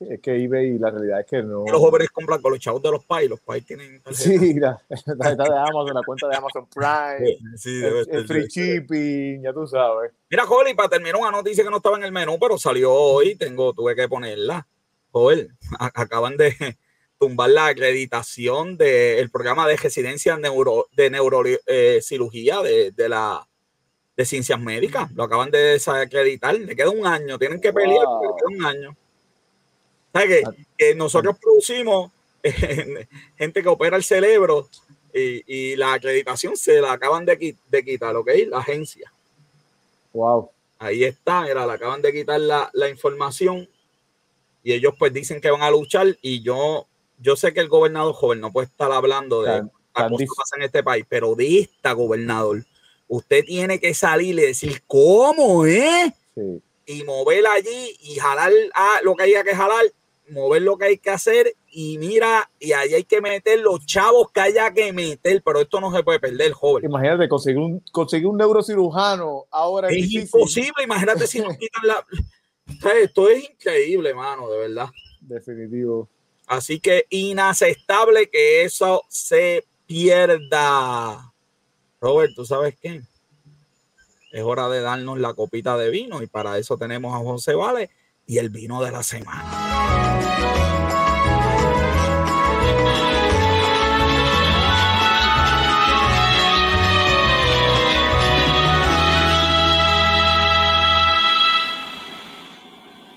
Es 0.00 0.20
que 0.20 0.34
eBay, 0.44 0.78
la 0.78 0.90
realidad 0.90 1.20
es 1.20 1.26
que 1.26 1.42
no. 1.42 1.64
Los 1.66 1.80
jóvenes 1.80 2.10
compran 2.10 2.40
con 2.42 2.52
los 2.52 2.60
chavos 2.60 2.82
de 2.82 2.90
los 2.90 3.04
pais. 3.04 3.28
Los 3.28 3.40
pais 3.40 3.64
tienen. 3.64 4.02
Sí, 4.12 4.54
la, 4.54 4.80
tarjeta 4.88 5.44
de 5.44 5.58
Amazon, 5.58 5.94
la 5.94 6.02
cuenta 6.04 6.28
de 6.28 6.36
Amazon 6.36 6.66
Prime, 6.66 7.38
Sí, 7.56 7.82
el, 7.84 8.26
free 8.26 8.46
shipping, 8.48 9.42
ya 9.42 9.52
tú 9.52 9.66
sabes. 9.66 10.12
Mira, 10.30 10.44
Joel, 10.44 10.68
y 10.68 10.74
para 10.74 10.88
terminar 10.88 11.16
una 11.16 11.30
noticia 11.30 11.64
que 11.64 11.70
no 11.70 11.78
estaba 11.78 11.96
en 11.96 12.04
el 12.04 12.12
menú, 12.12 12.38
pero 12.40 12.58
salió 12.58 12.92
hoy, 12.92 13.36
tengo, 13.36 13.72
tuve 13.72 13.94
que 13.94 14.08
ponerla. 14.08 14.66
Joel, 15.10 15.52
acaban 15.78 16.36
de 16.36 16.76
tumbar 17.18 17.50
la 17.50 17.68
acreditación 17.68 18.76
del 18.76 19.30
programa 19.30 19.68
de 19.68 19.76
residencia 19.76 20.36
neuro, 20.36 20.88
de 20.92 21.10
neurocirugía 21.10 22.62
de, 22.62 22.90
de 22.90 23.08
la 23.08 23.46
de 24.16 24.24
ciencias 24.24 24.60
médicas. 24.60 25.10
Lo 25.12 25.24
acaban 25.24 25.50
de 25.50 25.58
desacreditar. 25.58 26.54
Le 26.54 26.76
queda 26.76 26.90
un 26.90 27.06
año. 27.06 27.38
Tienen 27.38 27.60
que 27.60 27.72
pelear, 27.72 28.04
Wow. 28.04 28.22
le 28.22 28.28
queda 28.28 28.58
un 28.58 28.64
año. 28.64 28.96
¿Sabes 30.14 30.28
qué? 30.28 30.64
Que 30.78 30.94
nosotros 30.94 31.36
producimos 31.38 32.10
eh, 32.42 33.06
gente 33.36 33.62
que 33.62 33.68
opera 33.68 33.96
el 33.98 34.04
cerebro 34.04 34.68
y, 35.12 35.42
y 35.46 35.76
la 35.76 35.92
acreditación 35.92 36.56
se 36.56 36.80
la 36.80 36.92
acaban 36.92 37.26
de, 37.26 37.56
de 37.68 37.84
quitar, 37.84 38.16
¿ok? 38.16 38.30
La 38.48 38.58
agencia. 38.58 39.12
Wow. 40.12 40.50
Ahí 40.78 41.04
está, 41.04 41.46
era, 41.48 41.66
le 41.66 41.72
acaban 41.72 42.00
de 42.00 42.12
quitar 42.12 42.40
la, 42.40 42.70
la 42.72 42.88
información 42.88 43.68
y 44.62 44.72
ellos 44.72 44.94
pues 44.98 45.12
dicen 45.12 45.40
que 45.40 45.50
van 45.50 45.62
a 45.62 45.70
luchar 45.70 46.16
y 46.22 46.40
yo, 46.42 46.86
yo 47.18 47.36
sé 47.36 47.52
que 47.52 47.60
el 47.60 47.68
gobernador 47.68 48.14
joven 48.14 48.40
no 48.40 48.52
puede 48.52 48.66
estar 48.68 48.90
hablando 48.92 49.42
de 49.42 49.62
Tan- 49.92 50.10
cosas 50.10 50.18
que 50.18 50.26
pasan 50.36 50.60
en 50.60 50.66
este 50.66 50.82
país, 50.82 51.04
pero 51.08 51.34
de 51.34 51.60
esta 51.60 51.92
gobernador 51.92 52.64
usted 53.08 53.44
tiene 53.44 53.78
que 53.78 53.94
salir 53.94 54.38
y 54.38 54.42
decir, 54.42 54.82
¿cómo, 54.86 55.66
eh? 55.66 56.12
Sí. 56.34 56.62
Y 56.86 57.02
mover 57.04 57.46
allí 57.46 57.96
y 58.00 58.16
jalar 58.16 58.52
a 58.74 59.00
lo 59.02 59.14
que 59.14 59.24
haya 59.24 59.44
que 59.44 59.54
jalar, 59.54 59.84
mover 60.30 60.62
lo 60.62 60.78
que 60.78 60.86
hay 60.86 60.98
que 60.98 61.10
hacer 61.10 61.54
y 61.70 61.98
mira, 61.98 62.50
y 62.58 62.72
ahí 62.72 62.94
hay 62.94 63.04
que 63.04 63.20
meter 63.20 63.60
los 63.60 63.84
chavos 63.84 64.30
que 64.32 64.40
haya 64.40 64.72
que 64.72 64.92
meter, 64.92 65.42
pero 65.44 65.60
esto 65.60 65.80
no 65.80 65.94
se 65.94 66.02
puede 66.02 66.20
perder, 66.20 66.52
joven. 66.52 66.84
Imagínate, 66.84 67.28
conseguir 67.28 67.58
un, 67.58 67.80
conseguir 67.92 68.26
un 68.26 68.36
neurocirujano 68.36 69.46
ahora 69.50 69.88
Es 69.88 69.96
difícil. 69.96 70.20
imposible, 70.22 70.84
imagínate 70.84 71.26
si 71.26 71.40
nos 71.40 71.56
quitan 71.58 71.86
la... 71.86 72.06
Esto 72.94 73.28
es 73.28 73.50
increíble, 73.50 74.14
mano, 74.14 74.48
de 74.48 74.58
verdad. 74.58 74.88
Definitivo. 75.20 76.08
Así 76.46 76.80
que 76.80 77.06
inaceptable 77.10 78.28
que 78.30 78.64
eso 78.64 79.02
se 79.08 79.64
pierda. 79.86 81.32
Robert, 82.00 82.32
¿tú 82.34 82.44
sabes 82.44 82.76
qué? 82.80 83.02
Es 84.32 84.42
hora 84.42 84.68
de 84.68 84.80
darnos 84.80 85.18
la 85.18 85.34
copita 85.34 85.76
de 85.76 85.90
vino 85.90 86.22
y 86.22 86.26
para 86.26 86.58
eso 86.58 86.76
tenemos 86.76 87.14
a 87.14 87.18
José 87.18 87.54
Vale 87.54 87.90
y 88.26 88.38
el 88.38 88.50
vino 88.50 88.82
de 88.82 88.90
la 88.92 89.02
semana. 89.02 90.54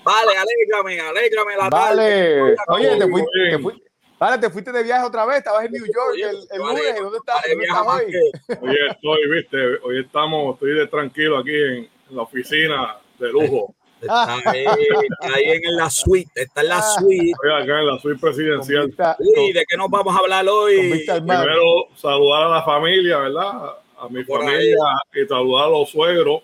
Vale, 0.04 0.32
alégrame, 0.36 1.00
alégrame 1.00 1.56
la 1.56 1.68
Vale. 1.68 2.54
tarde. 2.56 2.56
Oye, 2.68 2.96
te 2.98 3.08
fuiste, 3.08 3.30
te 3.50 3.58
fuiste- 3.58 3.82
vale, 4.18 4.38
te 4.38 4.50
fuiste 4.50 4.72
de 4.72 4.82
viaje 4.82 5.04
otra 5.06 5.26
vez. 5.26 5.38
Estabas 5.38 5.64
en 5.66 5.72
New 5.72 5.84
York 5.84 6.14
el, 6.16 6.36
el 6.50 6.60
Vale, 6.60 6.78
lunes. 6.78 7.00
¿Dónde 7.02 7.18
estás? 7.18 7.36
vale, 7.42 7.50
¿Dónde 7.50 7.64
estás 7.66 7.86
hoy? 7.86 8.86
estoy, 8.90 9.30
viste, 9.30 9.58
hoy 9.82 10.00
estamos, 10.00 10.54
estoy 10.54 10.74
de 10.78 10.86
tranquilo 10.86 11.38
aquí 11.38 11.54
en, 11.54 11.74
en 12.08 12.16
la 12.16 12.22
oficina 12.22 12.96
de 13.18 13.28
lujo. 13.32 13.74
Está 14.00 14.34
ahí, 14.50 14.64
está 14.64 15.34
ahí 15.34 15.44
en 15.62 15.76
la 15.76 15.90
suite, 15.90 16.30
está 16.42 16.60
en 16.60 16.68
la 16.68 16.78
Ah. 16.78 16.94
suite. 17.00 17.30
Estoy 17.32 17.50
acá 17.62 17.80
en 17.80 17.86
la 17.86 17.98
suite 17.98 18.20
presidencial. 18.20 18.86
vista- 18.86 19.16
Uy, 19.18 19.52
¿de 19.52 19.64
qué 19.68 19.76
nos 19.76 19.90
vamos 19.90 20.14
a 20.14 20.18
hablar 20.20 20.48
hoy? 20.48 21.04
Primero, 21.06 21.88
saludar 21.96 22.44
a 22.44 22.48
la 22.48 22.62
familia, 22.62 23.18
¿verdad? 23.18 23.50
A 23.98 24.08
mi 24.08 24.22
Por 24.24 24.40
familia 24.44 24.76
y 25.14 25.26
saludar 25.26 25.66
a 25.66 25.70
los 25.70 25.90
suegros 25.90 26.42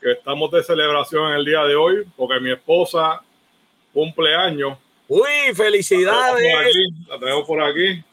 que 0.00 0.12
estamos 0.12 0.50
de 0.50 0.62
celebración 0.64 1.28
en 1.28 1.34
el 1.36 1.44
día 1.44 1.62
de 1.64 1.76
hoy 1.76 2.04
porque 2.16 2.40
mi 2.40 2.50
esposa 2.52 3.20
cumple 3.92 4.34
años. 4.34 4.76
Uy, 5.08 5.20
La 5.48 5.54
felicidades. 5.54 6.36
tenemos 6.36 6.56
por 6.56 6.66
aquí, 6.66 7.08
la 7.08 7.18
tenemos 7.18 7.46
por 7.46 7.62
aquí. 7.62 8.04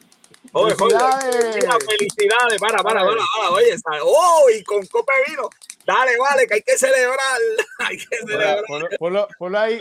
Oye, 0.52 0.74
Felicidades. 0.76 1.56
mira, 1.56 1.76
felicidades. 1.88 2.60
Para, 2.60 2.78
para, 2.82 3.00
para, 3.04 3.16
para. 3.16 3.50
Oye, 3.52 3.74
oh, 4.02 4.44
y 4.56 4.62
con 4.64 4.86
copa 4.86 5.12
de 5.14 5.30
vino. 5.32 5.50
Dale, 5.88 6.18
vale, 6.18 6.46
que 6.46 6.54
hay 6.54 6.62
que 6.62 6.76
celebrar. 6.76 7.38
hay 7.78 7.96
que 7.96 8.16
celebrar. 8.18 8.62
Ponlo, 8.66 8.88
ponlo- 8.98 9.28
ponlo 9.38 9.58
ahí. 9.58 9.78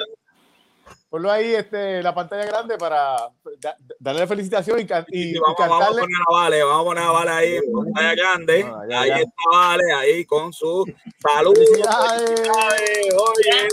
Ponlo 1.09 1.31
ahí 1.31 1.53
este, 1.55 2.01
la 2.03 2.13
pantalla 2.15 2.45
grande 2.45 2.77
para 2.77 3.29
da- 3.59 3.77
darle 3.99 4.25
felicitación 4.27 4.79
y, 4.79 4.85
can- 4.85 5.05
y- 5.09 5.37
vamos, 5.37 5.55
vamos 5.57 5.83
a 5.85 5.89
poner 5.89 6.05
a 6.27 6.33
Vale, 6.33 6.63
vamos 6.63 6.81
a 6.81 6.85
poner 6.85 7.03
a 7.03 7.11
Vale 7.11 7.31
ahí 7.31 7.55
en 7.57 7.71
pantalla 7.73 8.15
grande. 8.15 8.65
Ah, 8.67 8.81
ya, 8.89 9.01
ahí 9.01 9.09
ya. 9.09 9.15
está 9.17 9.33
Vale, 9.51 9.93
ahí 9.93 10.25
con 10.25 10.51
su 10.53 10.85
salud. 11.19 11.53
Felicidades. 11.55 12.29
Felicidades, 12.29 13.15
Oye, 13.15 13.67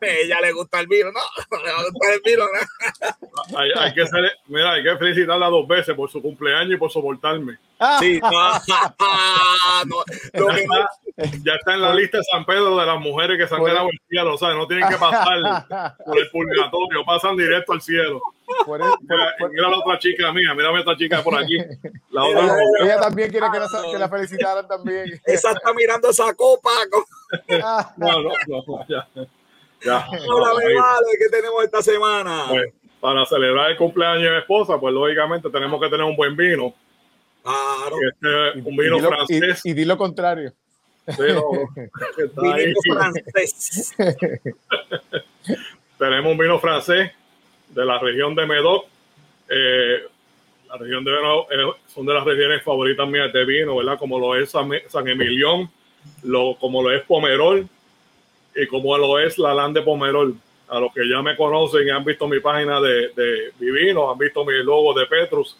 ella 0.24 0.40
le 0.40 0.52
gusta 0.52 0.80
el 0.80 0.86
vino, 0.86 1.10
no, 1.12 1.20
no 1.50 1.64
le 1.64 1.72
va 1.72 1.78
a 1.80 1.84
gustar 1.84 2.14
el 2.14 2.20
vino, 2.24 2.44
¿no? 2.44 3.58
Hay, 3.58 3.70
hay 3.76 3.94
que 3.94 4.04
mira, 4.48 4.72
hay 4.72 4.82
que 4.82 4.96
felicitarla 4.96 5.46
dos 5.48 5.66
veces 5.66 5.94
por 5.94 6.10
su 6.10 6.20
cumpleaños 6.22 6.74
y 6.74 6.76
por 6.76 6.90
soportarme. 6.90 7.58
Ah, 7.80 7.98
Sí, 8.00 8.18
no, 8.22 8.30
no, 9.84 10.04
Ya 11.44 11.54
está 11.54 11.74
en 11.74 11.82
la 11.82 11.94
lista 11.94 12.18
de 12.18 12.24
San 12.24 12.44
Pedro 12.44 12.76
de 12.76 12.86
las 12.86 12.98
mujeres 12.98 13.38
que 13.38 13.46
se 13.46 13.54
han 13.54 13.60
Por- 13.60 13.68
ganado 13.70 13.88
el 13.90 14.00
cielo, 14.08 14.36
¿sabes? 14.36 14.56
No 14.56 14.66
tienen 14.66 14.88
que 14.88 14.96
pasar 14.96 15.64
por 16.04 16.18
el 16.18 16.28
purgatorio, 16.30 17.04
pasan 17.04 17.36
directo 17.36 17.72
al 17.72 17.80
cielo. 17.80 18.20
por 18.66 18.80
eso- 18.80 18.90
por- 18.90 19.00
Mira, 19.02 19.34
por- 19.38 19.50
mira 19.52 19.68
la 19.70 19.78
otra 19.78 19.98
chica 19.98 20.32
mía, 20.32 20.54
mira 20.54 20.72
la 20.72 20.80
otra 20.80 20.96
chica 20.96 21.22
por 21.22 21.38
aquí. 21.38 21.58
La 22.10 22.24
otra 22.24 22.56
ella 22.80 23.00
también 23.00 23.30
quiere 23.30 23.46
que 23.52 23.58
la, 23.60 23.68
que 23.92 23.98
la 23.98 24.08
felicitaran 24.08 24.66
también. 24.68 25.20
esa 25.24 25.52
está 25.52 25.72
mirando 25.72 26.10
esa 26.10 26.34
copa. 26.34 26.70
Ah, 27.62 27.92
No, 27.96 28.22
no, 28.22 28.30
no, 28.48 28.86
ya. 28.88 29.06
Ya. 29.84 29.98
Ahí. 30.10 30.74
Vale, 30.74 31.06
¿qué 31.18 31.28
tenemos 31.30 31.64
esta 31.64 31.82
semana? 31.82 32.46
Pues, 32.48 32.72
para 33.00 33.24
celebrar 33.26 33.70
el 33.70 33.76
cumpleaños 33.76 34.22
de 34.24 34.30
mi 34.30 34.36
esposa, 34.38 34.78
pues 34.78 34.92
lógicamente 34.92 35.48
tenemos 35.50 35.80
que 35.80 35.88
tener 35.88 36.04
un 36.04 36.16
buen 36.16 36.34
vino. 36.36 36.74
Claro. 37.42 37.96
Este, 38.10 38.58
un 38.60 38.74
y 38.74 38.78
vino 38.78 38.96
dilo- 38.98 39.08
francés. 39.08 39.60
Y, 39.64 39.70
y 39.70 39.74
di 39.74 39.84
lo 39.84 39.96
contrario. 39.96 40.52
Vinito 41.06 42.80
francés. 42.92 43.94
Tenemos 45.98 46.32
un 46.32 46.38
vino 46.38 46.58
francés 46.58 47.10
de 47.70 47.84
la 47.84 47.98
región 47.98 48.34
de 48.34 48.46
Medoc. 48.46 48.86
Eh, 49.48 50.02
la 50.68 50.76
región 50.76 51.04
de 51.04 51.12
Medoc 51.12 51.50
eh, 51.50 51.56
son 51.86 52.06
de 52.06 52.14
las 52.14 52.24
regiones 52.24 52.62
favoritas 52.62 53.08
mías 53.08 53.32
de 53.32 53.44
vino, 53.44 53.76
¿verdad? 53.76 53.98
Como 53.98 54.18
lo 54.18 54.36
es 54.36 54.50
San, 54.50 54.70
San 54.88 55.08
Emilión, 55.08 55.70
lo, 56.22 56.56
como 56.60 56.82
lo 56.82 56.92
es 56.92 57.02
Pomerol 57.04 57.66
y 58.62 58.66
como 58.66 58.96
lo 58.98 59.18
es 59.18 59.38
la 59.38 59.54
Land 59.54 59.76
de 59.76 59.82
Pomerol. 59.82 60.34
A 60.70 60.78
los 60.80 60.92
que 60.92 61.00
ya 61.08 61.22
me 61.22 61.34
conocen 61.34 61.86
y 61.86 61.90
han 61.90 62.04
visto 62.04 62.28
mi 62.28 62.40
página 62.40 62.78
de, 62.78 63.08
de 63.16 63.52
mi 63.58 63.70
vino, 63.70 64.10
han 64.10 64.18
visto 64.18 64.44
mi 64.44 64.52
logo 64.62 64.92
de 64.92 65.06
Petrus. 65.06 65.56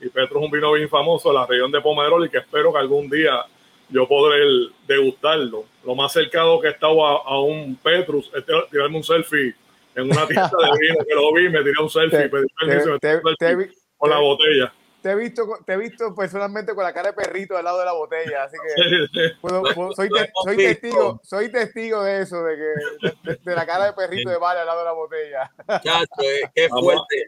Y 0.00 0.08
Petrus 0.10 0.38
es 0.42 0.44
un 0.46 0.50
vino 0.50 0.72
bien 0.72 0.88
famoso 0.88 1.30
de 1.30 1.34
la 1.36 1.46
región 1.46 1.70
de 1.72 1.80
Pomerol 1.80 2.26
y 2.26 2.28
que 2.28 2.38
espero 2.38 2.70
que 2.72 2.78
algún 2.78 3.08
día 3.08 3.42
yo 3.88 4.06
podré 4.06 4.42
degustarlo. 4.86 5.64
Lo 5.84 5.94
más 5.94 6.12
cercano 6.12 6.60
que 6.60 6.68
he 6.68 6.70
estado 6.72 7.06
a, 7.06 7.22
a 7.24 7.40
un 7.40 7.74
Petrus 7.76 8.30
es 8.34 8.44
tir- 8.46 8.66
tirarme 8.70 8.96
un 8.98 9.04
selfie 9.04 9.54
en 9.94 10.04
una 10.10 10.26
tienda 10.26 10.50
de 10.72 10.78
vino 10.78 11.04
que 11.08 11.14
lo 11.14 11.32
vi, 11.32 11.48
me 11.48 11.62
tiré 11.62 11.82
un 11.82 11.90
selfie, 11.90 12.18
Te- 12.22 12.28
pedí 12.28 12.46
permiso, 12.58 12.90
me 12.92 12.98
tiré 12.98 13.14
un 13.14 13.22
selfie 13.22 13.36
te 13.38 13.46
con 13.96 14.10
la 14.10 14.18
botella. 14.18 14.72
Te 15.02 15.10
he, 15.12 15.14
visto, 15.14 15.48
te 15.64 15.72
he 15.72 15.76
visto 15.78 16.14
personalmente 16.14 16.74
con 16.74 16.84
la 16.84 16.92
cara 16.92 17.08
de 17.08 17.14
perrito 17.14 17.56
al 17.56 17.64
lado 17.64 17.78
de 17.78 17.84
la 17.86 17.92
botella, 17.92 18.44
así 18.44 18.56
que 18.58 19.30
puedo- 19.40 19.62
puedo- 19.74 19.92
soy, 19.92 20.10
te- 20.10 20.30
soy 20.44 20.56
testigo, 20.58 21.20
soy 21.24 21.50
testigo 21.50 22.02
de 22.02 22.20
eso, 22.22 22.42
de 22.44 22.56
que 22.56 22.62
de, 23.08 23.16
de- 23.32 23.40
de 23.42 23.54
la 23.54 23.64
cara 23.64 23.86
de 23.86 23.92
perrito 23.94 24.28
de 24.28 24.36
Vale 24.36 24.60
al 24.60 24.66
lado 24.66 24.80
de 24.80 24.84
la 24.84 24.92
botella. 24.92 25.50
Chacho, 25.82 26.06
eh, 26.22 26.50
qué 26.54 26.68
Vamos. 26.68 26.84
fuerte. 26.84 27.26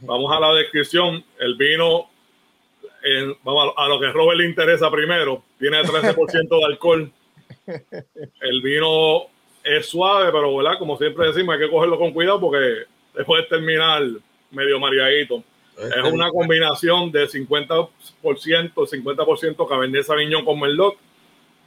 Vamos 0.00 0.36
a 0.36 0.40
la 0.40 0.54
descripción. 0.54 1.24
El 1.38 1.56
vino, 1.56 2.10
en- 3.04 3.36
vamos 3.44 3.72
a, 3.76 3.84
a 3.84 3.88
lo 3.88 4.00
que 4.00 4.08
Robert 4.08 4.38
le 4.38 4.46
interesa 4.46 4.90
primero, 4.90 5.44
tiene 5.58 5.82
13% 5.82 6.58
de 6.58 6.64
alcohol. 6.64 7.12
El 8.40 8.60
vino 8.62 9.26
es 9.62 9.86
suave, 9.86 10.32
pero 10.32 10.56
¿verdad? 10.56 10.78
como 10.78 10.96
siempre 10.98 11.28
decimos, 11.28 11.54
hay 11.54 11.60
que 11.60 11.70
cogerlo 11.70 11.96
con 11.98 12.12
cuidado 12.12 12.40
porque 12.40 12.84
después 13.14 13.48
terminar 13.48 14.02
medio 14.50 14.80
mareadito. 14.80 15.42
Es 15.78 16.12
una 16.12 16.30
combinación 16.30 17.10
de 17.10 17.26
50%, 17.26 17.88
50% 18.22 19.68
Cabernet 19.68 20.04
Sauvignon 20.04 20.44
con 20.44 20.60
Merlot. 20.60 20.96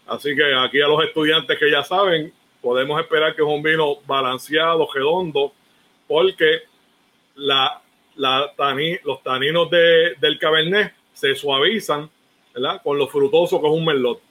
Así 0.08 0.36
que 0.36 0.54
aquí 0.56 0.80
a 0.82 0.88
los 0.88 1.04
estudiantes 1.04 1.58
que 1.60 1.70
ya 1.70 1.84
saben, 1.84 2.32
podemos 2.62 3.00
esperar 3.02 3.36
que 3.36 3.42
es 3.42 3.48
un 3.48 3.62
vino 3.62 3.98
balanceado, 4.06 4.88
redondo, 4.94 5.54
porque 6.08 6.62
la, 7.36 7.82
la 8.16 8.54
tani- 8.56 9.00
los 9.04 9.22
taninos 9.24 9.70
de- 9.70 10.16
del 10.20 10.40
Cabernet 10.40 10.94
se 11.14 11.36
suavizan 11.36 12.10
¿verdad? 12.54 12.82
con 12.84 12.98
lo 12.98 13.08
frutoso 13.08 13.60
que 13.62 13.68
es 13.68 13.74
un 13.74 13.86
Merlot. 13.86 14.22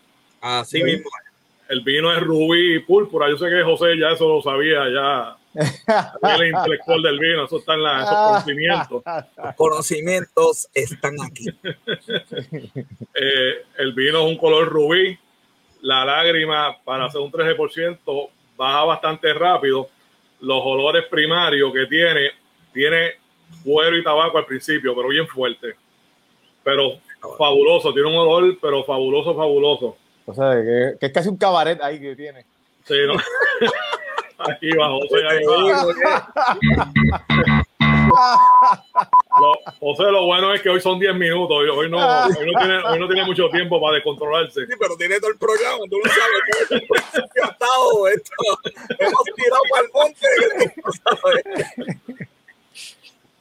Así 0.40 0.82
mismo. 0.82 1.10
El 1.68 1.80
vino 1.82 2.12
es 2.12 2.20
rubí 2.22 2.76
y 2.76 2.78
púrpura. 2.78 3.28
Yo 3.28 3.36
sé 3.36 3.48
que 3.50 3.62
José 3.62 3.98
ya 3.98 4.10
eso 4.10 4.28
lo 4.28 4.40
sabía, 4.40 4.88
ya. 4.88 5.36
El 5.56 6.46
intelectual 6.48 7.02
del 7.02 7.18
vino, 7.18 7.44
eso 7.44 7.58
está 7.58 7.74
en 7.74 7.82
la, 7.82 8.02
esos 8.02 8.16
conocimientos. 8.16 9.02
Los 9.36 9.54
conocimientos 9.54 10.68
están 10.74 11.14
aquí. 11.22 11.46
Eh, 13.18 13.64
el 13.78 13.94
vino 13.94 14.20
es 14.20 14.26
un 14.26 14.36
color 14.36 14.68
rubí. 14.68 15.18
La 15.80 16.04
lágrima, 16.04 16.76
para 16.84 17.06
hacer 17.06 17.20
un 17.20 17.32
13%, 17.32 18.28
baja 18.56 18.84
bastante 18.84 19.32
rápido. 19.32 19.88
Los 20.40 20.60
olores 20.62 21.04
primarios 21.06 21.72
que 21.72 21.86
tiene, 21.86 22.30
tiene 22.74 23.14
cuero 23.64 23.96
y 23.96 24.04
tabaco 24.04 24.36
al 24.36 24.44
principio, 24.44 24.94
pero 24.94 25.08
bien 25.08 25.26
fuerte. 25.26 25.76
Pero 26.62 26.98
fabuloso, 27.38 27.92
tiene 27.94 28.08
un 28.08 28.16
olor, 28.16 28.58
pero 28.60 28.84
fabuloso, 28.84 29.34
fabuloso. 29.34 29.96
O 30.26 30.34
sea, 30.34 30.52
que, 30.62 30.96
que 31.00 31.06
es 31.06 31.12
casi 31.12 31.28
un 31.28 31.36
cabaret 31.38 31.80
ahí 31.80 32.00
que 32.00 32.14
tiene. 32.16 32.44
Sí, 32.84 32.94
¿no? 33.06 33.14
Aquí 34.38 34.70
va, 34.76 34.88
José, 34.90 35.16
ahí 35.28 35.44
va. 35.46 36.28
Lo- 39.40 39.58
José, 39.80 40.04
lo 40.04 40.24
bueno 40.26 40.54
es 40.54 40.62
que 40.62 40.68
hoy 40.70 40.80
son 40.80 40.98
10 40.98 41.14
minutos. 41.16 41.56
Hoy, 41.56 41.90
no, 41.90 41.98
hoy, 41.98 42.32
no 42.52 42.58
tiene, 42.58 42.78
hoy 42.84 42.98
no 42.98 43.06
tiene 43.08 43.24
mucho 43.24 43.48
tiempo 43.50 43.80
para 43.80 43.94
descontrolarse. 43.96 44.66
Sí, 44.66 44.72
pero 44.78 44.96
tiene 44.96 45.18
todo 45.20 45.30
el 45.30 45.38
programa, 45.38 45.78
tú 45.90 45.98
no 46.02 46.10
sabes 46.10 46.42
principio 46.88 47.44
ha 47.44 47.48
estado 47.48 48.08
esto. 48.08 48.32
Hemos 48.98 49.22
tirado 49.34 49.62
para 49.70 49.82
el 49.82 49.90
monte. 49.92 50.26
sabes. 51.04 51.44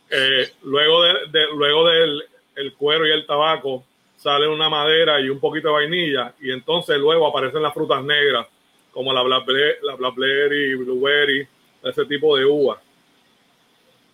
Eh, 0.09 0.51
luego 0.63 1.03
de, 1.03 1.13
de- 1.31 1.47
luego 1.55 1.87
del 1.87 2.23
el 2.55 2.73
cuero 2.75 3.05
y 3.07 3.11
el 3.11 3.25
tabaco 3.25 3.83
sale 4.17 4.47
una 4.47 4.69
madera 4.69 5.19
y 5.19 5.29
un 5.29 5.39
poquito 5.39 5.67
de 5.69 5.73
vainilla, 5.73 6.33
y 6.39 6.51
entonces 6.51 6.97
luego 6.97 7.27
aparecen 7.27 7.61
las 7.61 7.73
frutas 7.73 8.01
negras, 8.03 8.47
como 8.95 9.11
la 9.11 9.21
blackberry, 9.23 9.75
la 9.83 9.95
blackberry, 9.95 10.75
blueberry, 10.75 11.45
ese 11.83 12.05
tipo 12.05 12.37
de 12.37 12.45
uva 12.45 12.81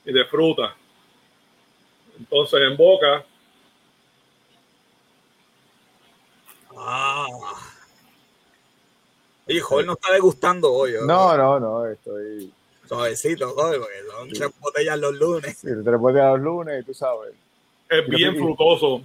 y 0.04 0.12
de 0.12 0.26
fruta. 0.26 0.76
Entonces 2.18 2.62
en 2.62 2.76
boca, 2.76 3.24
Ah. 6.76 7.28
Hijo, 9.48 9.80
él 9.80 9.86
no 9.86 9.94
está 9.94 10.14
degustando 10.14 10.74
hoy. 10.74 10.94
No, 11.06 11.38
no, 11.38 11.60
no, 11.60 11.86
estoy. 11.86 12.52
Suavecito, 12.88 13.50
joder, 13.50 13.80
porque 13.80 13.98
son 14.10 14.30
tres 14.30 14.60
botellas 14.60 15.00
los 15.00 15.14
lunes. 15.14 15.58
Sí, 15.58 15.68
puedes 16.00 16.18
dar 16.18 16.32
los 16.32 16.40
lunes 16.42 16.82
y 16.82 16.86
tú 16.86 16.94
sabes. 16.94 17.34
es 17.88 18.08
bien 18.08 18.36
frutoso, 18.36 19.04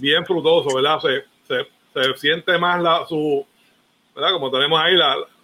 bien 0.00 0.26
frutoso, 0.26 0.74
¿verdad? 0.74 0.98
Se, 1.00 1.24
se, 1.46 1.68
se 1.92 2.16
siente 2.16 2.58
más 2.58 2.82
la, 2.82 3.06
su, 3.06 3.46
¿verdad? 4.14 4.32
Como 4.32 4.50
tenemos 4.50 4.80
ahí 4.80 4.94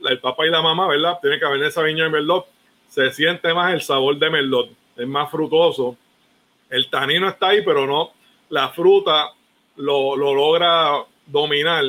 el 0.09 0.21
papá 0.21 0.47
y 0.47 0.51
la 0.51 0.63
mamá, 0.63 0.89
¿verdad? 0.89 1.19
Tiene 1.21 1.39
que 1.39 1.45
haber 1.45 1.71
Sauvignon 1.71 2.09
y 2.09 2.13
Merlot. 2.13 2.47
Se 2.89 3.11
siente 3.13 3.53
más 3.55 3.73
el 3.73 3.83
sabor 3.83 4.19
de 4.19 4.31
Merlot, 4.31 4.71
es 4.97 5.07
más 5.07 5.31
frutoso. 5.31 5.97
El 6.69 6.89
tanino 6.89 7.29
está 7.29 7.49
ahí, 7.49 7.63
pero 7.63 7.87
no, 7.87 8.13
la 8.49 8.69
fruta 8.71 9.31
lo, 9.77 10.17
lo 10.17 10.35
logra 10.35 11.05
dominar. 11.27 11.85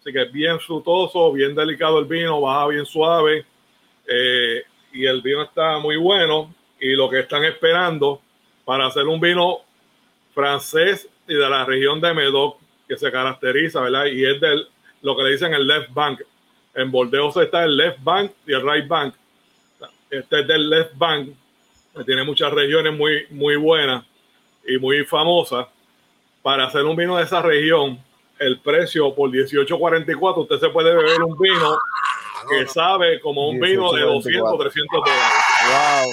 Así 0.00 0.12
que 0.12 0.22
es 0.22 0.32
bien 0.32 0.58
frutoso, 0.60 1.32
bien 1.32 1.54
delicado 1.54 1.98
el 1.98 2.06
vino, 2.06 2.40
baja 2.40 2.68
bien 2.68 2.86
suave. 2.86 3.44
eh, 4.06 4.62
y 4.92 5.06
el 5.06 5.22
vino 5.22 5.42
está 5.42 5.78
muy 5.78 5.96
bueno. 5.96 6.52
Y 6.80 6.94
lo 6.94 7.08
que 7.10 7.20
están 7.20 7.44
esperando 7.44 8.20
para 8.64 8.86
hacer 8.86 9.06
un 9.06 9.20
vino 9.20 9.58
francés 10.34 11.08
y 11.28 11.34
de 11.34 11.48
la 11.48 11.64
región 11.64 12.00
de 12.00 12.14
Medoc, 12.14 12.58
que 12.88 12.96
se 12.96 13.12
caracteriza, 13.12 13.82
¿verdad? 13.82 14.06
Y 14.06 14.24
es 14.24 14.40
del, 14.40 14.66
lo 15.02 15.16
que 15.16 15.22
le 15.22 15.30
dicen 15.30 15.52
el 15.54 15.66
left 15.66 15.92
bank. 15.92 16.20
En 16.74 16.90
Bordeaux 16.90 17.36
está 17.36 17.64
el 17.64 17.76
left 17.76 17.98
bank 18.02 18.32
y 18.46 18.52
el 18.52 18.62
right 18.62 18.86
bank. 18.86 19.14
Este 20.10 20.40
es 20.40 20.46
del 20.46 20.68
left 20.68 20.96
bank, 20.96 21.28
que 21.96 22.04
tiene 22.04 22.24
muchas 22.24 22.52
regiones 22.52 22.96
muy, 22.96 23.26
muy 23.30 23.56
buenas 23.56 24.04
y 24.66 24.78
muy 24.78 25.04
famosas. 25.04 25.66
Para 26.42 26.66
hacer 26.66 26.84
un 26.84 26.96
vino 26.96 27.16
de 27.16 27.24
esa 27.24 27.42
región, 27.42 28.02
el 28.38 28.58
precio 28.60 29.14
por 29.14 29.30
18.44, 29.30 30.38
usted 30.38 30.58
se 30.58 30.68
puede 30.70 30.94
beber 30.94 31.22
un 31.22 31.38
vino 31.38 31.78
que 32.48 32.66
sabe 32.66 33.20
como 33.20 33.48
un 33.48 33.60
vino 33.60 33.92
de 33.92 34.02
200, 34.02 34.58
300 34.58 35.00
dólares. 35.00 35.22
Wow. 35.68 36.12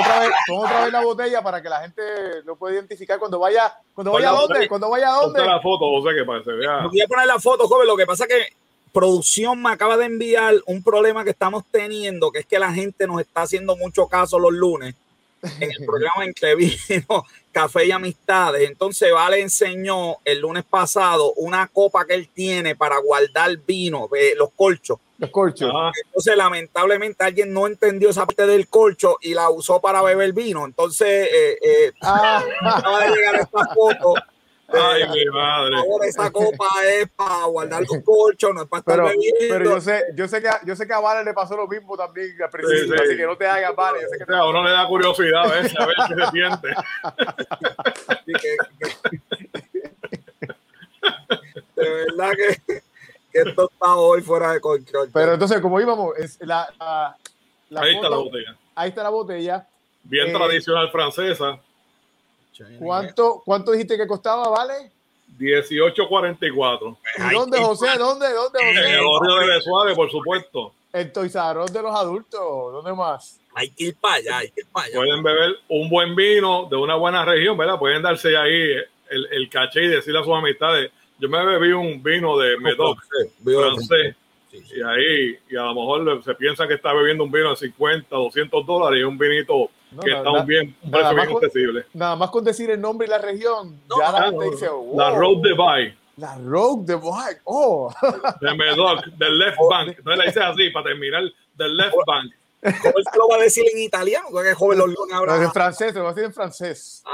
Otra, 0.00 0.20
vez, 0.20 0.30
pon 0.46 0.64
otra 0.64 0.84
vez 0.84 0.92
la 0.92 1.04
botella 1.04 1.42
para 1.42 1.62
que 1.62 1.68
la 1.68 1.80
gente 1.80 2.02
lo 2.44 2.56
pueda 2.56 2.74
identificar 2.74 3.18
cuando 3.18 3.38
vaya. 3.38 3.74
¿Cuando 3.94 4.12
vaya 4.12 4.30
a 4.30 4.32
dónde? 4.32 4.68
¿Cuando 4.68 4.90
vaya 4.90 5.14
a 5.14 5.20
Ponte 5.20 5.38
dónde? 5.38 5.52
la 5.52 5.60
foto, 5.60 5.90
José, 5.90 6.16
que 6.16 6.24
para 6.24 6.38
que 6.40 6.44
se 6.44 6.52
vea. 6.52 6.86
Voy 6.86 7.00
a 7.00 7.06
poner 7.06 7.26
la 7.26 7.38
foto, 7.38 7.68
joven. 7.68 7.86
Lo 7.86 7.96
que 7.96 8.06
pasa 8.06 8.24
es 8.24 8.28
que 8.28 8.56
producción 8.92 9.62
me 9.62 9.70
acaba 9.70 9.96
de 9.96 10.06
enviar 10.06 10.54
un 10.66 10.82
problema 10.82 11.24
que 11.24 11.30
estamos 11.30 11.64
teniendo, 11.70 12.30
que 12.32 12.40
es 12.40 12.46
que 12.46 12.58
la 12.58 12.72
gente 12.72 13.06
nos 13.06 13.20
está 13.20 13.42
haciendo 13.42 13.76
mucho 13.76 14.06
caso 14.08 14.38
los 14.38 14.52
lunes 14.52 14.94
en 15.42 15.70
el 15.70 15.86
programa 15.86 16.24
Entre 16.24 16.54
Vino, 16.54 17.24
Café 17.52 17.86
y 17.86 17.90
Amistades. 17.90 18.68
Entonces, 18.68 19.12
Vale 19.12 19.40
enseñó 19.40 20.16
el 20.24 20.40
lunes 20.40 20.64
pasado 20.64 21.32
una 21.34 21.66
copa 21.68 22.06
que 22.06 22.14
él 22.14 22.28
tiene 22.32 22.76
para 22.76 22.98
guardar 22.98 23.56
vino, 23.58 24.08
eh, 24.16 24.34
los 24.36 24.50
colchos. 24.52 24.98
Los 25.18 25.30
corchos. 25.30 25.70
Ajá. 25.70 25.92
Entonces, 26.06 26.36
lamentablemente, 26.36 27.22
alguien 27.22 27.52
no 27.52 27.66
entendió 27.66 28.08
esa 28.08 28.24
parte 28.24 28.46
del 28.46 28.68
colcho 28.68 29.18
y 29.20 29.34
la 29.34 29.50
usó 29.50 29.80
para 29.80 30.00
beber 30.00 30.32
vino. 30.32 30.64
Entonces, 30.64 31.28
eh, 31.30 31.58
eh, 31.62 31.92
Ah, 32.00 32.42
acaba 32.62 33.04
de 33.04 33.16
llegar 33.16 33.34
esta 33.36 33.74
foto. 33.74 34.14
Ay, 34.72 35.02
mi 35.08 35.24
madre. 35.26 35.76
Ahora 35.76 36.06
esa 36.06 36.30
copa 36.30 36.66
es 36.86 37.08
para 37.10 37.44
guardar 37.46 37.80
los 37.80 38.02
colchos, 38.04 38.54
no 38.54 38.62
es 38.62 38.68
para 38.68 38.80
estar 38.80 38.94
pero, 38.96 39.04
bebiendo. 39.08 39.38
pero 39.48 39.64
yo 39.64 39.80
sé, 39.80 40.04
yo 40.14 40.28
sé 40.28 40.40
que 40.40 40.48
a- 40.48 40.60
yo 40.64 40.76
sé 40.76 40.86
que 40.86 40.92
a 40.92 41.00
Vale 41.00 41.24
le 41.24 41.34
pasó 41.34 41.56
lo 41.56 41.66
mismo 41.66 41.96
también 41.96 42.30
al 42.42 42.50
principio, 42.50 42.82
Sí, 42.84 42.88
sí. 42.98 43.04
así 43.04 43.16
que 43.16 43.26
no 43.26 43.36
te 43.36 43.46
hagas 43.46 43.74
Vale. 43.74 44.00
Yo 44.02 44.08
sé 44.08 44.16
que 44.18 44.24
O 44.24 44.26
sea, 44.26 44.38
a 44.38 44.48
uno 44.48 44.62
le 44.62 44.70
da 44.70 44.86
curiosidad 44.86 45.44
a 45.44 45.48
veces, 45.60 45.78
a 45.78 45.86
ver 45.86 45.96
qué 46.08 46.14
se 46.24 46.30
siente. 46.30 46.68
De 51.76 51.88
verdad 51.90 52.30
que, 52.36 52.82
que 53.32 53.38
esto 53.48 53.70
está 53.72 53.94
hoy 53.96 54.20
fuera 54.22 54.52
de 54.52 54.60
control. 54.60 55.08
Pero 55.12 55.32
entonces, 55.34 55.60
como 55.60 55.80
íbamos, 55.80 56.16
es 56.18 56.38
la, 56.40 56.68
la, 56.78 57.16
la 57.70 57.80
Ahí 57.80 57.94
está 57.94 58.08
la 58.10 58.16
botella. 58.16 58.56
ahí 58.74 58.88
está 58.90 59.02
la 59.02 59.08
botella. 59.10 59.66
Bien 60.02 60.28
Eh, 60.28 60.32
tradicional 60.32 60.90
francesa, 60.90 61.58
¿Cuánto, 62.78 63.42
¿Cuánto 63.44 63.72
dijiste 63.72 63.96
que 63.96 64.06
costaba, 64.06 64.48
Vale? 64.48 64.90
1844. 65.38 66.96
¿Y 67.18 67.34
dónde, 67.34 67.58
José? 67.58 67.86
¿Dónde? 67.98 68.32
¿Dónde, 68.32 68.58
En 68.60 68.76
el 68.76 69.00
José? 69.04 69.20
barrio 69.20 69.36
de 69.36 69.54
Besuave, 69.54 69.94
por 69.94 70.10
supuesto. 70.10 70.72
El 70.92 71.12
Us 71.16 71.72
de 71.72 71.82
los 71.82 71.94
adultos. 71.94 72.40
¿Dónde 72.72 72.92
más? 72.92 73.38
Hay 73.54 73.70
que 73.70 73.84
ir 73.84 73.96
para 73.96 74.14
allá, 74.14 74.38
hay 74.38 74.50
que 74.50 74.60
ir 74.60 74.66
para 74.72 74.86
allá. 74.86 74.96
Pueden 74.96 75.22
beber 75.22 75.56
un 75.68 75.88
buen 75.88 76.14
vino 76.14 76.68
de 76.70 76.76
una 76.76 76.94
buena 76.96 77.24
región, 77.24 77.56
¿verdad? 77.56 77.78
Pueden 77.78 78.02
darse 78.02 78.36
ahí 78.36 78.72
el, 79.08 79.26
el 79.32 79.48
caché 79.48 79.84
y 79.84 79.88
decirle 79.88 80.20
a 80.20 80.24
sus 80.24 80.34
amistades, 80.34 80.90
yo 81.18 81.28
me 81.28 81.44
bebí 81.44 81.72
un 81.72 82.02
vino 82.02 82.38
de 82.38 82.56
Medoc 82.58 82.98
francés. 83.44 84.16
sí, 84.50 84.58
sí. 84.66 84.74
Y 84.76 84.82
ahí, 84.82 85.38
y 85.50 85.56
a 85.56 85.62
lo 85.62 85.74
mejor 85.74 86.24
se 86.24 86.34
piensa 86.34 86.66
que 86.66 86.74
está 86.74 86.92
bebiendo 86.92 87.24
un 87.24 87.30
vino 87.30 87.50
de 87.50 87.56
50, 87.56 88.14
200 88.14 88.66
dólares 88.66 89.00
y 89.00 89.02
un 89.02 89.18
vinito 89.18 89.70
No, 89.92 90.02
que 90.02 90.12
está 90.12 90.30
un 90.30 90.46
bien, 90.46 90.76
un 90.82 90.90
nada 90.90 91.02
precio 91.10 91.16
más 91.16 91.26
bien 91.26 91.34
con- 91.36 91.44
accesible. 91.44 91.86
Nada 91.94 92.16
más 92.16 92.30
con 92.30 92.44
decir 92.44 92.70
el 92.70 92.80
nombre 92.80 93.06
y 93.06 93.10
la 93.10 93.18
región, 93.18 93.80
No, 93.88 93.98
ya 93.98 94.12
la 94.12 94.18
Ah, 94.18 94.22
gente 94.24 94.44
no, 94.44 94.50
dice, 94.50 94.68
wow, 94.68 94.98
La 94.98 95.10
Road 95.10 95.36
de 95.42 95.54
Bay, 95.54 95.98
La 96.16 96.36
Rogue 96.38 96.84
de 96.86 96.94
White. 96.94 97.40
Oh, 97.44 97.92
de 98.40 98.54
Medoc, 98.54 99.04
del 99.16 99.38
Left 99.38 99.58
Bank. 99.70 99.88
Entonces 99.98 100.18
le 100.18 100.26
dices 100.26 100.42
así, 100.42 100.70
para 100.70 100.84
terminar, 100.86 101.22
del 101.54 101.76
Left 101.76 101.96
Bank. 102.06 102.32
Joven 102.62 103.04
se 103.10 103.18
lo 103.18 103.26
va 103.26 103.36
a 103.36 103.38
decir 103.38 103.64
en 103.72 103.78
italiano, 103.80 104.26
porque 104.30 104.52
joven 104.52 104.76
los 104.78 104.88
lunes 104.88 105.12
no, 105.12 105.16
ahora. 105.16 105.36
en 105.42 105.50
francés, 105.50 105.94
te 105.94 105.98
lo 105.98 106.04
voy 106.04 106.10
a 106.10 106.14
decir 106.14 106.26
en 106.26 106.34
francés. 106.34 107.02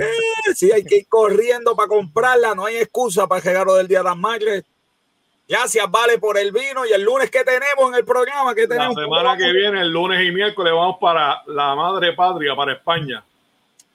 Eh, 0.00 0.54
sí, 0.54 0.70
hay 0.72 0.84
que 0.84 0.96
ir 0.98 1.06
corriendo 1.08 1.76
para 1.76 1.88
comprarla, 1.88 2.54
no 2.54 2.64
hay 2.64 2.76
excusa 2.78 3.26
para 3.26 3.40
el 3.40 3.44
regalo 3.44 3.74
del 3.74 3.88
Día 3.88 3.98
de 3.98 4.04
las 4.04 4.16
Madres. 4.16 4.64
Gracias, 5.48 5.90
Vale, 5.90 6.18
por 6.18 6.36
el 6.38 6.52
vino. 6.52 6.84
Y 6.86 6.92
el 6.92 7.02
lunes 7.02 7.30
que 7.30 7.42
tenemos 7.42 7.88
en 7.90 7.94
el 7.94 8.04
programa, 8.04 8.54
que 8.54 8.62
La 8.62 8.68
tenemos 8.68 8.94
semana 8.94 9.36
que 9.36 9.50
viene, 9.52 9.80
el 9.80 9.90
lunes 9.90 10.22
y 10.26 10.30
miércoles, 10.30 10.72
vamos 10.72 10.96
para 11.00 11.42
la 11.46 11.74
madre 11.74 12.12
patria, 12.12 12.54
para 12.54 12.72
España. 12.74 13.24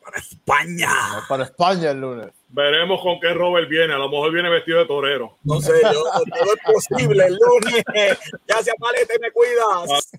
para 0.03 0.17
España. 0.17 0.89
Para 1.29 1.43
España 1.43 1.91
el 1.91 2.01
lunes. 2.01 2.27
Veremos 2.49 3.01
con 3.01 3.19
qué 3.19 3.33
Robert 3.33 3.67
viene. 3.69 3.93
A 3.93 3.97
lo 3.97 4.09
mejor 4.09 4.31
viene 4.31 4.49
vestido 4.49 4.79
de 4.79 4.85
torero. 4.85 5.37
No 5.43 5.59
sé, 5.61 5.73
yo, 5.83 6.03
todo 6.03 6.53
es 6.55 6.63
posible 6.89 7.25
el 7.25 7.35
lunes. 7.37 7.83
Gracias, 8.47 8.75
Vale, 8.79 9.05
te 9.05 9.19
me 9.19 9.31
cuidas. 9.31 10.09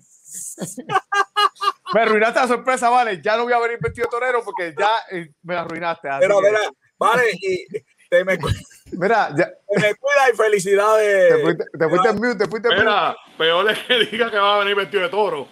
Me 1.93 2.01
arruinaste 2.01 2.39
la 2.39 2.47
sorpresa, 2.47 2.89
vale. 2.89 3.21
Ya 3.21 3.37
no 3.37 3.43
voy 3.43 3.53
a 3.53 3.59
venir 3.59 3.77
vestido 3.79 4.07
de 4.07 4.11
torero 4.11 4.43
porque 4.43 4.73
ya 4.77 4.97
eh, 5.11 5.29
me 5.43 5.53
la 5.53 5.61
arruinaste. 5.61 6.07
Pero, 6.19 6.39
que- 6.41 6.47
mira, 6.47 6.59
Vale, 6.97 7.23
y 7.33 7.65
te 8.09 8.23
me, 8.23 8.37
cu- 8.39 8.47
Mira, 8.91 9.29
ya, 9.35 9.49
te 9.49 9.79
me 9.81 9.95
cuidas 9.95 10.29
y 10.33 10.37
felicidades. 10.37 11.35
te 11.35 11.41
fuiste, 11.41 11.65
te 11.77 11.89
fuiste 11.89 12.09
en 12.09 12.15
mute, 12.15 12.35
te 12.35 12.47
fuiste 12.47 12.67
en 12.69 12.75
mute. 12.75 12.85
Mira, 12.85 13.15
peor 13.37 13.69
es 13.71 13.79
que 13.79 13.99
diga 14.05 14.29
que 14.31 14.37
va 14.37 14.55
a 14.55 14.59
venir 14.59 14.75
vestido 14.75 15.03
de 15.03 15.09
toro. 15.09 15.47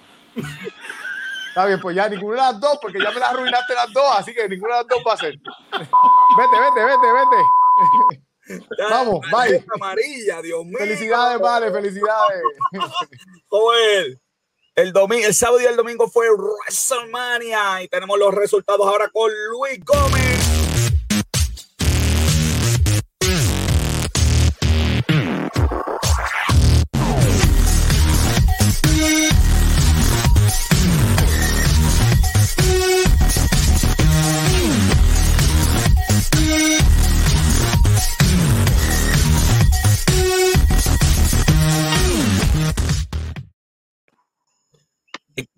Está 1.50 1.66
bien, 1.66 1.80
pues 1.82 1.96
ya 1.96 2.10
ninguna 2.10 2.48
de 2.48 2.52
las 2.54 2.60
dos, 2.60 2.80
porque 2.82 3.00
ya 3.00 3.12
me 3.12 3.20
las 3.20 3.30
arruinaste 3.30 3.74
las 3.74 3.92
dos, 3.94 4.06
así 4.18 4.34
que 4.34 4.48
ninguna 4.50 4.76
de 4.76 4.80
las 4.82 4.88
dos 4.88 5.04
va 5.08 5.14
a 5.14 5.18
ser. 5.18 5.34
Vete, 5.34 6.60
vete, 6.60 6.86
vete, 6.86 7.08
vete. 7.14 8.24
Ya, 8.78 8.90
Vamos, 8.90 9.22
bye. 9.32 9.52
tarjeta 9.52 9.72
Amarilla, 9.76 10.42
Dios 10.42 10.66
mío. 10.66 10.78
Felicidades, 10.78 11.40
vale, 11.40 11.72
felicidades. 11.72 12.42
Joel. 13.48 14.20
El 14.76 14.92
domingo, 14.92 15.28
el 15.28 15.34
sábado 15.36 15.62
y 15.62 15.66
el 15.66 15.76
domingo 15.76 16.10
fue 16.10 16.28
WrestleMania 16.32 17.84
y 17.84 17.88
tenemos 17.88 18.18
los 18.18 18.34
resultados 18.34 18.86
ahora 18.88 19.08
con 19.10 19.32
Luis 19.52 19.80
Gómez. 19.86 20.43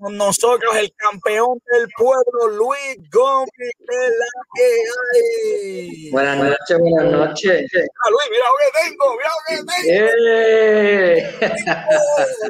Con 0.06 0.18
nosotros 0.18 0.76
el 0.76 0.94
campeón 0.96 1.60
del 1.72 1.88
pueblo, 1.98 2.48
Luis 2.56 2.98
Gómez, 3.12 3.50
de 3.80 4.10
la 4.10 4.28
que 4.54 4.68
hay. 5.18 6.12
Buenas 6.12 6.38
noches, 6.38 6.80
buenas 6.80 7.06
noches. 7.12 7.72
Ah, 7.74 8.10
Luis, 8.12 8.30
mira 8.30 8.46
lo 8.46 8.58
que 8.62 8.70
tengo, 8.84 9.06
mira 9.18 9.30
lo 9.36 9.42
que 9.48 9.56
tengo. 9.82 10.06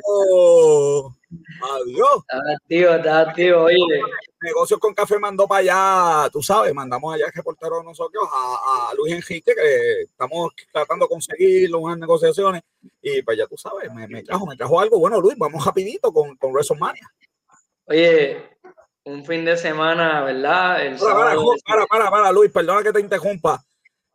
Oh, 0.07 1.15
adiós. 1.63 2.17
Está 2.17 2.37
activo, 2.57 2.89
está 2.95 3.19
activo. 3.21 3.57
Oye, 3.63 4.01
negocios 4.45 4.79
con 4.79 4.93
café 4.93 5.19
mandó 5.19 5.47
para 5.47 5.59
allá, 5.59 6.29
tú 6.29 6.41
sabes, 6.41 6.73
mandamos 6.73 7.13
allá 7.13 7.25
el 7.25 7.33
reportero 7.33 7.79
de 7.79 7.83
nosotros 7.83 8.23
a, 8.31 8.89
a 8.89 8.93
Luis 8.95 9.13
Enrique, 9.13 9.53
que 9.53 10.01
estamos 10.03 10.53
tratando 10.71 11.05
de 11.05 11.09
conseguir 11.09 11.75
unas 11.75 11.97
negociaciones, 11.97 12.61
y 13.01 13.21
pues 13.21 13.37
ya 13.37 13.47
tú 13.47 13.57
sabes, 13.57 13.91
me, 13.93 14.07
me 14.07 14.23
trajo, 14.23 14.45
me 14.45 14.55
trajo 14.55 14.79
algo. 14.79 14.99
Bueno, 14.99 15.19
Luis, 15.19 15.37
vamos 15.37 15.65
rapidito 15.65 16.13
con, 16.13 16.37
con 16.37 16.53
WrestleMania. 16.53 17.11
Oye, 17.87 18.37
un 19.03 19.25
fin 19.25 19.45
de 19.45 19.57
semana, 19.57 20.23
¿verdad? 20.23 20.85
El 20.85 20.97
Para, 20.97 21.35
para, 21.65 21.85
para, 21.85 22.09
para, 22.09 22.31
Luis, 22.31 22.51
perdona 22.51 22.81
que 22.81 22.93
te 22.93 22.99
interrumpa. 22.99 23.63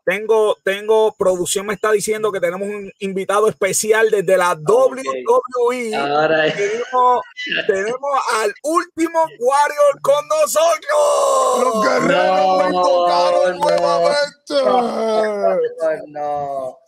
Tengo, 0.05 0.57
tengo, 0.64 1.14
producción 1.18 1.66
me 1.66 1.74
está 1.74 1.92
diciendo 1.92 2.32
que 2.32 2.40
tenemos 2.40 2.68
un 2.68 2.90
invitado 3.01 3.48
especial 3.48 4.11
desde 4.11 4.36
la 4.36 4.55
WWE. 4.55 5.94
Ahora 5.94 6.53
Tenemos, 6.53 7.20
tenemos 7.66 8.11
al 8.42 8.53
último 8.62 9.20
Warrior 9.38 10.01
con 10.03 10.28
nosotros. 10.28 11.61
Los 11.62 11.84
guerreros 11.84 12.59
me 12.59 12.64
No, 12.64 12.68
invocaron 12.68 13.59
no. 13.59 13.64
nuevamente. 13.64 14.55
no. 16.09 16.78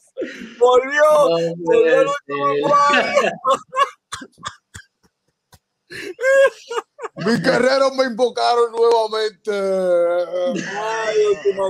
Volvió, 0.58 1.02
No 1.02 1.28
volvió 1.30 1.54
puede 1.64 1.94
el 1.94 2.06
último. 2.06 2.68
Warrior. 2.68 3.32
Mis 7.16 7.42
guerreros 7.42 7.92
me 7.94 8.04
invocaron 8.04 8.72
nuevamente. 8.72 9.50
Ay, 10.78 11.18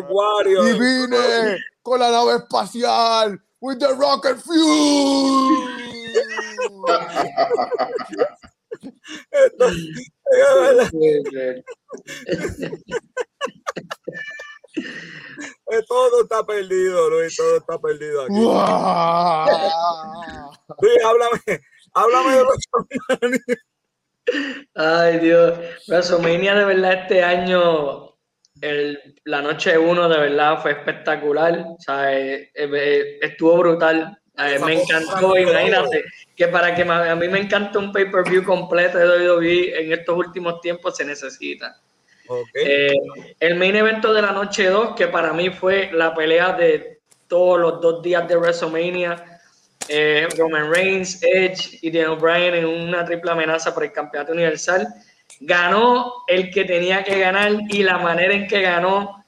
Warrior. 0.08 0.68
Y 0.68 0.72
vine 0.78 1.58
con 1.82 1.98
la 2.00 2.10
nave 2.10 2.36
espacial. 2.36 3.40
With 3.60 3.78
the 3.78 3.94
rocket 3.94 4.38
fuel. 4.38 5.68
Eh, 15.72 15.82
todo 15.88 16.22
está 16.22 16.44
perdido, 16.44 17.08
Luis, 17.10 17.34
todo 17.36 17.56
está 17.56 17.78
perdido 17.78 18.22
aquí. 18.22 18.34
Luis, 20.80 21.04
háblame, 21.04 21.60
háblame 21.94 22.36
de 22.36 22.42
WrestleMania. 22.42 23.56
Ay, 24.74 25.18
Dios. 25.18 25.58
WrestleMania 25.88 26.54
de 26.54 26.64
verdad 26.64 26.92
este 26.92 27.22
año, 27.22 28.14
el- 28.60 28.98
la 29.24 29.42
noche 29.42 29.76
uno 29.78 30.08
de 30.08 30.18
verdad 30.18 30.60
fue 30.62 30.72
espectacular. 30.72 31.64
O 31.68 31.76
sea, 31.78 32.12
eh, 32.16 32.50
eh, 32.54 33.18
estuvo 33.20 33.56
brutal. 33.58 34.16
Eh, 34.38 34.58
me 34.64 34.80
encantó, 34.80 35.36
imagínate, 35.36 36.04
que 36.34 36.48
para 36.48 36.74
que 36.74 36.82
a 36.82 37.14
mí 37.16 37.28
me 37.28 37.40
encanta 37.40 37.78
un 37.78 37.92
pay-per-view 37.92 38.44
completo 38.44 38.96
de 38.98 39.06
WWE 39.06 39.78
en 39.78 39.92
estos 39.92 40.16
últimos 40.16 40.60
tiempos 40.62 40.96
se 40.96 41.04
necesita. 41.04 41.76
Ok. 42.28 42.48
Eh, 42.54 42.94
el 43.40 43.56
main 43.56 43.76
evento 43.76 44.14
de 44.14 44.22
la 44.22 44.32
noche 44.32 44.68
2, 44.68 44.94
que 44.96 45.08
para 45.08 45.32
mí 45.34 45.50
fue 45.50 45.90
la 45.92 46.14
pelea 46.14 46.52
de 46.52 47.00
todos 47.28 47.60
los 47.60 47.80
dos 47.80 48.02
días 48.02 48.26
de 48.26 48.36
WrestleMania. 48.36 49.31
Eh, 49.88 50.28
Roman 50.36 50.72
Reigns, 50.72 51.22
Edge 51.22 51.78
y 51.82 51.90
Daniel 51.90 52.18
Bryan 52.18 52.54
en 52.54 52.66
una 52.66 53.04
triple 53.04 53.30
amenaza 53.30 53.74
por 53.74 53.84
el 53.84 53.92
campeonato 53.92 54.32
universal. 54.32 54.86
Ganó 55.40 56.24
el 56.28 56.50
que 56.50 56.64
tenía 56.64 57.02
que 57.02 57.18
ganar 57.18 57.52
y 57.68 57.82
la 57.82 57.98
manera 57.98 58.34
en 58.34 58.46
que 58.46 58.62
ganó 58.62 59.24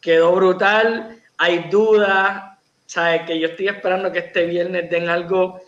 quedó 0.00 0.34
brutal. 0.34 1.20
Hay 1.38 1.68
dudas, 1.70 2.42
¿sabes? 2.86 3.22
Que 3.22 3.38
yo 3.38 3.48
estoy 3.48 3.68
esperando 3.68 4.10
que 4.12 4.20
este 4.20 4.46
viernes 4.46 4.90
den 4.90 5.08
algo 5.08 5.60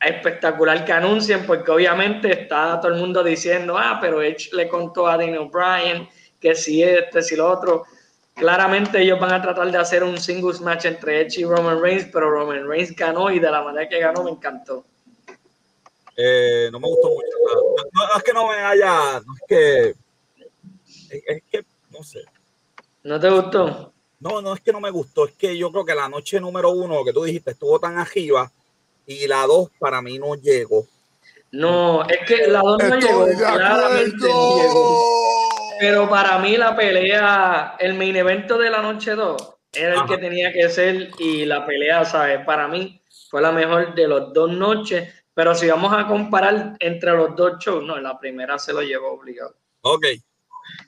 espectacular 0.00 0.84
que 0.84 0.92
anuncien, 0.92 1.46
porque 1.46 1.70
obviamente 1.70 2.30
está 2.32 2.78
todo 2.80 2.92
el 2.92 3.00
mundo 3.00 3.22
diciendo, 3.22 3.78
ah, 3.78 3.98
pero 4.00 4.22
Edge 4.22 4.50
le 4.52 4.68
contó 4.68 5.06
a 5.06 5.16
Daniel 5.16 5.48
Bryan 5.50 6.08
que 6.40 6.54
si 6.54 6.82
este, 6.82 7.22
si 7.22 7.36
lo 7.36 7.50
otro. 7.50 7.84
Claramente 8.34 9.00
ellos 9.00 9.20
van 9.20 9.32
a 9.32 9.40
tratar 9.40 9.70
de 9.70 9.78
hacer 9.78 10.02
un 10.02 10.18
singles 10.18 10.60
match 10.60 10.86
entre 10.86 11.20
Edge 11.20 11.40
y 11.40 11.44
Roman 11.44 11.80
Reigns, 11.80 12.08
pero 12.12 12.30
Roman 12.30 12.66
Reigns 12.66 12.94
ganó 12.96 13.30
y 13.30 13.38
de 13.38 13.50
la 13.50 13.62
manera 13.62 13.88
que 13.88 14.00
ganó 14.00 14.24
me 14.24 14.32
encantó. 14.32 14.84
Eh, 16.16 16.68
no 16.72 16.80
me 16.80 16.88
gustó 16.88 17.10
mucho. 17.10 17.26
No, 17.92 18.16
es 18.16 18.22
que 18.22 18.32
no 18.32 18.48
me 18.48 18.54
haya, 18.56 19.20
no 19.20 19.34
es 19.34 19.42
que, 19.48 19.88
es, 21.10 21.22
es 21.26 21.42
que, 21.50 21.64
no 21.90 22.02
sé. 22.02 22.24
¿No 23.04 23.20
te 23.20 23.30
gustó? 23.30 23.92
No, 24.20 24.40
no 24.40 24.54
es 24.54 24.60
que 24.60 24.72
no 24.72 24.80
me 24.80 24.90
gustó, 24.90 25.26
es 25.26 25.32
que 25.32 25.56
yo 25.56 25.70
creo 25.70 25.84
que 25.84 25.94
la 25.94 26.08
noche 26.08 26.40
número 26.40 26.70
uno, 26.70 27.04
que 27.04 27.12
tú 27.12 27.24
dijiste, 27.24 27.52
estuvo 27.52 27.78
tan 27.78 27.98
arriba 27.98 28.50
y 29.06 29.26
la 29.26 29.46
dos 29.46 29.70
para 29.78 30.00
mí 30.02 30.18
no 30.18 30.34
llegó. 30.34 30.86
No, 31.52 32.04
es 32.08 32.18
que 32.26 32.48
la 32.48 32.60
dos 32.60 32.82
no 32.82 32.96
llegó, 32.96 33.26
Estoy 33.26 33.44
claramente 33.44 34.16
no 34.26 34.56
llegó. 34.56 35.43
Pero 35.80 36.08
para 36.08 36.38
mí 36.38 36.56
la 36.56 36.76
pelea, 36.76 37.76
el 37.78 37.94
main 37.94 38.16
evento 38.16 38.56
de 38.58 38.70
la 38.70 38.80
noche 38.82 39.12
2 39.14 39.36
era 39.72 39.92
el 39.94 39.98
Ajá. 39.98 40.06
que 40.06 40.18
tenía 40.18 40.52
que 40.52 40.68
ser 40.68 41.10
y 41.18 41.44
la 41.44 41.66
pelea, 41.66 42.04
¿sabes? 42.04 42.44
Para 42.44 42.68
mí 42.68 43.02
fue 43.28 43.42
la 43.42 43.50
mejor 43.52 43.94
de 43.94 44.06
los 44.06 44.32
dos 44.32 44.50
noches, 44.50 45.12
pero 45.34 45.54
si 45.54 45.68
vamos 45.68 45.92
a 45.92 46.06
comparar 46.06 46.76
entre 46.78 47.10
los 47.12 47.34
dos 47.34 47.58
shows, 47.58 47.82
no, 47.82 47.98
la 47.98 48.18
primera 48.18 48.58
se 48.58 48.72
lo 48.72 48.82
llevó 48.82 49.12
obligado. 49.12 49.56
Ok. 49.82 50.06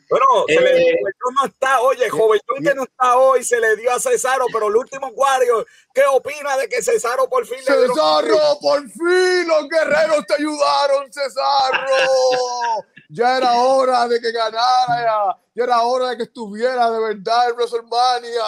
Bueno, 0.09 0.24
se 0.47 0.55
Eh, 0.55 0.61
le 0.61 0.74
dio, 0.76 0.87
Jovellón 1.01 1.34
no 1.39 1.45
está, 1.47 1.80
oye, 1.80 2.09
Jovellón 2.09 2.64
que 2.64 2.74
no 2.74 2.84
está 2.84 3.16
hoy, 3.18 3.45
se 3.45 3.61
le 3.61 3.76
dio 3.76 3.93
a 3.93 3.99
Cesaro, 4.01 4.47
pero 4.53 4.68
el 4.68 4.76
último 4.76 5.09
Warrior, 5.09 5.66
¿qué 5.93 6.03
opina 6.11 6.57
de 6.57 6.68
que 6.68 6.80
Cesaro 6.80 7.28
por 7.28 7.45
fin 7.45 7.59
le 7.68 7.76
dieron- 7.76 7.95
Cesarro, 7.95 8.59
por 8.61 8.80
fin 8.89 9.49
los 9.49 9.68
guerreros 9.68 10.24
te 10.26 10.34
ayudaron, 10.34 11.12
Cesarro. 11.12 11.87
Ya 13.09 13.39
era 13.39 13.53
hora 13.53 14.09
de 14.09 14.21
que 14.21 14.33
ganara, 14.33 15.37
ya, 15.55 15.65
era 15.65 15.81
hora 15.83 16.11
de 16.11 16.17
que 16.17 16.23
estuviera 16.25 16.91
de 16.91 17.01
verdad 17.01 17.51
en 17.51 17.57
WrestleMania. 17.57 18.43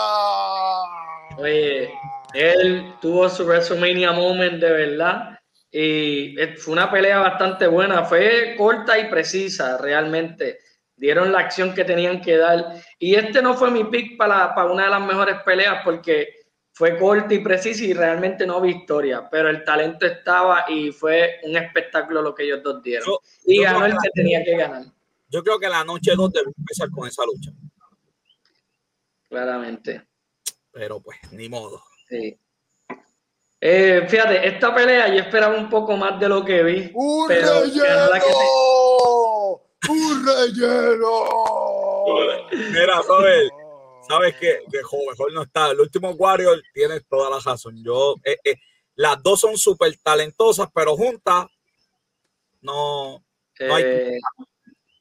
Oye, 1.38 1.92
él 2.34 2.94
tuvo 3.00 3.28
su 3.28 3.44
WrestleMania 3.44 4.12
moment 4.12 4.60
de 4.60 4.70
verdad 4.70 5.38
y 5.70 6.34
fue 6.56 6.72
una 6.72 6.90
pelea 6.90 7.18
bastante 7.18 7.66
buena, 7.66 8.04
fue 8.04 8.54
corta 8.56 8.98
y 8.98 9.08
precisa 9.08 9.78
realmente. 9.78 10.58
Dieron 10.96 11.30
la 11.30 11.40
acción 11.40 11.74
que 11.74 11.84
tenían 11.84 12.20
que 12.20 12.36
dar. 12.36 12.74
Y 12.98 13.14
este 13.14 13.40
no 13.40 13.54
fue 13.54 13.70
mi 13.70 13.84
pick 13.84 14.16
para, 14.16 14.54
para 14.54 14.72
una 14.72 14.84
de 14.84 14.90
las 14.90 15.02
mejores 15.02 15.36
peleas 15.44 15.82
porque 15.84 16.37
fue 16.78 16.96
corta 16.96 17.34
y 17.34 17.40
precisa 17.40 17.82
y 17.82 17.92
realmente 17.92 18.46
no 18.46 18.60
vi 18.60 18.70
historia, 18.70 19.28
pero 19.28 19.48
el 19.50 19.64
talento 19.64 20.06
estaba 20.06 20.64
y 20.68 20.92
fue 20.92 21.40
un 21.42 21.56
espectáculo 21.56 22.22
lo 22.22 22.32
que 22.32 22.44
ellos 22.44 22.62
dos 22.62 22.80
dieron. 22.80 23.04
Yo- 23.04 23.20
y 23.44 23.56
yo 23.56 23.62
ganó 23.64 23.84
el 23.86 23.92
que 23.94 24.10
tenía 24.14 24.44
que 24.44 24.56
ganar, 24.56 24.84
Yo 25.28 25.42
creo 25.42 25.58
que 25.58 25.68
la 25.68 25.82
noche 25.82 26.12
2 26.16 26.32
debe 26.32 26.52
empezar 26.56 26.88
con 26.90 27.08
esa 27.08 27.24
lucha, 27.26 27.50
claramente. 29.28 30.06
pero 30.70 31.00
pues 31.00 31.18
ni 31.32 31.48
modo. 31.48 31.82
Sí. 32.08 32.38
Eh, 33.60 34.06
fíjate, 34.08 34.46
esta 34.46 34.72
pelea 34.72 35.08
yo 35.08 35.20
esperaba 35.20 35.56
un 35.58 35.68
poco 35.68 35.96
más 35.96 36.20
de 36.20 36.28
lo 36.28 36.44
que 36.44 36.62
vi. 36.62 36.92
¡Un 36.94 37.26
Pero 37.26 37.48
que 37.64 37.80
relleno! 37.80 39.60
¡Un 39.88 40.26
relleno! 40.26 41.12
Mira, 42.70 43.00
Robert, 43.08 43.50
sabes 44.08 44.36
que, 44.36 44.60
que 44.70 44.82
Joven 44.82 45.34
no 45.34 45.42
está. 45.42 45.70
El 45.70 45.80
último 45.80 46.10
Warrior 46.10 46.60
tiene 46.72 47.00
toda 47.00 47.30
la 47.30 47.38
razón. 47.40 47.82
Yo, 47.84 48.14
eh, 48.24 48.36
eh, 48.44 48.54
las 48.96 49.22
dos 49.22 49.40
son 49.40 49.56
súper 49.56 49.96
talentosas, 50.02 50.68
pero 50.74 50.96
juntas 50.96 51.46
no. 52.60 53.22
No 53.60 53.74
hay- 53.74 53.82
Eh, 53.84 54.18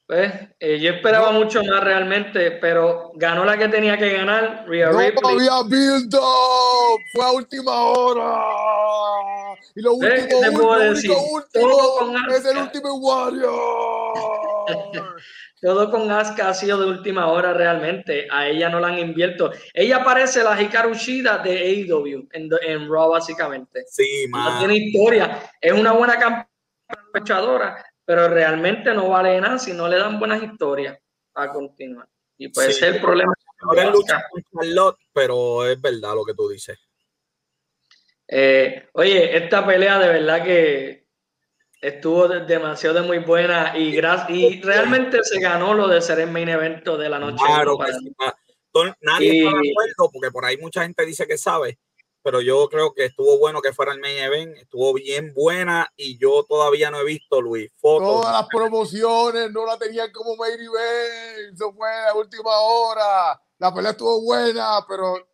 pues, 0.06 0.32
eh, 0.58 0.80
yo 0.80 0.90
esperaba 0.92 1.32
mucho 1.32 1.62
más 1.62 1.84
realmente, 1.84 2.52
pero 2.52 3.12
ganó 3.14 3.44
la 3.44 3.58
que 3.58 3.68
tenía 3.68 3.98
que 3.98 4.10
ganar, 4.10 4.64
Rhea 4.66 4.90
No 4.90 4.98
Ripley. 4.98 5.34
había 5.34 5.62
build 5.68 6.14
up, 6.14 7.00
fue 7.12 7.24
a 7.24 7.32
última 7.32 7.82
hora. 7.82 8.42
Y 9.74 9.82
lo 9.82 9.92
último, 9.92 10.38
último 10.40 11.42
Todo 11.52 11.98
con 11.98 12.16
es 12.32 12.44
el 12.44 12.56
último 12.58 12.94
Warrior. 12.94 14.14
Todo 15.60 15.90
con 15.90 16.10
Asuka 16.10 16.48
ha 16.50 16.54
sido 16.54 16.78
de 16.78 16.86
última 16.86 17.26
hora 17.28 17.52
realmente. 17.52 18.28
A 18.30 18.46
ella 18.48 18.68
no 18.68 18.78
la 18.78 18.88
han 18.88 18.98
invierto. 18.98 19.50
Ella 19.74 20.04
parece 20.04 20.44
la 20.44 20.60
Hikaru 20.60 20.94
Shida 20.94 21.38
de 21.38 21.50
AEW 21.58 22.28
en, 22.32 22.48
en 22.62 22.88
Raw 22.88 23.10
básicamente. 23.10 23.84
Sí, 23.88 24.26
No 24.28 24.38
man. 24.38 24.58
tiene 24.60 24.76
historia. 24.76 25.50
Es 25.60 25.72
una 25.72 25.92
buena 25.92 26.16
campechadora, 26.86 27.84
pero 28.04 28.28
realmente 28.28 28.94
no 28.94 29.08
vale 29.08 29.40
nada 29.40 29.58
si 29.58 29.72
no 29.72 29.88
le 29.88 29.98
dan 29.98 30.18
buenas 30.18 30.42
historias 30.42 30.96
a 31.34 31.48
continuar. 31.48 32.06
Y 32.36 32.46
Sí. 32.46 32.52
ese 32.60 32.70
es 32.70 32.82
el 32.94 33.00
problema. 33.00 33.32
Ahora 33.62 33.90
lucha 33.90 34.22
con 34.30 34.42
Charlotte, 34.62 34.98
pero 35.12 35.66
es 35.66 35.80
verdad 35.80 36.14
lo 36.14 36.24
que 36.24 36.34
tú 36.34 36.48
dices. 36.48 36.78
Eh, 38.28 38.88
oye, 38.92 39.36
esta 39.36 39.66
pelea 39.66 39.98
de 39.98 40.08
verdad 40.08 40.44
que 40.44 41.07
estuvo 41.80 42.26
de- 42.28 42.44
demasiado 42.44 43.00
de 43.00 43.06
muy 43.06 43.18
buena 43.18 43.76
y, 43.76 43.96
y 44.28 44.60
realmente 44.62 45.22
se 45.22 45.40
ganó 45.40 45.74
lo 45.74 45.86
de 45.88 46.00
ser 46.02 46.20
el 46.20 46.30
main 46.30 46.48
evento 46.48 46.96
de 46.96 47.08
la 47.08 47.18
noche. 47.18 47.42
Claro 47.44 47.78
que 47.78 47.84
para 47.84 47.98
sí, 47.98 48.94
Nadie 49.00 49.44
está 49.44 49.58
de 49.58 49.66
Y- 49.66 49.70
acuerdo, 49.70 50.10
porque 50.12 50.30
por 50.30 50.44
ahí 50.44 50.56
mucha 50.58 50.82
gente 50.82 51.04
dice 51.06 51.26
que 51.26 51.38
sabe, 51.38 51.78
pero 52.22 52.40
yo 52.40 52.68
creo 52.68 52.92
que 52.94 53.06
estuvo 53.06 53.38
bueno 53.38 53.60
que 53.62 53.72
fuera 53.72 53.92
el 53.92 54.00
main 54.00 54.18
event, 54.18 54.56
estuvo 54.56 54.92
bien 54.94 55.32
buena 55.34 55.90
y 55.96 56.18
yo 56.18 56.44
todavía 56.48 56.90
no 56.90 57.00
he 57.00 57.04
visto, 57.04 57.40
Luis, 57.40 57.70
fotos. 57.80 58.22
Todas 58.22 58.32
las 58.34 58.48
promociones 58.48 59.50
no 59.52 59.64
la 59.64 59.78
tenían 59.78 60.12
como 60.12 60.36
main 60.36 60.54
event, 60.60 61.54
eso 61.54 61.72
fue 61.72 61.88
a 61.88 62.14
última 62.14 62.50
hora. 62.60 63.40
La 63.58 63.74
pelea 63.74 63.92
estuvo 63.92 64.20
buena, 64.22 64.84
pero 64.88 65.26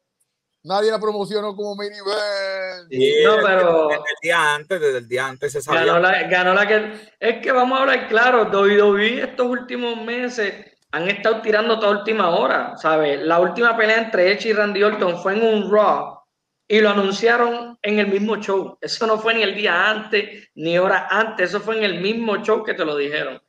nadie 0.64 0.90
la 0.90 0.98
promocionó 0.98 1.54
como 1.54 1.76
main 1.76 1.92
event. 1.92 2.88
Sí, 2.90 3.14
No, 3.24 3.36
pero- 3.42 3.88
Desde 3.88 4.00
el 4.02 4.16
día 4.22 4.54
antes, 4.54 4.80
desde 4.80 4.98
el 4.98 5.08
día 5.08 5.26
antes 5.26 5.52
se 5.52 5.62
sabía. 5.62 5.84
Ganó 5.84 5.98
la, 6.00 6.22
ganó 6.24 6.54
la 6.54 6.66
que. 6.66 6.92
Es 7.20 7.38
que 7.40 7.52
vamos 7.52 7.78
a 7.78 7.82
hablar 7.82 8.08
claro, 8.08 8.44
WWE 8.50 9.22
estos 9.22 9.46
últimos 9.46 10.02
meses 10.04 10.52
han 10.92 11.08
estado 11.08 11.40
tirando 11.42 11.78
toda 11.80 11.98
última 11.98 12.30
hora, 12.30 12.76
¿sabes? 12.76 13.20
La 13.22 13.40
última 13.40 13.76
pelea 13.76 13.98
entre 13.98 14.30
Edge 14.32 14.46
y 14.48 14.52
Randy 14.52 14.82
Orton 14.82 15.18
fue 15.20 15.34
en 15.34 15.42
un 15.42 15.70
Raw 15.72 16.20
y 16.68 16.80
lo 16.80 16.90
anunciaron 16.90 17.76
en 17.82 17.98
el 17.98 18.06
mismo 18.06 18.36
show. 18.36 18.78
Eso 18.80 19.06
no 19.06 19.18
fue 19.18 19.34
ni 19.34 19.42
el 19.42 19.54
día 19.56 19.90
antes, 19.90 20.48
ni 20.54 20.78
hora 20.78 21.08
antes, 21.10 21.50
eso 21.50 21.60
fue 21.60 21.76
en 21.78 21.84
el 21.84 22.00
mismo 22.00 22.36
show 22.44 22.62
que 22.62 22.74
te 22.74 22.84
lo 22.84 22.96
dijeron. 22.96 23.42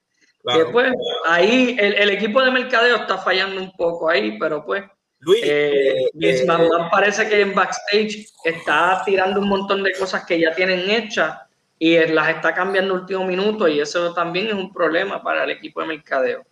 Claro. 0.44 0.66
Que 0.66 0.72
pues 0.72 0.92
ahí 1.28 1.78
el, 1.80 1.94
el 1.94 2.10
equipo 2.10 2.42
de 2.42 2.52
mercadeo 2.52 2.96
está 2.98 3.20
fallando 3.20 3.62
un 3.62 3.72
poco 3.74 4.10
ahí, 4.10 4.38
pero 4.40 4.66
pues 4.66 4.84
Luis, 5.26 5.42
eh, 5.44 5.96
eh, 6.22 6.46
eh, 6.46 6.46
parece 6.92 7.28
que 7.28 7.42
en 7.42 7.56
backstage 7.56 8.28
está 8.44 9.02
tirando 9.04 9.40
un 9.40 9.50
montón 9.50 9.82
de 9.82 9.92
cosas 9.94 10.24
que 10.24 10.40
ya 10.40 10.54
tienen 10.54 10.88
hechas 10.88 11.40
y 11.80 11.98
las 11.98 12.30
está 12.30 12.54
cambiando 12.54 12.94
último 12.94 13.26
minuto 13.26 13.68
y 13.68 13.80
eso 13.80 14.14
también 14.14 14.48
es 14.48 14.54
un 14.54 14.72
problema 14.72 15.24
para 15.24 15.46
el 15.46 15.50
equipo 15.50 15.82
de 15.82 15.88
mercadeo. 15.88 16.46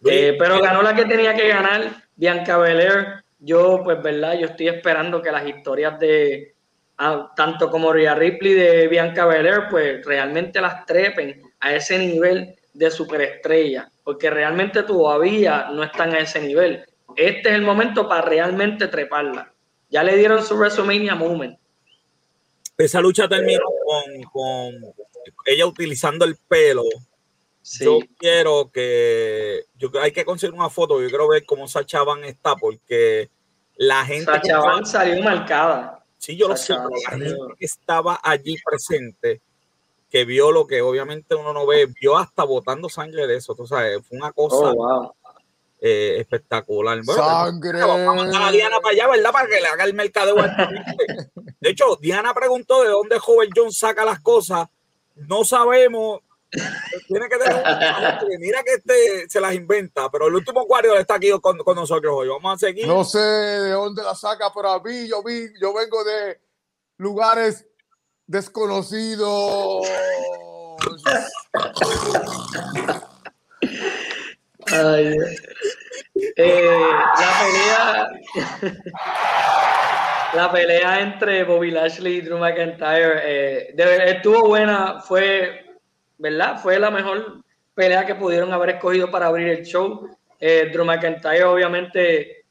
Luis, 0.00 0.16
Eh, 0.16 0.36
pero 0.38 0.58
ganó 0.62 0.80
la 0.80 0.94
que 0.94 1.04
tenía 1.04 1.34
que 1.34 1.48
ganar 1.48 2.02
Bianca 2.16 2.56
Belair. 2.56 3.24
Yo, 3.40 3.82
pues, 3.84 4.02
verdad, 4.02 4.38
yo 4.38 4.46
estoy 4.46 4.68
esperando 4.68 5.20
que 5.20 5.30
las 5.30 5.46
historias 5.46 6.00
de 6.00 6.54
ah, 6.96 7.30
tanto 7.36 7.70
como 7.70 7.92
Rhea 7.92 8.14
Ripley 8.14 8.54
de 8.54 8.88
Bianca 8.88 9.26
Belair, 9.26 9.64
pues 9.68 10.02
realmente 10.06 10.62
las 10.62 10.86
trepen 10.86 11.42
a 11.60 11.74
ese 11.74 11.98
nivel 11.98 12.54
de 12.72 12.90
superestrella, 12.90 13.90
porque 14.02 14.30
realmente 14.30 14.82
todavía 14.82 15.68
no 15.70 15.84
están 15.84 16.14
a 16.14 16.20
ese 16.20 16.40
nivel. 16.40 16.86
Este 17.18 17.48
es 17.48 17.54
el 17.56 17.62
momento 17.62 18.08
para 18.08 18.22
realmente 18.22 18.86
treparla. 18.86 19.52
Ya 19.90 20.04
le 20.04 20.16
dieron 20.16 20.44
su 20.44 20.54
WrestleMania 20.54 21.16
Moment. 21.16 21.58
esa 22.76 23.00
lucha 23.00 23.28
terminó 23.28 23.64
con, 23.84 24.22
con 24.30 24.94
ella 25.44 25.66
utilizando 25.66 26.24
el 26.24 26.36
pelo. 26.36 26.84
Sí. 27.60 27.84
Yo 27.84 27.98
quiero 28.16 28.70
que 28.70 29.64
yo 29.76 29.90
hay 30.00 30.12
que 30.12 30.24
conseguir 30.24 30.54
una 30.54 30.70
foto. 30.70 31.02
Yo 31.02 31.08
quiero 31.08 31.26
ver 31.26 31.44
cómo 31.44 31.66
Sacha 31.66 32.04
Van 32.04 32.22
está 32.22 32.54
porque 32.54 33.28
la 33.74 34.04
gente 34.04 34.30
Sacha 34.30 34.60
Van 34.60 34.86
salió 34.86 35.20
marcada. 35.20 36.04
sí 36.18 36.36
yo 36.36 36.46
lo 36.46 36.56
sé, 36.56 36.74
Sacha 36.74 36.84
la 37.04 37.10
gente 37.18 37.36
que 37.58 37.64
estaba 37.64 38.20
allí 38.22 38.56
presente 38.64 39.40
que 40.08 40.24
vio 40.24 40.52
lo 40.52 40.66
que 40.66 40.80
obviamente 40.82 41.34
uno 41.34 41.52
no 41.52 41.66
ve, 41.66 41.86
vio 42.00 42.16
hasta 42.16 42.44
botando 42.44 42.88
sangre 42.88 43.26
de 43.26 43.36
eso, 43.36 43.54
tú 43.54 43.66
sabes, 43.66 44.06
fue 44.06 44.18
una 44.18 44.32
cosa 44.32 44.56
Oh, 44.56 44.74
wow. 44.74 45.14
Eh, 45.80 46.16
espectacular. 46.20 47.00
Bueno, 47.04 47.22
Sangre. 47.22 47.80
Vamos 47.80 48.08
a 48.08 48.14
mandar 48.14 48.42
a 48.42 48.50
Diana 48.50 48.80
para 48.80 48.92
allá, 48.94 49.08
¿verdad? 49.08 49.32
Para 49.32 49.48
que 49.48 49.60
le 49.60 49.66
haga 49.68 49.84
el 49.84 49.94
mercadeo. 49.94 50.36
De 51.60 51.70
hecho, 51.70 51.96
Diana 52.00 52.32
preguntó 52.34 52.82
de 52.82 52.88
dónde 52.90 53.18
Joven 53.18 53.50
John 53.54 53.72
saca 53.72 54.04
las 54.04 54.20
cosas. 54.20 54.68
No 55.16 55.44
sabemos. 55.44 56.20
Tiene 57.08 57.28
que 57.28 57.36
tener 57.36 57.56
un- 57.56 58.40
Mira 58.40 58.62
que 58.62 58.74
este 58.74 59.28
se 59.28 59.40
las 59.40 59.54
inventa, 59.54 60.08
pero 60.10 60.28
el 60.28 60.34
último 60.34 60.66
cuarto 60.66 60.96
está 60.96 61.16
aquí 61.16 61.30
con, 61.42 61.58
con 61.58 61.74
nosotros 61.76 62.12
hoy. 62.16 62.28
Vamos 62.28 62.54
a 62.54 62.58
seguir. 62.66 62.86
No 62.86 63.04
sé 63.04 63.18
de 63.18 63.70
dónde 63.72 64.02
la 64.02 64.14
saca, 64.14 64.50
pero 64.54 64.70
a 64.70 64.80
mí, 64.82 65.06
yo 65.08 65.22
vi, 65.22 65.48
yo 65.60 65.74
vengo 65.74 66.02
de 66.04 66.40
lugares 66.96 67.66
desconocidos. 68.26 69.86
Ay, 74.72 75.16
eh, 76.36 76.80
la 77.20 77.30
pelea 77.40 78.08
la 80.34 80.52
pelea 80.52 81.00
entre 81.00 81.44
Bobby 81.44 81.70
Lashley 81.70 82.16
y 82.16 82.20
Drew 82.20 82.38
McIntyre 82.38 83.20
eh, 83.24 83.70
de 83.74 84.10
estuvo 84.10 84.48
buena 84.48 85.00
fue 85.00 85.64
verdad 86.18 86.58
fue 86.60 86.78
la 86.78 86.90
mejor 86.90 87.42
pelea 87.74 88.04
que 88.04 88.14
pudieron 88.14 88.52
haber 88.52 88.70
escogido 88.70 89.10
para 89.10 89.26
abrir 89.26 89.48
el 89.48 89.64
show 89.64 90.08
Eh, 90.40 90.70
Drew 90.72 90.84
McIntyre 90.84 91.44
obviamente 91.44 92.44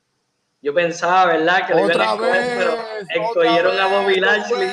yo 0.62 0.74
pensaba 0.74 1.34
verdad 1.34 1.68
que 1.68 1.74
lo 1.74 1.86
iban 1.86 2.02
a 2.02 2.04
escoger, 2.04 2.32
vez. 2.32 2.54
pero 2.58 3.26
escogieron 3.26 3.80
a 3.80 3.88
Bobby 3.88 4.20
Lashley. 4.20 4.72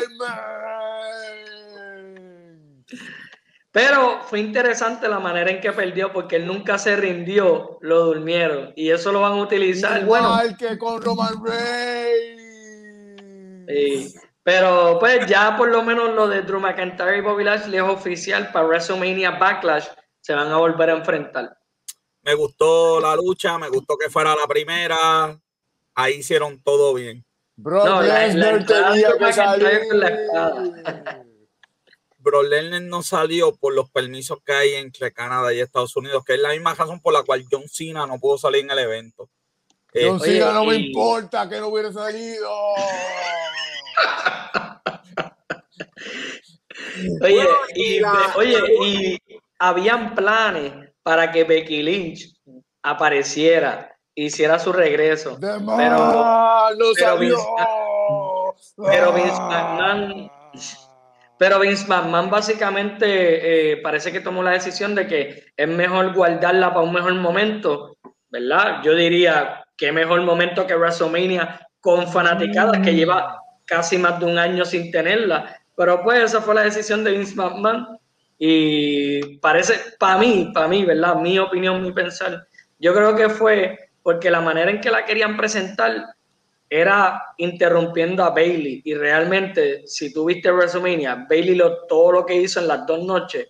Pero 3.75 4.21
fue 4.23 4.39
interesante 4.39 5.09
la 5.09 5.19
manera 5.19 5.51
en 5.51 5.61
que 5.61 5.73
perdió 5.73 6.13
porque 6.13 6.37
él 6.37 6.47
nunca 6.47 6.79
se 6.79 6.95
rindió, 6.95 7.77
lo 7.81 8.05
durmieron 8.05 8.73
y 8.77 8.91
eso 8.91 9.11
lo 9.11 9.23
van 9.23 9.33
a 9.33 9.43
utilizar. 9.43 10.05
Bueno, 10.05 10.29
Igual 10.29 10.57
que 10.57 10.79
con 10.79 11.03
Roman 11.03 11.45
Reigns. 11.45 12.41
sí. 13.67 14.15
pero 14.45 14.97
pues 15.01 15.27
ya 15.27 15.57
por 15.57 15.71
lo 15.71 15.83
menos 15.83 16.15
lo 16.15 16.29
de 16.29 16.43
Drew 16.43 16.61
McIntyre 16.61 17.19
y 17.19 17.23
Bobby 17.23 17.43
Lashley 17.43 17.79
es 17.79 17.83
oficial 17.83 18.53
para 18.53 18.65
WrestleMania 18.65 19.33
Backlash. 19.33 19.89
Se 20.21 20.33
van 20.35 20.53
a 20.53 20.57
volver 20.57 20.91
a 20.91 20.99
enfrentar. 20.99 21.59
Me 22.23 22.35
gustó 22.35 23.01
la 23.01 23.17
lucha, 23.17 23.59
me 23.59 23.69
gustó 23.71 23.97
que 23.99 24.09
fuera 24.09 24.37
la 24.37 24.47
primera. 24.47 25.37
Ahí 25.97 26.19
hicieron 26.19 26.63
todo 26.63 26.95
bien. 26.95 27.25
Brock 27.57 27.87
No, 27.87 28.03
la- 28.03 28.29
la 28.29 28.51
la 29.93 30.09
espada. 30.09 31.24
Bro 32.25 32.43
Lesnar 32.45 32.83
no 32.83 33.03
salió 33.03 33.55
por 33.55 33.75
los 33.75 33.91
permisos 33.91 34.39
que 34.45 34.53
hay 34.53 34.75
entre 34.75 35.13
Canadá 35.13 35.53
y 35.53 35.61
Estados 35.61 35.95
Unidos, 35.97 36.25
que 36.25 36.35
es 36.35 36.41
la 36.41 36.51
misma 36.51 36.75
razón 36.75 37.01
por 37.01 37.13
la 37.13 37.23
cual 37.23 37.45
John 37.51 37.69
Cena 37.69 38.07
no 38.07 38.19
pudo 38.19 38.39
salir 38.39 38.65
en 38.65 38.71
el 38.71 38.79
evento. 38.81 39.29
Eh, 39.93 40.07
John 40.09 40.21
Oye, 40.23 40.33
Cena 40.39 40.53
no 40.53 40.65
me 40.65 40.77
y- 40.77 40.87
importa 40.89 41.49
que 41.49 41.61
no 41.61 41.69
hubiera 41.69 41.93
salido. 41.93 42.51
Oye, 47.23 47.49
y, 47.75 48.01
oye, 48.37 48.59
y 48.83 49.19
habían 49.59 50.15
planes 50.15 50.73
para 51.03 51.31
que 51.33 51.45
Becky 51.45 51.83
Lynch 51.83 52.35
apareciera, 52.83 53.97
hiciera 54.15 54.59
su 54.59 54.73
regreso. 54.73 55.37
De 55.37 55.49
Pero- 55.49 55.77
pero 55.77 56.95
salió. 56.95 57.39
pero 58.77 59.13
Vince 59.13 59.31
Ah. 59.35 59.77
McMahon- 59.79 60.31
Pero 61.39 61.61
Vince 61.61 61.87
McMahon 61.89 62.31
básicamente 62.31 63.73
eh, 63.73 63.77
parece 63.79 64.13
que 64.13 64.21
tomó 64.21 64.43
la 64.43 64.53
decisión 64.53 64.95
de 64.95 65.07
que 65.07 65.45
es 65.57 65.69
mejor 65.69 66.15
guardarla 66.15 66.73
para 66.73 66.87
un 66.87 66.93
mejor 66.93 67.15
momento, 67.15 67.97
¿verdad? 68.31 68.81
Yo 68.83 68.95
diría 68.95 69.65
que 69.77 69.91
mejor 69.91 70.23
momento 70.23 70.67
que 70.67 70.77
WrestleMania 70.77 71.67
con 71.81 72.07
fanaticadas 72.07 72.81
que 72.81 72.95
lleva 72.95 73.39
casi 73.65 73.99
más 73.99 74.21
de 74.21 74.27
un 74.27 74.39
año 74.39 74.65
sin 74.65 74.91
tenerla. 74.91 75.61
Pero 75.77 76.03
pues 76.03 76.23
esa 76.23 76.41
fue 76.41 76.55
la 76.55 76.63
decisión 76.63 77.03
de 77.03 77.11
Vince 77.13 77.35
McMahon 77.35 77.99
y 78.39 79.39
parece, 79.39 79.97
para 79.99 80.19
mí, 80.19 80.51
para 80.55 80.69
mí, 80.69 80.85
¿verdad? 80.85 81.17
Mi 81.17 81.39
opinión, 81.39 81.83
mi 81.83 81.93
pensar, 81.93 82.47
yo 82.79 82.95
creo 82.95 83.17
que 83.17 83.29
fue 83.29 83.91
porque 84.03 84.31
la 84.31 84.41
manera 84.41 84.71
en 84.71 84.81
que 84.81 84.91
la 84.91 85.05
querían 85.05 85.37
presentar 85.37 86.14
era 86.77 87.35
interrumpiendo 87.37 88.25
a 88.25 88.31
Bailey 88.31 88.83
y 88.85 88.95
realmente 88.95 89.87
si 89.87 90.13
tú 90.13 90.25
viste 90.25 90.51
WrestleMania, 90.51 91.27
Bailey 91.31 91.55
lo, 91.55 91.87
todo 91.87 92.11
lo 92.11 92.27
que 92.27 92.35
hizo 92.35 92.59
en 92.59 92.67
las 92.67 92.85
dos 92.85 93.05
noches 93.05 93.49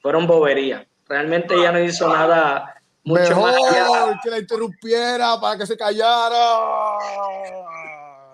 fueron 0.00 0.26
boberías. 0.26 0.84
Realmente 1.06 1.54
ella 1.54 1.70
no 1.70 1.78
hizo 1.78 2.08
nada 2.08 2.82
mucho 3.04 3.36
más 3.36 3.54
allá. 3.54 3.82
Mejor 3.82 4.20
que 4.24 4.30
la 4.30 4.38
interrumpiera 4.40 5.40
para 5.40 5.56
que 5.56 5.66
se 5.66 5.76
callara. 5.76 6.58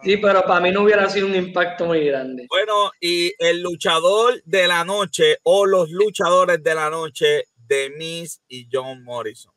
Sí, 0.03 0.17
pero 0.17 0.43
para 0.43 0.61
mí 0.61 0.71
no 0.71 0.85
hubiera 0.85 1.07
sido 1.11 1.27
un 1.27 1.35
impacto 1.35 1.85
muy 1.85 2.07
grande. 2.07 2.47
Bueno, 2.49 2.91
y 3.01 3.35
el 3.39 3.61
luchador 3.61 4.41
de 4.47 4.67
la 4.67 4.85
noche 4.87 5.37
o 5.43 5.67
los 5.67 5.91
luchadores 5.91 6.63
de 6.63 6.75
la 6.75 6.89
noche 6.89 7.45
de 7.59 7.91
Miss 7.91 8.41
y 8.49 8.69
John 8.73 9.05
Morrison. 9.05 9.53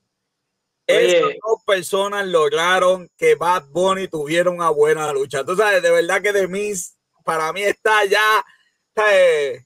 Esas 0.99 1.35
dos 1.45 1.63
personas 1.65 2.27
lograron 2.27 3.09
que 3.17 3.35
Bad 3.35 3.65
Bunny 3.69 4.07
tuviera 4.07 4.49
una 4.49 4.69
buena 4.69 5.11
lucha. 5.11 5.43
Tú 5.43 5.55
sabes, 5.55 5.81
de 5.81 5.91
verdad 5.91 6.21
que 6.21 6.33
de 6.33 6.47
Miss 6.47 6.97
para 7.23 7.51
mí 7.53 7.63
está 7.63 8.05
ya. 8.05 8.43
eh, 9.09 9.65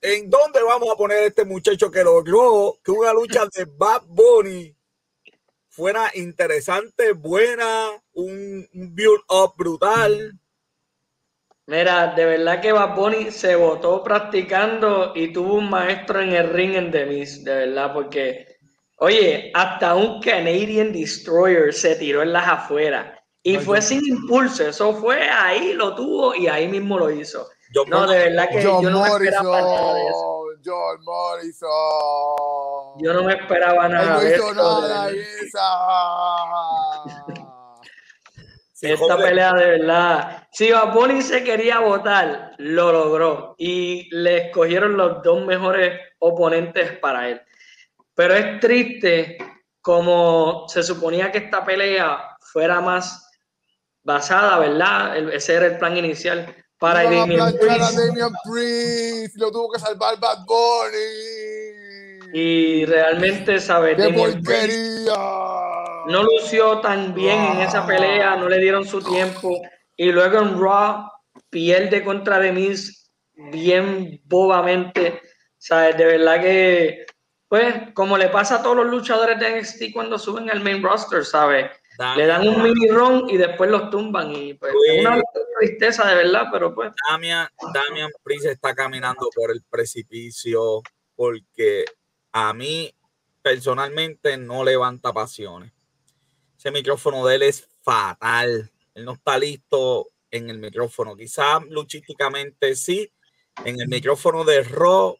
¿En 0.00 0.28
dónde 0.28 0.62
vamos 0.62 0.90
a 0.90 0.96
poner 0.96 1.18
a 1.18 1.26
este 1.26 1.44
muchacho 1.44 1.90
que 1.90 2.02
logró 2.02 2.78
que 2.82 2.90
una 2.90 3.12
lucha 3.12 3.46
de 3.54 3.64
Bad 3.64 4.02
Bunny 4.06 4.74
fuera 5.68 6.10
interesante, 6.14 7.12
buena, 7.12 7.90
un, 8.12 8.68
un 8.74 8.94
build-up 8.94 9.54
brutal? 9.56 10.32
Mira, 11.66 12.14
de 12.14 12.24
verdad 12.24 12.62
que 12.62 12.72
Bad 12.72 12.96
Bunny 12.96 13.30
se 13.30 13.54
votó 13.54 14.02
practicando 14.02 15.12
y 15.14 15.32
tuvo 15.32 15.54
un 15.54 15.68
maestro 15.68 16.20
en 16.20 16.32
el 16.32 16.48
ring 16.50 16.74
en 16.74 16.90
The 16.90 17.04
Miz, 17.04 17.44
de 17.44 17.54
verdad, 17.54 17.92
porque, 17.92 18.57
oye, 18.98 19.50
hasta 19.54 19.94
un 19.94 20.20
Canadian 20.20 20.92
Destroyer 20.92 21.72
se 21.72 21.96
tiró 21.96 22.22
en 22.22 22.32
las 22.32 22.46
afueras 22.48 23.18
Y 23.42 23.56
Ay, 23.56 23.64
fue 23.64 23.78
yo- 23.78 23.82
sin 23.82 24.06
impulso, 24.06 24.66
eso 24.68 24.92
fue 24.94 25.28
ahí, 25.28 25.72
lo 25.74 25.94
tuvo 25.94 26.34
y 26.34 26.48
ahí 26.48 26.68
mismo 26.68 26.98
lo 26.98 27.10
hizo. 27.10 27.46
John 27.74 27.88
No, 27.90 28.06
de 28.06 28.18
verdad 28.18 28.48
que 28.50 28.64
John 28.64 28.82
yo 28.82 28.90
no 28.90 29.02
me 29.02 29.08
esperaba 29.08 29.60
nada 29.60 29.94
de 29.94 30.06
eso. 30.06 30.24
Morrison, 30.24 30.62
John 30.64 31.04
Morrison. 31.04 31.68
Yo 33.00 33.12
no 33.12 33.24
me 33.24 33.32
esperaba 33.34 33.88
nada 33.88 34.14
no 34.14 34.20
de 34.20 34.34
hizo 34.34 34.50
eso. 34.50 34.54
nada 34.54 35.06
de 35.10 35.20
esa. 35.22 35.68
Sí, 38.72 38.90
Esta 38.92 39.16
pelea 39.16 39.52
de 39.54 39.70
verdad. 39.78 40.46
Si 40.52 40.70
Bad 40.70 40.92
Bunny 40.94 41.20
se 41.22 41.42
quería 41.42 41.80
votar, 41.80 42.52
lo 42.58 42.92
logró. 42.92 43.54
Y 43.58 44.08
le 44.14 44.46
escogieron 44.46 44.96
los 44.96 45.20
dos 45.22 45.44
mejores 45.44 46.00
oponentes 46.20 46.92
para 46.98 47.28
él. 47.28 47.40
Pero 48.18 48.34
es 48.34 48.58
triste 48.58 49.38
como 49.80 50.64
se 50.66 50.82
suponía 50.82 51.30
que 51.30 51.38
esta 51.38 51.64
pelea 51.64 52.36
fuera 52.52 52.80
más 52.80 53.30
basada, 54.02 54.58
¿verdad? 54.58 55.16
El- 55.16 55.32
ese 55.32 55.54
era 55.54 55.66
el 55.66 55.78
plan 55.78 55.96
inicial 55.96 56.52
para 56.80 57.00
a 57.00 57.04
Damian 57.04 58.32
Priest. 58.42 59.36
Lo 59.36 59.52
tuvo 59.52 59.70
que 59.70 59.78
salvar 59.78 60.18
Bad 60.18 60.38
Bunny. 60.46 62.30
Y 62.32 62.84
realmente, 62.86 63.60
¿sabes? 63.60 63.96
¡Qué 63.96 64.12
porquería! 64.12 65.14
no 66.08 66.24
lució 66.24 66.80
tan 66.80 67.14
bien 67.14 67.38
en 67.38 67.60
esa 67.60 67.86
pelea, 67.86 68.34
no 68.34 68.48
le 68.48 68.58
dieron 68.58 68.84
su 68.84 69.00
tiempo. 69.00 69.62
Y 69.96 70.10
luego 70.10 70.38
en 70.38 70.60
Raw 70.60 71.08
pierde 71.50 72.02
contra 72.02 72.40
The 72.40 72.50
Miz 72.50 73.12
bien 73.52 74.20
bobamente. 74.24 75.22
¿Sabes? 75.56 75.96
De 75.96 76.04
verdad 76.04 76.40
que, 76.40 77.06
pues, 77.48 77.92
como 77.94 78.18
le 78.18 78.28
pasa 78.28 78.56
a 78.56 78.62
todos 78.62 78.76
los 78.76 78.86
luchadores 78.86 79.38
de 79.38 79.60
NXT 79.60 79.92
cuando 79.92 80.18
suben 80.18 80.50
al 80.50 80.60
main 80.60 80.82
roster, 80.82 81.24
¿sabes? 81.24 81.70
Le 82.16 82.26
dan 82.26 82.46
un 82.46 82.62
mini 82.62 82.88
run 82.88 83.28
y 83.28 83.36
después 83.36 83.70
los 83.70 83.90
tumban. 83.90 84.30
Y 84.34 84.54
pues, 84.54 84.72
es 84.86 85.00
una 85.00 85.20
tristeza 85.58 86.06
de 86.06 86.14
verdad, 86.14 86.48
pero 86.52 86.74
pues. 86.74 86.92
Damian, 87.10 87.48
Damian 87.74 88.10
Priest 88.22 88.46
está 88.46 88.74
caminando 88.74 89.28
por 89.34 89.50
el 89.50 89.62
precipicio 89.68 90.82
porque 91.16 91.86
a 92.30 92.52
mí 92.52 92.94
personalmente 93.42 94.36
no 94.36 94.62
levanta 94.62 95.12
pasiones. 95.12 95.72
Ese 96.56 96.70
micrófono 96.70 97.26
de 97.26 97.36
él 97.36 97.42
es 97.42 97.66
fatal. 97.82 98.70
Él 98.94 99.04
no 99.04 99.12
está 99.12 99.38
listo 99.38 100.08
en 100.30 100.50
el 100.50 100.58
micrófono. 100.58 101.16
Quizás 101.16 101.64
luchísticamente 101.68 102.76
sí. 102.76 103.10
En 103.64 103.80
el 103.80 103.88
micrófono 103.88 104.44
de 104.44 104.62
Raw 104.62 105.18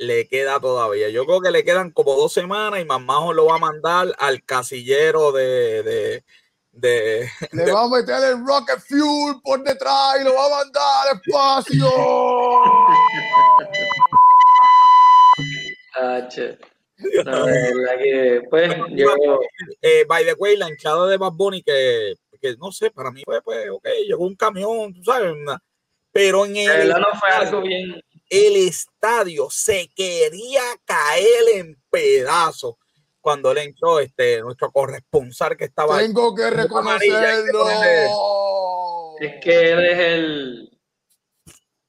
le 0.00 0.26
queda 0.28 0.58
todavía. 0.58 1.10
Yo 1.10 1.26
creo 1.26 1.40
que 1.42 1.50
le 1.50 1.62
quedan 1.62 1.90
como 1.90 2.16
dos 2.16 2.32
semanas 2.32 2.80
y 2.80 2.86
Mamajo 2.86 3.34
lo 3.34 3.44
va 3.46 3.56
a 3.56 3.58
mandar 3.58 4.08
al 4.18 4.42
casillero 4.42 5.30
de, 5.30 5.82
de, 5.82 6.24
de, 6.72 7.28
Le 7.52 7.70
va 7.70 7.82
a 7.84 7.88
meter 7.88 8.16
el 8.32 8.46
Rocket 8.46 8.80
Fuel 8.80 9.36
por 9.44 9.62
detrás 9.62 10.16
y 10.18 10.24
lo 10.24 10.34
va 10.34 10.46
a 10.46 10.64
mandar 10.64 11.08
al 11.10 11.20
espacio. 11.20 11.84
ah, 15.96 16.26
che. 16.28 16.58
No, 17.24 17.46
de 17.46 17.74
verdad 17.74 17.98
que, 17.98 18.42
pues, 18.48 18.74
yo. 18.90 19.06
eh, 19.82 20.04
by 20.06 20.24
the 20.24 20.32
way, 20.34 20.56
la 20.56 20.68
hinchada 20.68 21.06
de 21.08 21.16
Bad 21.18 21.32
Bunny, 21.32 21.62
que, 21.62 22.14
que 22.40 22.56
no 22.56 22.72
sé, 22.72 22.90
para 22.90 23.10
mí 23.10 23.22
fue, 23.24 23.40
pues, 23.42 23.68
ok, 23.70 23.86
llegó 24.06 24.24
un 24.26 24.34
camión, 24.36 24.92
tú 24.94 25.02
sabes, 25.04 25.32
una- 25.32 25.62
pero 26.12 26.44
en 26.44 26.54
De 26.54 26.64
el, 26.64 26.88
verdad 26.88 27.00
no 27.00 27.18
fue 27.18 27.28
algo 27.30 27.62
bien. 27.62 28.02
El 28.30 28.56
estadio 28.56 29.48
se 29.50 29.90
quería 29.94 30.62
caer 30.84 31.42
en 31.56 31.76
pedazos 31.90 32.76
cuando 33.20 33.50
él 33.52 33.58
entró, 33.58 34.00
este, 34.00 34.40
nuestro 34.40 34.70
corresponsal 34.70 35.56
que 35.56 35.64
estaba. 35.66 35.98
Tengo 35.98 36.34
que 36.34 36.48
reconocerlo. 36.48 37.68
Es 39.20 39.34
que 39.42 39.72
él 39.72 39.84
es 39.84 39.98
el. 39.98 40.78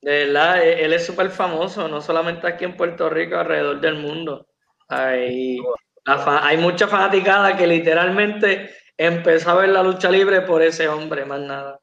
De 0.01 0.25
verdad, 0.25 0.63
él 0.63 0.93
es 0.93 1.05
súper 1.05 1.29
famoso, 1.29 1.87
no 1.87 2.01
solamente 2.01 2.47
aquí 2.47 2.65
en 2.65 2.75
Puerto 2.75 3.07
Rico, 3.07 3.37
alrededor 3.37 3.79
del 3.79 3.95
mundo. 3.95 4.47
Hay, 4.89 5.59
hay 6.05 6.57
mucha 6.57 6.87
fanaticada 6.87 7.55
que 7.55 7.67
literalmente 7.67 8.73
empezó 8.97 9.51
a 9.51 9.55
ver 9.55 9.69
la 9.69 9.83
lucha 9.83 10.09
libre 10.09 10.41
por 10.41 10.63
ese 10.63 10.87
hombre, 10.87 11.23
más 11.23 11.39
nada. 11.41 11.79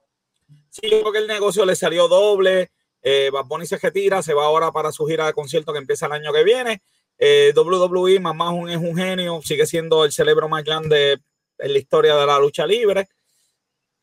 Sí, 0.68 0.90
yo 0.90 1.00
creo 1.00 1.12
que 1.12 1.18
el 1.20 1.26
negocio 1.28 1.64
le 1.64 1.76
salió 1.76 2.08
doble. 2.08 2.72
Eh, 3.02 3.30
Bad 3.32 3.46
Bunny 3.46 3.66
se 3.66 3.78
retira, 3.78 4.22
se 4.22 4.34
va 4.34 4.44
ahora 4.44 4.72
para 4.72 4.92
su 4.92 5.06
gira 5.06 5.26
de 5.26 5.32
concierto 5.32 5.72
que 5.72 5.78
empieza 5.78 6.06
el 6.06 6.12
año 6.12 6.32
que 6.32 6.44
viene. 6.44 6.82
Eh, 7.18 7.52
WWE, 7.54 8.20
Mamá 8.20 8.52
es 8.70 8.76
un 8.76 8.96
genio, 8.96 9.40
sigue 9.42 9.66
siendo 9.66 10.04
el 10.04 10.12
cerebro 10.12 10.48
más 10.48 10.64
grande 10.64 11.18
en 11.58 11.72
la 11.72 11.78
historia 11.78 12.16
de 12.16 12.26
la 12.26 12.38
lucha 12.38 12.66
libre. 12.66 13.08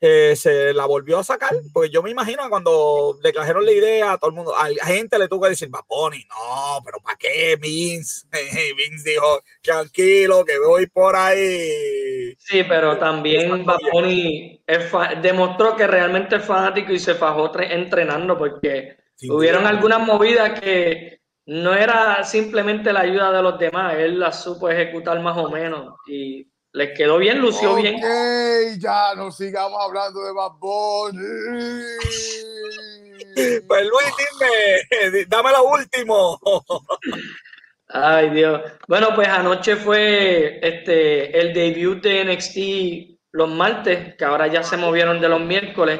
Eh, 0.01 0.35
se 0.35 0.73
la 0.73 0.85
volvió 0.85 1.17
a 1.17 1.23
sacar, 1.23 1.55
porque 1.73 1.89
yo 1.89 2.03
me 2.03 2.11
imagino 2.11 2.47
cuando 2.49 3.17
le 3.23 3.31
trajeron 3.31 3.65
la 3.65 3.71
idea 3.71 4.11
a 4.11 4.17
todo 4.17 4.29
el 4.29 4.35
mundo, 4.35 4.55
a 4.55 4.69
la 4.69 4.85
gente 4.85 5.17
le 5.17 5.29
tuvo 5.29 5.43
que 5.43 5.49
decir, 5.49 5.69
Bad 5.69 5.85
Bunny, 5.87 6.25
no, 6.29 6.81
pero 6.83 6.99
¿para 6.99 7.17
qué, 7.17 7.55
Vince? 7.55 8.27
Vince 8.77 9.11
dijo, 9.11 9.41
tranquilo, 9.61 10.43
que 10.43 10.59
voy 10.59 10.87
por 10.87 11.15
ahí. 11.15 12.14
Sí, 12.37 12.63
pero 12.67 12.97
también 12.97 13.65
Bad 13.65 13.77
Bunny 13.91 14.61
es 14.65 14.89
fa- 14.89 15.15
demostró 15.15 15.75
que 15.75 15.87
realmente 15.87 16.37
es 16.37 16.45
fanático 16.45 16.91
y 16.91 16.99
se 16.99 17.15
fajó 17.15 17.51
tre- 17.51 17.71
entrenando 17.71 18.37
porque 18.37 18.97
Sin 19.15 19.31
hubieron 19.31 19.61
duda. 19.63 19.69
algunas 19.69 19.99
movidas 20.01 20.59
que 20.59 21.19
no 21.47 21.73
era 21.75 22.23
simplemente 22.23 22.91
la 22.91 23.01
ayuda 23.01 23.31
de 23.31 23.41
los 23.43 23.59
demás, 23.59 23.95
él 23.97 24.19
las 24.19 24.43
supo 24.43 24.69
ejecutar 24.69 25.19
más 25.21 25.37
o 25.37 25.49
menos 25.49 25.93
y 26.07 26.47
les 26.73 26.97
quedó 26.97 27.17
bien, 27.19 27.39
lució 27.39 27.71
Ok, 27.73 27.77
bien. 27.81 28.01
ya 28.79 29.13
no 29.15 29.31
sigamos 29.31 29.79
hablando 29.81 30.23
de 30.23 30.33
Bad 30.33 30.51
Bunny. 30.59 31.19
Pues 33.67 33.85
Luis, 33.85 34.13
dime, 34.17 35.25
dame 35.27 35.51
lo 35.51 35.65
último. 35.65 36.39
Ay, 37.87 38.29
Dios. 38.31 38.61
Bueno, 38.87 39.09
pues 39.15 39.27
anoche 39.27 39.75
fue 39.75 40.59
este 40.61 41.39
el 41.39 41.53
debut 41.53 42.01
de 42.01 42.21
NXT 42.25 43.17
los 43.31 43.49
martes, 43.49 44.15
que 44.15 44.25
ahora 44.25 44.47
ya 44.47 44.63
se 44.63 44.77
movieron 44.77 45.19
de 45.21 45.29
los 45.29 45.41
miércoles. 45.41 45.99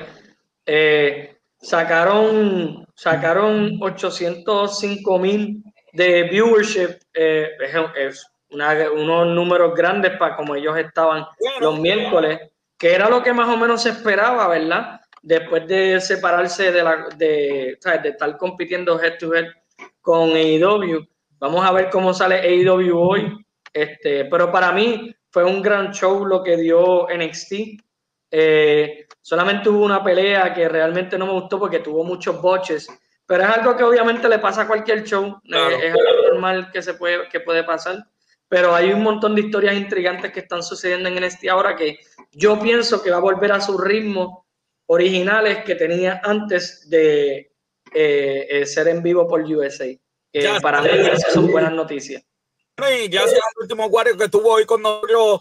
Eh, 0.66 1.38
sacaron, 1.62 2.88
sacaron 2.96 3.78
805 3.82 5.20
mil 5.20 5.64
de 5.94 6.24
viewership. 6.24 6.98
eh, 7.14 7.50
es, 7.98 8.26
una- 8.50 8.92
unos 8.92 9.28
números 9.28 9.74
grandes 9.76 10.18
para 10.18 10.36
como 10.36 10.56
ellos 10.56 10.78
estaban 10.78 11.26
los 11.60 11.80
miércoles, 11.80 12.40
que 12.78 12.94
era 12.94 13.10
lo 13.10 13.22
que 13.24 13.34
más 13.34 13.48
o 13.50 13.58
menos 13.58 13.84
se 13.84 13.90
esperaba, 13.90 14.48
¿verdad? 14.48 15.02
Después 15.22 15.68
de 15.68 16.00
separarse 16.02 16.72
de 16.72 16.84
la 16.84 17.08
de 17.18 17.78
estar 17.82 18.38
compitiendo 18.38 19.00
head 19.02 19.18
to 19.20 19.34
head 19.34 19.46
con 20.02 20.30
AEW. 20.32 21.08
Vamos 21.40 21.66
a 21.66 21.72
ver 21.72 21.90
cómo 21.90 22.14
sale 22.14 22.40
AEW 22.40 22.98
hoy. 22.98 23.46
Este, 23.74 24.26
pero 24.26 24.52
para 24.52 24.72
mí 24.72 25.14
fue 25.30 25.44
un 25.44 25.62
gran 25.62 25.92
show 25.92 26.26
lo 26.26 26.42
que 26.42 26.56
dio 26.56 27.08
NXT. 27.10 27.54
Eh, 28.32 29.06
solamente 29.22 29.70
hubo 29.70 29.84
una 29.84 30.04
pelea 30.04 30.54
que 30.54 30.70
realmente 30.70 31.18
no 31.18 31.26
me 31.26 31.34
gustó 31.34 31.60
porque 31.60 31.80
tuvo 31.80 32.04
muchos 32.04 32.42
boches, 32.42 32.88
pero 33.26 33.44
es 33.44 33.50
algo 33.50 33.76
que 33.76 33.84
obviamente 33.84 34.30
le 34.30 34.40
pasa 34.40 34.62
a 34.62 34.68
cualquier 34.68 35.04
show. 35.04 35.40
Claro. 35.44 35.76
Eh, 35.76 35.88
es 35.88 35.94
algo 35.94 36.32
normal 36.32 36.72
que 36.72 36.82
se 36.82 36.94
puede, 36.94 37.28
que 37.28 37.42
puede 37.42 37.64
pasar. 37.64 38.06
Pero 38.48 38.74
hay 38.74 38.94
un 38.94 39.04
montón 39.04 39.36
de 39.36 39.42
historias 39.42 39.76
intrigantes 39.76 40.32
que 40.32 40.42
están 40.42 40.64
sucediendo 40.64 41.10
en 41.10 41.16
NXT 41.16 41.50
ahora 41.50 41.76
que 41.76 42.00
yo 42.32 42.60
pienso 42.60 43.02
que 43.04 43.12
va 43.12 43.18
a 43.18 43.22
volver 43.22 43.52
a 43.52 43.60
sus 43.60 43.84
ritmos 43.84 44.44
originales 44.86 45.64
que 45.66 45.76
tenía 45.76 46.22
antes 46.24 46.90
de 46.90 47.52
eh, 47.94 48.64
ser 48.66 48.88
en 48.88 49.02
vivo 49.02 49.28
por 49.28 49.42
USA. 49.42 49.88
Que 50.36 50.44
Ya 50.44 50.60
para 50.60 50.82
mí 50.82 50.90
esas 50.90 51.32
son 51.32 51.50
buenas 51.50 51.72
noticias. 51.72 52.22
Y 52.22 53.08
gracias 53.08 53.40
al 53.40 53.62
último 53.62 53.86
Wario 53.86 54.18
que 54.18 54.26
estuvo 54.26 54.52
hoy 54.52 54.66
con 54.66 54.82
nosotros. 54.82 55.40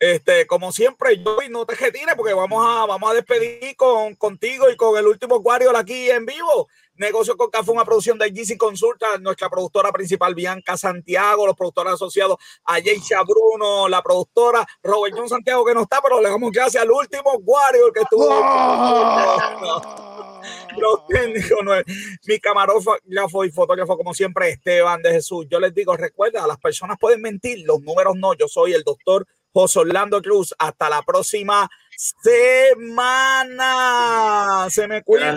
Este, 0.00 0.46
como 0.46 0.70
siempre, 0.70 1.18
yo 1.18 1.38
no 1.50 1.66
te 1.66 1.74
retires 1.74 2.14
porque 2.14 2.32
vamos 2.32 2.64
a, 2.64 2.86
vamos 2.86 3.10
a 3.10 3.14
despedir 3.14 3.74
con, 3.76 4.14
contigo 4.14 4.70
y 4.70 4.76
con 4.76 4.96
el 4.96 5.06
último 5.08 5.36
Wario 5.38 5.76
aquí 5.76 6.08
en 6.10 6.24
vivo. 6.24 6.68
Negocio 6.94 7.36
con 7.36 7.50
Café, 7.50 7.70
una 7.72 7.84
producción 7.84 8.16
de 8.18 8.30
GC 8.30 8.56
Consulta, 8.56 9.18
nuestra 9.18 9.48
productora 9.50 9.90
principal 9.92 10.34
Bianca 10.34 10.76
Santiago, 10.76 11.46
los 11.46 11.56
productores 11.56 11.94
asociados 11.94 12.38
a 12.64 12.78
Yeisha 12.78 13.22
Bruno, 13.22 13.88
la 13.88 14.02
productora 14.02 14.66
Robert 14.82 15.14
John 15.16 15.28
Santiago 15.28 15.64
que 15.64 15.74
no 15.74 15.82
está, 15.82 16.00
pero 16.00 16.20
le 16.20 16.28
damos 16.28 16.50
gracias 16.52 16.82
al 16.82 16.90
último 16.90 17.32
Wario 17.44 17.92
que 17.92 18.00
estuvo. 18.00 18.28
Los 20.76 21.06
técnicos, 21.08 21.58
no 21.64 21.74
es- 21.74 21.84
mi 22.24 22.38
camarógrafo 22.38 23.44
y 23.44 23.50
fotógrafo, 23.50 23.96
como 23.96 24.14
siempre, 24.14 24.50
Esteban 24.50 25.02
de 25.02 25.12
Jesús. 25.12 25.46
Yo 25.50 25.58
les 25.58 25.74
digo, 25.74 25.96
recuerda, 25.96 26.46
las 26.46 26.58
personas 26.58 26.98
pueden 27.00 27.20
mentir, 27.20 27.64
los 27.66 27.80
números 27.80 28.14
no. 28.16 28.34
Yo 28.34 28.46
soy 28.48 28.74
el 28.74 28.82
doctor 28.84 29.26
José 29.52 29.80
Orlando 29.80 30.20
Cruz. 30.22 30.54
Hasta 30.58 30.88
la 30.90 31.02
próxima 31.02 31.68
semana. 32.76 33.46
Se 34.70 34.86
me 34.88 35.02
cuida. 35.02 35.36